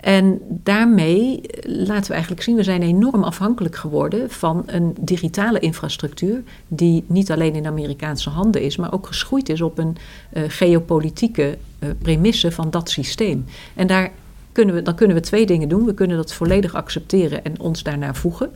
En 0.00 0.40
daarmee 0.48 1.40
laten 1.62 2.06
we 2.06 2.12
eigenlijk 2.12 2.42
zien, 2.42 2.56
we 2.56 2.62
zijn 2.62 2.82
enorm 2.82 3.22
afhankelijk 3.22 3.76
geworden 3.76 4.30
van 4.30 4.62
een 4.66 4.94
digitale 5.00 5.58
infrastructuur 5.58 6.42
die 6.68 7.04
niet 7.06 7.30
alleen 7.30 7.54
in 7.54 7.66
Amerikaanse 7.66 8.30
handen 8.30 8.62
is, 8.62 8.76
maar 8.76 8.92
ook 8.92 9.06
geschoeid 9.06 9.48
is 9.48 9.60
op 9.60 9.78
een 9.78 9.96
uh, 10.32 10.42
geopolitieke 10.48 11.58
uh, 11.78 11.88
premisse 12.02 12.52
van 12.52 12.70
dat 12.70 12.90
systeem. 12.90 13.44
En 13.74 13.86
daar 13.86 14.10
kunnen 14.58 14.76
we, 14.76 14.82
dan 14.82 14.94
kunnen 14.94 15.16
we 15.16 15.22
twee 15.22 15.46
dingen 15.46 15.68
doen. 15.68 15.84
We 15.84 15.94
kunnen 15.94 16.16
dat 16.16 16.32
volledig 16.32 16.74
accepteren 16.74 17.44
en 17.44 17.60
ons 17.60 17.82
daarnaar 17.82 18.16
voegen 18.16 18.50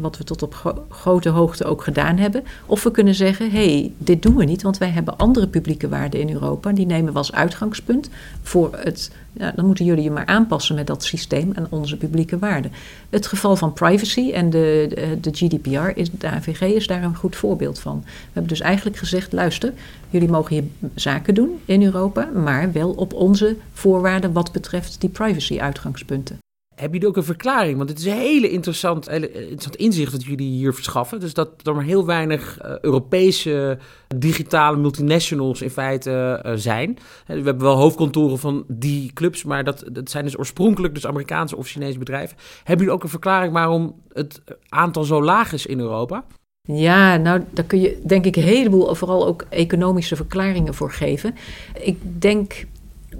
wat 0.00 0.18
we 0.18 0.24
tot 0.24 0.42
op 0.42 0.84
grote 0.88 1.28
hoogte 1.28 1.64
ook 1.64 1.82
gedaan 1.82 2.16
hebben. 2.16 2.44
Of 2.66 2.82
we 2.82 2.90
kunnen 2.90 3.14
zeggen, 3.14 3.50
hé, 3.50 3.78
hey, 3.78 3.92
dit 3.98 4.22
doen 4.22 4.36
we 4.36 4.44
niet, 4.44 4.62
want 4.62 4.78
wij 4.78 4.88
hebben 4.88 5.16
andere 5.16 5.46
publieke 5.46 5.88
waarden 5.88 6.20
in 6.20 6.30
Europa. 6.30 6.72
Die 6.72 6.86
nemen 6.86 7.12
we 7.12 7.18
als 7.18 7.32
uitgangspunt 7.32 8.10
voor 8.42 8.70
het, 8.76 9.10
ja, 9.32 9.52
dan 9.56 9.66
moeten 9.66 9.84
jullie 9.84 10.02
je 10.02 10.10
maar 10.10 10.26
aanpassen 10.26 10.74
met 10.74 10.86
dat 10.86 11.04
systeem 11.04 11.52
en 11.52 11.66
onze 11.70 11.96
publieke 11.96 12.38
waarden. 12.38 12.72
Het 13.10 13.26
geval 13.26 13.56
van 13.56 13.72
privacy 13.72 14.30
en 14.30 14.50
de, 14.50 14.86
de, 14.94 15.18
de 15.20 15.30
GDPR, 15.32 15.98
is, 15.98 16.10
de 16.10 16.28
AVG 16.28 16.60
is 16.60 16.86
daar 16.86 17.02
een 17.02 17.16
goed 17.16 17.36
voorbeeld 17.36 17.78
van. 17.78 18.02
We 18.04 18.18
hebben 18.24 18.50
dus 18.50 18.60
eigenlijk 18.60 18.96
gezegd, 18.96 19.32
luister, 19.32 19.72
jullie 20.10 20.28
mogen 20.30 20.54
hier 20.54 20.64
zaken 20.94 21.34
doen 21.34 21.60
in 21.64 21.82
Europa, 21.82 22.28
maar 22.34 22.72
wel 22.72 22.90
op 22.90 23.12
onze 23.12 23.56
voorwaarden 23.72 24.32
wat 24.32 24.52
betreft 24.52 25.00
die 25.00 25.10
privacy 25.10 25.60
uitgangspunten. 25.60 26.41
Hebben 26.82 27.00
jullie 27.00 27.14
ook 27.16 27.22
een 27.22 27.34
verklaring? 27.34 27.76
Want 27.76 27.88
het 27.88 27.98
is 27.98 28.04
een 28.04 28.12
hele 28.12 28.50
interessant, 28.50 29.08
hele 29.08 29.32
interessant 29.32 29.76
inzicht 29.76 30.12
dat 30.12 30.24
jullie 30.24 30.50
hier 30.50 30.74
verschaffen. 30.74 31.20
Dus 31.20 31.34
dat 31.34 31.48
er 31.62 31.74
maar 31.74 31.84
heel 31.84 32.06
weinig 32.06 32.58
uh, 32.64 32.78
Europese 32.80 33.78
digitale 34.16 34.76
multinationals 34.76 35.62
in 35.62 35.70
feite 35.70 36.42
uh, 36.46 36.52
zijn. 36.54 36.98
We 37.26 37.34
hebben 37.34 37.58
wel 37.58 37.76
hoofdkantoren 37.76 38.38
van 38.38 38.64
die 38.68 39.12
clubs, 39.12 39.44
maar 39.44 39.64
dat, 39.64 39.84
dat 39.92 40.10
zijn 40.10 40.24
dus 40.24 40.38
oorspronkelijk 40.38 40.94
dus 40.94 41.06
Amerikaanse 41.06 41.56
of 41.56 41.66
Chinese 41.66 41.98
bedrijven. 41.98 42.36
Hebben 42.58 42.76
jullie 42.76 42.92
ook 42.92 43.02
een 43.02 43.08
verklaring 43.08 43.52
waarom 43.52 43.94
het 44.12 44.42
aantal 44.68 45.04
zo 45.04 45.22
laag 45.22 45.52
is 45.52 45.66
in 45.66 45.80
Europa? 45.80 46.24
Ja, 46.62 47.16
nou, 47.16 47.42
daar 47.50 47.64
kun 47.64 47.80
je 47.80 48.00
denk 48.06 48.24
ik 48.24 48.36
een 48.36 48.42
heleboel, 48.42 48.94
vooral 48.94 49.26
ook 49.26 49.44
economische 49.48 50.16
verklaringen 50.16 50.74
voor 50.74 50.90
geven. 50.90 51.34
Ik 51.80 51.98
denk 52.20 52.66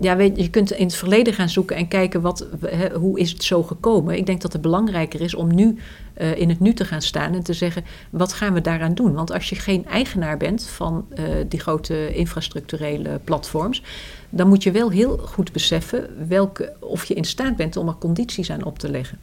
ja, 0.02 0.18
je 0.20 0.50
kunt 0.50 0.72
in 0.72 0.86
het 0.86 0.94
verleden 0.94 1.34
gaan 1.34 1.48
zoeken 1.48 1.76
en 1.76 1.88
kijken 1.88 2.20
wat, 2.20 2.46
hoe 2.94 3.18
is 3.18 3.30
het 3.30 3.44
zo 3.44 3.62
gekomen. 3.62 4.16
Ik 4.16 4.26
denk 4.26 4.40
dat 4.40 4.52
het 4.52 4.62
belangrijker 4.62 5.20
is 5.20 5.34
om 5.34 5.54
nu 5.54 5.78
uh, 6.20 6.36
in 6.36 6.48
het 6.48 6.60
nu 6.60 6.74
te 6.74 6.84
gaan 6.84 7.02
staan 7.02 7.34
en 7.34 7.42
te 7.42 7.52
zeggen: 7.52 7.84
wat 8.10 8.32
gaan 8.32 8.54
we 8.54 8.60
daaraan 8.60 8.94
doen? 8.94 9.12
Want 9.12 9.32
als 9.32 9.48
je 9.48 9.54
geen 9.54 9.86
eigenaar 9.86 10.36
bent 10.36 10.66
van 10.66 11.06
uh, 11.14 11.24
die 11.48 11.60
grote 11.60 12.14
infrastructurele 12.14 13.20
platforms, 13.24 13.82
dan 14.30 14.48
moet 14.48 14.62
je 14.62 14.70
wel 14.70 14.90
heel 14.90 15.18
goed 15.18 15.52
beseffen 15.52 16.28
welke, 16.28 16.72
of 16.80 17.04
je 17.04 17.14
in 17.14 17.24
staat 17.24 17.56
bent 17.56 17.76
om 17.76 17.88
er 17.88 17.96
condities 17.98 18.50
aan 18.50 18.64
op 18.64 18.78
te 18.78 18.90
leggen. 18.90 19.18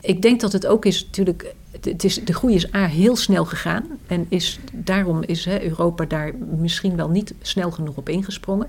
Ik 0.00 0.22
denk 0.22 0.40
dat 0.40 0.52
het 0.52 0.66
ook 0.66 0.84
is 0.84 1.04
natuurlijk. 1.04 1.54
Het 1.80 2.04
is, 2.04 2.24
de 2.24 2.34
groei 2.34 2.54
is 2.54 2.74
A 2.74 2.86
heel 2.86 3.16
snel 3.16 3.44
gegaan. 3.44 3.84
En 4.06 4.26
is, 4.28 4.58
daarom 4.72 5.22
is 5.22 5.44
hè, 5.44 5.62
Europa 5.62 6.04
daar 6.04 6.34
misschien 6.58 6.96
wel 6.96 7.08
niet 7.08 7.34
snel 7.42 7.70
genoeg 7.70 7.96
op 7.96 8.08
ingesprongen. 8.08 8.68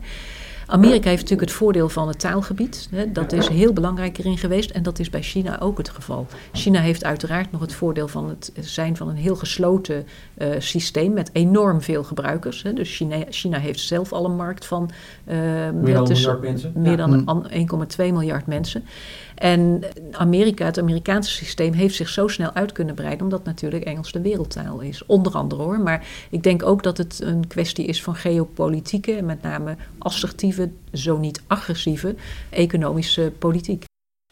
Amerika 0.69 1.09
heeft 1.09 1.21
natuurlijk 1.21 1.49
het 1.49 1.57
voordeel 1.57 1.89
van 1.89 2.07
het 2.07 2.19
taalgebied. 2.19 2.87
Hè, 2.91 3.11
dat 3.11 3.31
is 3.31 3.47
heel 3.47 3.73
belangrijk 3.73 4.17
erin 4.17 4.37
geweest 4.37 4.69
en 4.69 4.83
dat 4.83 4.99
is 4.99 5.09
bij 5.09 5.21
China 5.21 5.59
ook 5.59 5.77
het 5.77 5.89
geval. 5.89 6.27
China 6.51 6.79
heeft 6.81 7.03
uiteraard 7.03 7.51
nog 7.51 7.61
het 7.61 7.73
voordeel 7.73 8.07
van 8.07 8.29
het 8.29 8.51
zijn 8.59 8.97
van 8.97 9.09
een 9.09 9.15
heel 9.15 9.35
gesloten 9.35 10.05
uh, 10.37 10.47
systeem 10.57 11.13
met 11.13 11.29
enorm 11.33 11.81
veel 11.81 12.03
gebruikers. 12.03 12.63
Hè. 12.63 12.73
Dus 12.73 12.95
China, 12.95 13.15
China, 13.29 13.57
heeft 13.57 13.79
zelf 13.79 14.13
al 14.13 14.25
een 14.25 14.35
markt 14.35 14.65
van 14.65 14.89
uh, 15.27 15.35
meer 15.69 15.93
dan, 15.93 16.09
is, 16.09 16.27
mensen. 16.41 16.71
Meer 16.75 16.97
dan 16.97 17.49
1,2 17.51 17.97
miljard 17.97 18.47
mensen. 18.47 18.83
En 19.39 19.83
Amerika, 20.11 20.65
het 20.65 20.79
Amerikaanse 20.79 21.31
systeem, 21.31 21.73
heeft 21.73 21.95
zich 21.95 22.09
zo 22.09 22.27
snel 22.27 22.53
uit 22.53 22.71
kunnen 22.71 22.95
breiden, 22.95 23.23
omdat 23.23 23.43
natuurlijk 23.43 23.83
Engels 23.83 24.11
de 24.11 24.21
wereldtaal 24.21 24.79
is. 24.79 25.05
Onder 25.05 25.33
andere 25.33 25.63
hoor. 25.63 25.79
Maar 25.79 26.07
ik 26.29 26.43
denk 26.43 26.65
ook 26.65 26.83
dat 26.83 26.97
het 26.97 27.21
een 27.23 27.47
kwestie 27.47 27.85
is 27.85 28.03
van 28.03 28.15
geopolitieke 28.15 29.13
en 29.15 29.25
met 29.25 29.41
name 29.41 29.77
assertieve, 29.97 30.71
zo 30.93 31.17
niet 31.17 31.41
agressieve, 31.47 32.15
economische 32.49 33.33
politiek. 33.39 33.83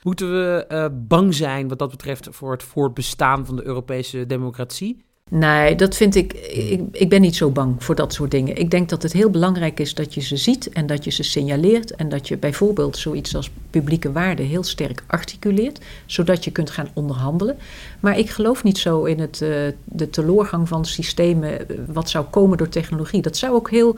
Moeten 0.02 0.32
we 0.32 0.66
uh, 0.70 0.86
bang 1.08 1.34
zijn 1.34 1.68
wat 1.68 1.80
dat 1.80 1.90
betreft 1.90 2.28
voor 2.32 2.52
het 2.52 2.64
voortbestaan 2.64 3.46
van 3.46 3.56
de 3.56 3.66
Europese 3.66 4.26
democratie? 4.26 5.06
Nee, 5.30 5.76
dat 5.76 5.96
vind 5.96 6.16
ik, 6.16 6.34
ik. 6.34 6.82
Ik 6.92 7.10
ben 7.10 7.22
niet 7.22 7.36
zo 7.36 7.50
bang 7.50 7.84
voor 7.84 7.96
dat 7.96 8.14
soort 8.14 8.32
dingen. 8.32 8.58
Ik 8.58 8.72
denk 8.72 8.90
dat 8.90 9.04
het 9.04 9.14
heel 9.14 9.30
belangrijk 9.30 9.80
is 9.80 9.94
dat 9.94 10.14
je 10.14 10.22
ze 10.22 10.38
ziet 10.38 10.70
en 10.70 10.86
dat 10.86 11.04
je 11.04 11.12
ze 11.12 11.24
signaleert. 11.24 11.96
En 11.96 12.10
dat 12.10 12.28
je 12.28 12.38
bijvoorbeeld 12.38 12.98
zoiets 12.98 13.36
als 13.36 13.52
publieke 13.70 14.12
waarde 14.12 14.44
heel 14.44 14.64
sterk 14.64 15.04
articuleert, 15.08 15.80
zodat 16.06 16.44
je 16.44 16.52
kunt 16.52 16.70
gaan 16.70 16.90
onderhandelen. 16.94 17.58
Maar 18.00 18.18
ik 18.18 18.30
geloof 18.30 18.64
niet 18.64 18.78
zo 18.78 19.04
in 19.04 19.20
het, 19.20 19.42
uh, 19.42 19.50
de 19.84 20.10
teleurgang 20.10 20.68
van 20.68 20.86
systemen, 20.86 21.70
eh, 21.70 21.78
wat 21.88 22.10
zou 22.10 22.26
komen 22.26 22.58
door 22.58 22.70
technologie. 22.70 23.22
Dat 23.22 23.38
zou 23.38 23.54
ook 23.54 23.70
heel 23.70 23.98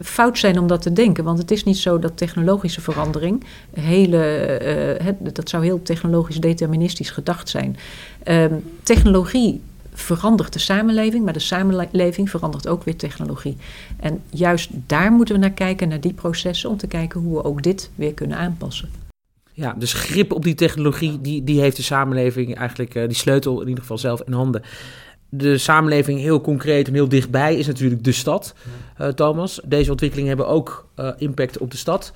fout 0.00 0.38
zijn 0.38 0.58
om 0.58 0.66
dat 0.66 0.82
te 0.82 0.92
denken. 0.92 1.24
Want 1.24 1.38
het 1.38 1.50
is 1.50 1.64
niet 1.64 1.78
zo 1.78 1.98
dat 1.98 2.16
technologische 2.16 2.80
verandering 2.80 3.44
hele. 3.72 4.98
Uh, 5.02 5.32
dat 5.32 5.48
zou 5.48 5.64
heel 5.64 5.82
technologisch 5.82 6.40
deterministisch 6.40 7.10
gedacht 7.10 7.48
zijn. 7.48 7.76
Uh, 8.26 8.44
technologie 8.82 9.60
verandert 9.94 10.52
de 10.52 10.58
samenleving, 10.58 11.24
maar 11.24 11.32
de 11.32 11.38
samenleving 11.38 12.30
verandert 12.30 12.68
ook 12.68 12.84
weer 12.84 12.96
technologie. 12.96 13.56
En 13.96 14.22
juist 14.30 14.70
daar 14.86 15.12
moeten 15.12 15.34
we 15.34 15.40
naar 15.40 15.50
kijken, 15.50 15.88
naar 15.88 16.00
die 16.00 16.12
processen, 16.12 16.70
om 16.70 16.76
te 16.76 16.86
kijken 16.86 17.20
hoe 17.20 17.36
we 17.36 17.44
ook 17.44 17.62
dit 17.62 17.90
weer 17.94 18.14
kunnen 18.14 18.36
aanpassen. 18.36 18.88
Ja, 19.52 19.74
dus 19.78 19.92
grip 19.92 20.32
op 20.32 20.44
die 20.44 20.54
technologie, 20.54 21.20
die, 21.20 21.44
die 21.44 21.60
heeft 21.60 21.76
de 21.76 21.82
samenleving 21.82 22.56
eigenlijk, 22.56 22.94
uh, 22.94 23.06
die 23.06 23.16
sleutel 23.16 23.60
in 23.60 23.68
ieder 23.68 23.80
geval 23.80 23.98
zelf 23.98 24.22
in 24.22 24.32
handen. 24.32 24.62
De 25.28 25.58
samenleving 25.58 26.20
heel 26.20 26.40
concreet 26.40 26.88
en 26.88 26.94
heel 26.94 27.08
dichtbij 27.08 27.56
is 27.56 27.66
natuurlijk 27.66 28.04
de 28.04 28.12
stad, 28.12 28.54
Thomas. 29.14 29.60
Deze 29.64 29.90
ontwikkelingen 29.90 30.28
hebben 30.36 30.48
ook 30.48 30.88
uh, 30.96 31.10
impact 31.16 31.58
op 31.58 31.70
de 31.70 31.76
stad. 31.76 32.12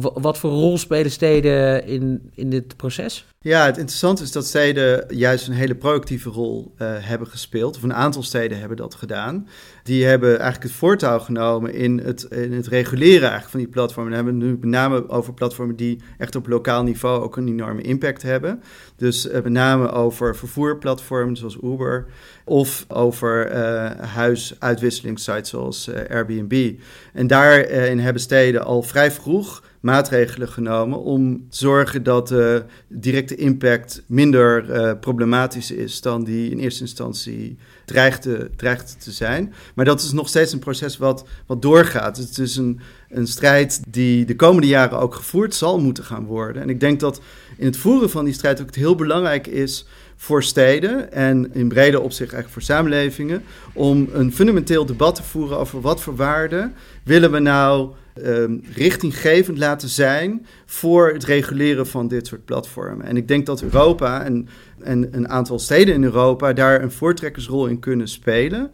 Wat 0.00 0.38
voor 0.38 0.50
rol 0.50 0.78
spelen 0.78 1.10
steden 1.10 1.86
in, 1.86 2.30
in 2.34 2.50
dit 2.50 2.76
proces? 2.76 3.26
Ja, 3.40 3.64
het 3.64 3.76
interessante 3.76 4.22
is 4.22 4.32
dat 4.32 4.46
steden 4.46 5.16
juist 5.16 5.48
een 5.48 5.54
hele 5.54 5.74
proactieve 5.74 6.28
rol 6.28 6.74
uh, 6.78 6.88
hebben 6.98 7.28
gespeeld. 7.28 7.76
Of 7.76 7.82
een 7.82 7.94
aantal 7.94 8.22
steden 8.22 8.58
hebben 8.58 8.76
dat 8.76 8.94
gedaan. 8.94 9.48
Die 9.82 10.04
hebben 10.04 10.28
eigenlijk 10.28 10.62
het 10.62 10.72
voortouw 10.72 11.18
genomen 11.18 11.74
in 11.74 11.98
het, 11.98 12.22
in 12.22 12.52
het 12.52 12.66
reguleren 12.66 13.20
eigenlijk 13.20 13.50
van 13.50 13.60
die 13.60 13.68
platformen. 13.68 14.12
Dan 14.12 14.24
hebben 14.24 14.40
we 14.40 14.46
nu 14.46 14.58
met 14.60 14.70
name 14.70 15.08
over 15.08 15.34
platformen 15.34 15.76
die 15.76 16.00
echt 16.18 16.36
op 16.36 16.48
lokaal 16.48 16.82
niveau 16.82 17.22
ook 17.22 17.36
een 17.36 17.48
enorme 17.48 17.82
impact 17.82 18.22
hebben. 18.22 18.62
Dus 18.96 19.26
uh, 19.26 19.32
met 19.32 19.48
name 19.48 19.90
over 19.90 20.36
vervoerplatforms 20.36 21.38
zoals 21.38 21.58
Uber. 21.62 22.06
Of 22.44 22.84
over 22.88 23.52
uh, 23.52 23.90
huisuitwisselingssites 24.14 25.50
zoals 25.50 25.88
Airbnb. 26.18 26.74
En 27.12 27.26
daarin 27.26 27.98
hebben 27.98 28.22
steden 28.22 28.64
al 28.64 28.82
vrij 28.82 29.10
vroeg 29.10 29.62
maatregelen 29.80 30.48
genomen 30.48 31.02
om 31.02 31.46
te 31.48 31.56
zorgen 31.56 32.02
dat 32.02 32.28
de 32.28 32.64
directe 32.88 33.34
impact 33.34 34.02
minder 34.06 34.70
uh, 34.70 34.92
problematisch 35.00 35.70
is 35.70 36.00
dan 36.00 36.24
die 36.24 36.50
in 36.50 36.58
eerste 36.58 36.80
instantie 36.80 37.58
dreigde, 37.84 38.50
dreigde 38.56 38.96
te 38.98 39.12
zijn. 39.12 39.54
Maar 39.74 39.84
dat 39.84 40.00
is 40.00 40.12
nog 40.12 40.28
steeds 40.28 40.52
een 40.52 40.58
proces 40.58 40.96
wat, 40.96 41.24
wat 41.46 41.62
doorgaat. 41.62 42.16
Het 42.16 42.38
is 42.38 42.56
een, 42.56 42.80
een 43.08 43.26
strijd 43.26 43.80
die 43.88 44.24
de 44.24 44.36
komende 44.36 44.68
jaren 44.68 44.98
ook 44.98 45.14
gevoerd 45.14 45.54
zal 45.54 45.80
moeten 45.80 46.04
gaan 46.04 46.24
worden. 46.24 46.62
En 46.62 46.68
ik 46.70 46.80
denk 46.80 47.00
dat 47.00 47.20
in 47.56 47.66
het 47.66 47.76
voeren 47.76 48.10
van 48.10 48.24
die 48.24 48.34
strijd 48.34 48.60
ook 48.60 48.66
het 48.66 48.74
heel 48.74 48.94
belangrijk 48.94 49.46
is 49.46 49.86
voor 50.20 50.42
steden 50.42 51.12
en 51.12 51.50
in 51.54 51.68
brede 51.68 52.00
opzicht 52.00 52.32
eigenlijk 52.32 52.52
voor 52.52 52.62
samenlevingen 52.62 53.42
om 53.72 54.08
een 54.12 54.32
fundamenteel 54.32 54.86
debat 54.86 55.14
te 55.14 55.22
voeren 55.22 55.58
over 55.58 55.80
wat 55.80 56.00
voor 56.00 56.16
waarden 56.16 56.74
willen 57.02 57.32
we 57.32 57.38
nou 57.38 57.90
um, 58.24 58.62
richtinggevend 58.74 59.58
laten 59.58 59.88
zijn 59.88 60.46
voor 60.66 61.12
het 61.12 61.24
reguleren 61.24 61.86
van 61.86 62.08
dit 62.08 62.26
soort 62.26 62.44
platformen. 62.44 63.06
En 63.06 63.16
ik 63.16 63.28
denk 63.28 63.46
dat 63.46 63.62
Europa 63.62 64.24
en, 64.24 64.48
en 64.82 65.08
een 65.10 65.28
aantal 65.28 65.58
steden 65.58 65.94
in 65.94 66.04
Europa 66.04 66.52
daar 66.52 66.82
een 66.82 66.92
voortrekkersrol 66.92 67.66
in 67.66 67.78
kunnen 67.78 68.08
spelen. 68.08 68.70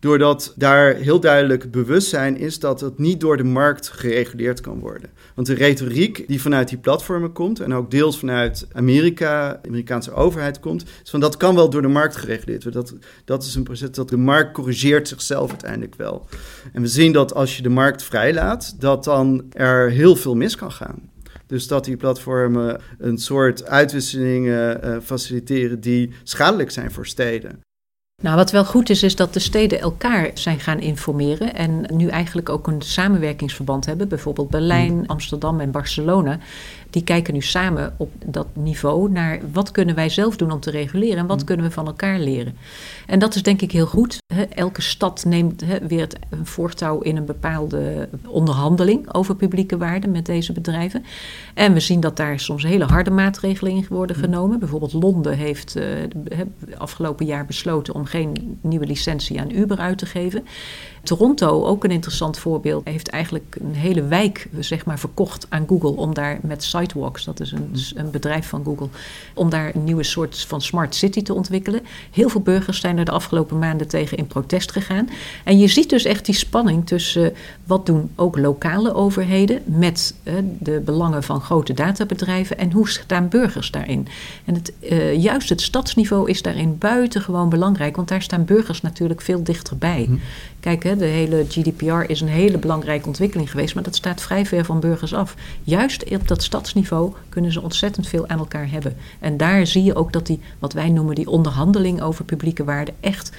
Doordat 0.00 0.52
daar 0.56 0.94
heel 0.94 1.20
duidelijk 1.20 1.70
bewustzijn 1.70 2.36
is 2.36 2.58
dat 2.58 2.80
het 2.80 2.98
niet 2.98 3.20
door 3.20 3.36
de 3.36 3.44
markt 3.44 3.88
gereguleerd 3.88 4.60
kan 4.60 4.78
worden. 4.78 5.10
Want 5.34 5.46
de 5.46 5.54
retoriek 5.54 6.24
die 6.28 6.40
vanuit 6.40 6.68
die 6.68 6.78
platformen 6.78 7.32
komt 7.32 7.60
en 7.60 7.74
ook 7.74 7.90
deels 7.90 8.18
vanuit 8.18 8.66
Amerika, 8.72 9.58
de 9.62 9.68
Amerikaanse 9.68 10.12
overheid 10.12 10.60
komt, 10.60 10.84
is 11.04 11.10
van 11.10 11.20
dat 11.20 11.36
kan 11.36 11.54
wel 11.54 11.70
door 11.70 11.82
de 11.82 11.88
markt 11.88 12.16
gereguleerd 12.16 12.64
worden. 12.64 12.84
Dat, 12.84 12.94
dat 13.24 13.42
is 13.42 13.54
een 13.54 13.62
proces 13.62 13.90
dat 13.90 14.08
de 14.08 14.16
markt 14.16 14.52
corrigeert 14.52 15.08
zichzelf 15.08 15.50
uiteindelijk 15.50 15.94
wel. 15.94 16.26
En 16.72 16.82
we 16.82 16.88
zien 16.88 17.12
dat 17.12 17.34
als 17.34 17.56
je 17.56 17.62
de 17.62 17.68
markt 17.68 18.02
vrijlaat, 18.02 18.80
dat 18.80 19.04
dan 19.04 19.44
er 19.52 19.90
heel 19.90 20.16
veel 20.16 20.34
mis 20.34 20.56
kan 20.56 20.72
gaan. 20.72 21.10
Dus 21.46 21.66
dat 21.66 21.84
die 21.84 21.96
platformen 21.96 22.80
een 22.98 23.18
soort 23.18 23.66
uitwisselingen 23.66 24.84
uh, 24.84 24.96
faciliteren 25.02 25.80
die 25.80 26.10
schadelijk 26.22 26.70
zijn 26.70 26.90
voor 26.90 27.06
steden. 27.06 27.66
Nou, 28.22 28.36
wat 28.36 28.50
wel 28.50 28.64
goed 28.64 28.90
is, 28.90 29.02
is 29.02 29.16
dat 29.16 29.34
de 29.34 29.40
steden 29.40 29.80
elkaar 29.80 30.30
zijn 30.34 30.60
gaan 30.60 30.80
informeren 30.80 31.54
en 31.54 31.84
nu 31.92 32.08
eigenlijk 32.08 32.48
ook 32.48 32.66
een 32.66 32.82
samenwerkingsverband 32.82 33.86
hebben. 33.86 34.08
Bijvoorbeeld 34.08 34.50
Berlijn, 34.50 34.94
mm. 34.94 35.04
Amsterdam 35.06 35.60
en 35.60 35.70
Barcelona 35.70 36.38
die 36.90 37.04
kijken 37.04 37.34
nu 37.34 37.40
samen 37.40 37.94
op 37.96 38.12
dat 38.24 38.46
niveau 38.52 39.10
naar 39.10 39.40
wat 39.52 39.70
kunnen 39.70 39.94
wij 39.94 40.08
zelf 40.08 40.36
doen 40.36 40.50
om 40.50 40.60
te 40.60 40.70
reguleren 40.70 41.18
en 41.18 41.26
wat 41.26 41.40
mm. 41.40 41.44
kunnen 41.44 41.66
we 41.66 41.72
van 41.72 41.86
elkaar 41.86 42.18
leren. 42.18 42.56
En 43.06 43.18
dat 43.18 43.34
is 43.34 43.42
denk 43.42 43.62
ik 43.62 43.72
heel 43.72 43.86
goed. 43.86 44.18
Elke 44.54 44.82
stad 44.82 45.24
neemt 45.24 45.64
weer 45.86 46.00
het 46.00 46.18
voortouw 46.42 47.00
in 47.00 47.16
een 47.16 47.24
bepaalde 47.24 48.08
onderhandeling 48.26 49.14
over 49.14 49.36
publieke 49.36 49.76
waarden 49.76 50.10
met 50.10 50.26
deze 50.26 50.52
bedrijven. 50.52 51.04
En 51.54 51.72
we 51.72 51.80
zien 51.80 52.00
dat 52.00 52.16
daar 52.16 52.40
soms 52.40 52.62
hele 52.62 52.84
harde 52.84 53.10
maatregelen 53.10 53.72
in 53.72 53.86
worden 53.88 54.16
genomen. 54.16 54.58
Bijvoorbeeld 54.58 54.92
Londen 54.92 55.36
heeft 55.36 55.76
uh, 55.76 55.84
afgelopen 56.78 57.26
jaar 57.26 57.46
besloten 57.46 57.94
om 57.94 58.04
geen 58.04 58.58
nieuwe 58.60 58.86
licentie 58.86 59.40
aan 59.40 59.50
Uber 59.50 59.78
uit 59.78 59.98
te 59.98 60.06
geven. 60.06 60.44
Toronto, 61.02 61.64
ook 61.64 61.84
een 61.84 61.90
interessant 61.90 62.38
voorbeeld, 62.38 62.88
heeft 62.88 63.08
eigenlijk 63.08 63.56
een 63.60 63.74
hele 63.74 64.02
wijk 64.02 64.48
zeg 64.58 64.84
maar, 64.84 64.98
verkocht 64.98 65.46
aan 65.48 65.64
Google 65.68 65.96
om 65.96 66.14
daar 66.14 66.38
met 66.42 66.64
Sidewalks, 66.64 67.24
dat 67.24 67.40
is 67.40 67.52
een, 67.52 67.74
een 67.94 68.10
bedrijf 68.10 68.48
van 68.48 68.64
Google, 68.64 68.88
om 69.34 69.50
daar 69.50 69.74
een 69.74 69.84
nieuwe 69.84 70.02
soort 70.02 70.38
van 70.40 70.60
smart 70.60 70.94
city 70.94 71.22
te 71.22 71.34
ontwikkelen. 71.34 71.80
Heel 72.10 72.28
veel 72.28 72.40
burgers 72.40 72.80
zijn 72.80 72.98
er 72.98 73.04
de 73.04 73.10
afgelopen 73.10 73.58
maanden 73.58 73.88
tegen 73.88 74.17
in 74.18 74.26
protest 74.26 74.72
gegaan. 74.72 75.08
En 75.44 75.58
je 75.58 75.66
ziet 75.66 75.90
dus 75.90 76.04
echt 76.04 76.24
die 76.24 76.34
spanning 76.34 76.86
tussen 76.86 77.32
wat 77.64 77.86
doen 77.86 78.10
ook 78.14 78.38
lokale 78.38 78.94
overheden 78.94 79.62
met 79.64 80.14
uh, 80.22 80.34
de 80.58 80.80
belangen 80.84 81.22
van 81.22 81.40
grote 81.40 81.72
databedrijven 81.72 82.58
en 82.58 82.72
hoe 82.72 82.88
staan 82.88 83.28
burgers 83.28 83.70
daarin. 83.70 84.08
En 84.44 84.54
het, 84.54 84.72
uh, 84.80 85.22
juist 85.22 85.48
het 85.48 85.60
stadsniveau 85.60 86.30
is 86.30 86.42
daarin 86.42 86.78
buitengewoon 86.78 87.48
belangrijk, 87.48 87.96
want 87.96 88.08
daar 88.08 88.22
staan 88.22 88.44
burgers 88.44 88.80
natuurlijk 88.80 89.20
veel 89.20 89.42
dichterbij. 89.42 90.04
Hm. 90.08 90.16
Kijk, 90.60 90.82
hè, 90.82 90.96
de 90.96 91.04
hele 91.04 91.44
GDPR 91.48 92.10
is 92.10 92.20
een 92.20 92.28
hele 92.28 92.58
belangrijke 92.58 93.06
ontwikkeling 93.06 93.50
geweest, 93.50 93.74
maar 93.74 93.82
dat 93.82 93.96
staat 93.96 94.20
vrij 94.20 94.46
ver 94.46 94.64
van 94.64 94.80
burgers 94.80 95.14
af. 95.14 95.34
Juist 95.62 96.04
op 96.10 96.28
dat 96.28 96.42
stadsniveau 96.42 97.12
kunnen 97.28 97.52
ze 97.52 97.62
ontzettend 97.62 98.08
veel 98.08 98.28
aan 98.28 98.38
elkaar 98.38 98.70
hebben. 98.70 98.96
En 99.20 99.36
daar 99.36 99.66
zie 99.66 99.84
je 99.84 99.94
ook 99.94 100.12
dat 100.12 100.26
die, 100.26 100.40
wat 100.58 100.72
wij 100.72 100.88
noemen, 100.88 101.14
die 101.14 101.28
onderhandeling 101.28 102.02
over 102.02 102.24
publieke 102.24 102.64
waarden 102.64 102.94
echt 103.00 103.32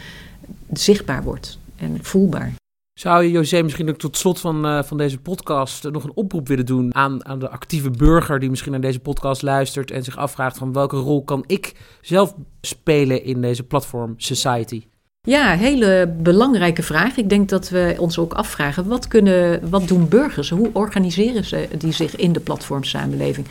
zichtbaar 0.74 1.24
wordt 1.24 1.60
en 1.76 1.98
voelbaar. 2.02 2.54
Zou 3.00 3.24
je, 3.24 3.32
José, 3.32 3.62
misschien 3.62 3.90
ook 3.90 3.98
tot 3.98 4.18
slot 4.18 4.40
van, 4.40 4.66
uh, 4.66 4.84
van 4.84 4.98
deze 4.98 5.18
podcast 5.18 5.90
nog 5.92 6.04
een 6.04 6.16
oproep 6.16 6.48
willen 6.48 6.66
doen 6.66 6.96
aan, 6.96 7.26
aan 7.26 7.40
de 7.40 7.50
actieve 7.50 7.90
burger 7.90 8.40
die 8.40 8.50
misschien 8.50 8.72
naar 8.72 8.82
deze 8.82 9.00
podcast 9.00 9.42
luistert 9.42 9.92
en 9.92 10.04
zich 10.04 10.18
afvraagt 10.18 10.58
van 10.58 10.74
welke 10.74 10.98
rol 10.98 11.24
kan 11.24 11.44
ik 11.48 11.76
zelf 12.02 12.34
spelen 12.62 13.24
in 13.24 13.42
deze 13.42 13.64
platform 13.64 14.14
society? 14.18 14.84
Ja, 15.22 15.56
hele 15.56 16.14
belangrijke 16.18 16.84
vraag. 16.84 17.18
Ik 17.18 17.30
denk 17.30 17.50
dat 17.50 17.70
we 17.70 17.96
ons 17.98 18.20
ook 18.20 18.34
afvragen: 18.34 18.88
wat, 18.88 19.08
kunnen, 19.08 19.70
wat 19.70 19.88
doen 19.88 20.08
burgers? 20.08 20.50
Hoe 20.50 20.70
organiseren 20.74 21.46
ze 21.46 21.68
die 21.78 21.92
zich 21.92 22.16
in 22.16 22.34
de 22.34 22.40
platformsamenleving? 22.40 23.48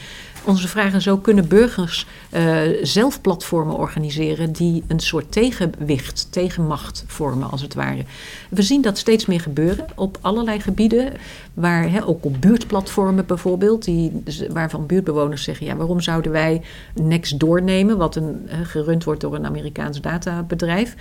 Onze 0.49 0.68
vraag 0.68 0.94
is 0.94 1.09
kunnen 1.22 1.49
burgers 1.49 2.07
uh, 2.32 2.61
zelf 2.82 3.20
platformen 3.20 3.76
organiseren 3.76 4.53
die 4.53 4.84
een 4.86 5.01
soort 5.01 5.32
tegenwicht, 5.32 6.26
tegenmacht 6.30 7.05
vormen, 7.07 7.51
als 7.51 7.62
het 7.62 7.74
ware? 7.74 8.05
We 8.51 8.62
zien 8.62 8.82
dat 8.82 8.99
steeds 8.99 9.26
meer 9.26 9.40
gebeuren 9.40 9.86
op 9.94 10.18
allerlei 10.20 10.61
gebieden, 10.61 11.12
waar, 11.61 12.06
ook 12.06 12.24
op 12.24 12.40
buurtplatformen 12.40 13.26
bijvoorbeeld, 13.26 13.84
die, 13.84 14.22
waarvan 14.52 14.86
buurtbewoners 14.86 15.42
zeggen: 15.42 15.66
ja, 15.66 15.76
waarom 15.76 16.00
zouden 16.00 16.32
wij 16.32 16.62
Next 16.94 17.40
doornemen, 17.40 17.96
wat 17.96 18.16
een, 18.16 18.48
gerund 18.62 19.04
wordt 19.04 19.20
door 19.20 19.34
een 19.34 19.46
Amerikaans 19.46 20.00
databedrijf, 20.00 20.94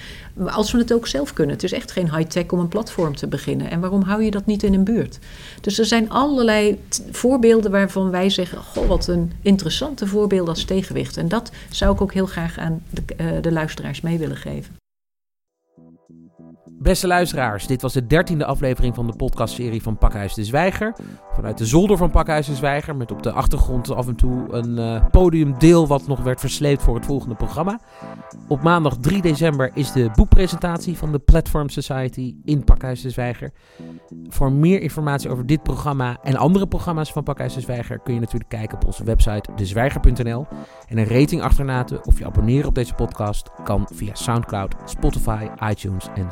als 0.45 0.72
we 0.72 0.78
het 0.78 0.93
ook 0.93 1.08
zelf 1.08 1.34
kunnen? 1.34 1.55
Het 1.55 1.64
is 1.64 1.72
echt 1.72 1.91
geen 1.91 2.16
high-tech 2.16 2.47
om 2.47 2.60
een 2.60 2.68
platform 2.68 3.16
te 3.16 3.28
beginnen. 3.28 3.70
En 3.70 3.80
waarom 3.80 4.01
hou 4.01 4.24
je 4.24 4.32
dat 4.32 4.45
niet 4.45 4.64
in 4.64 4.74
een 4.74 4.84
buurt? 4.84 5.20
Dus 5.62 5.80
er 5.80 5.86
zijn 5.86 6.10
allerlei 6.10 6.80
voorbeelden 7.12 7.72
waarvan 7.72 8.10
wij 8.10 8.30
zeggen: 8.30 8.58
goh, 8.58 8.88
wat 8.88 9.08
een 9.08 9.32
interessante 9.41 10.08
voorbeelden 10.08 10.53
als 10.53 10.64
tegenwicht. 10.64 11.18
En 11.18 11.28
dat 11.28 11.51
zou 11.70 11.93
ik 11.93 12.01
ook 12.01 12.14
heel 12.14 12.26
graag 12.26 12.58
aan 12.58 12.82
de, 12.89 13.01
uh, 13.22 13.41
de 13.41 13.51
luisteraars 13.51 14.01
mee 14.01 14.18
willen 14.18 14.38
geven. 14.38 14.87
Beste 16.80 17.07
luisteraars, 17.07 17.67
dit 17.67 17.82
was 17.82 17.93
de 17.93 18.07
dertiende 18.07 18.45
aflevering 18.45 18.95
van 18.95 19.07
de 19.07 19.15
podcastserie 19.15 19.82
van 19.82 19.97
Pakhuis 19.97 20.34
de 20.34 20.43
Zwijger. 20.43 20.95
Vanuit 21.34 21.57
de 21.57 21.65
zolder 21.65 21.97
van 21.97 22.11
Pakhuis 22.11 22.47
de 22.47 22.55
Zwijger, 22.55 22.95
met 22.95 23.11
op 23.11 23.23
de 23.23 23.32
achtergrond 23.32 23.91
af 23.91 24.07
en 24.07 24.15
toe 24.15 24.45
een 24.51 24.78
uh, 24.78 25.05
podiumdeel 25.11 25.88
wat 25.88 26.07
nog 26.07 26.19
werd 26.19 26.39
versleept 26.39 26.82
voor 26.82 26.95
het 26.95 27.05
volgende 27.05 27.36
programma. 27.36 27.80
Op 28.47 28.61
maandag 28.61 28.97
3 28.97 29.21
december 29.21 29.71
is 29.73 29.91
de 29.91 30.09
boekpresentatie 30.15 30.97
van 30.97 31.11
de 31.11 31.19
Platform 31.19 31.69
Society 31.69 32.36
in 32.43 32.63
Pakhuis 32.63 33.01
de 33.01 33.09
Zwijger. 33.09 33.51
Voor 34.28 34.51
meer 34.51 34.82
informatie 34.82 35.30
over 35.30 35.45
dit 35.45 35.63
programma 35.63 36.17
en 36.23 36.36
andere 36.36 36.67
programma's 36.67 37.11
van 37.11 37.23
Pakhuis 37.23 37.53
de 37.53 37.61
Zwijger 37.61 37.99
kun 37.99 38.13
je 38.13 38.19
natuurlijk 38.19 38.49
kijken 38.49 38.78
op 38.78 38.86
onze 38.86 39.03
website 39.03 39.49
dezwijger.nl. 39.55 40.47
En 40.88 40.97
een 40.97 41.07
rating 41.07 41.41
achterlaten 41.41 42.05
of 42.05 42.19
je 42.19 42.25
abonneren 42.25 42.67
op 42.67 42.75
deze 42.75 42.93
podcast 42.93 43.49
kan 43.63 43.88
via 43.93 44.15
Soundcloud, 44.15 44.75
Spotify, 44.86 45.47
iTunes 45.69 46.07
en 46.15 46.32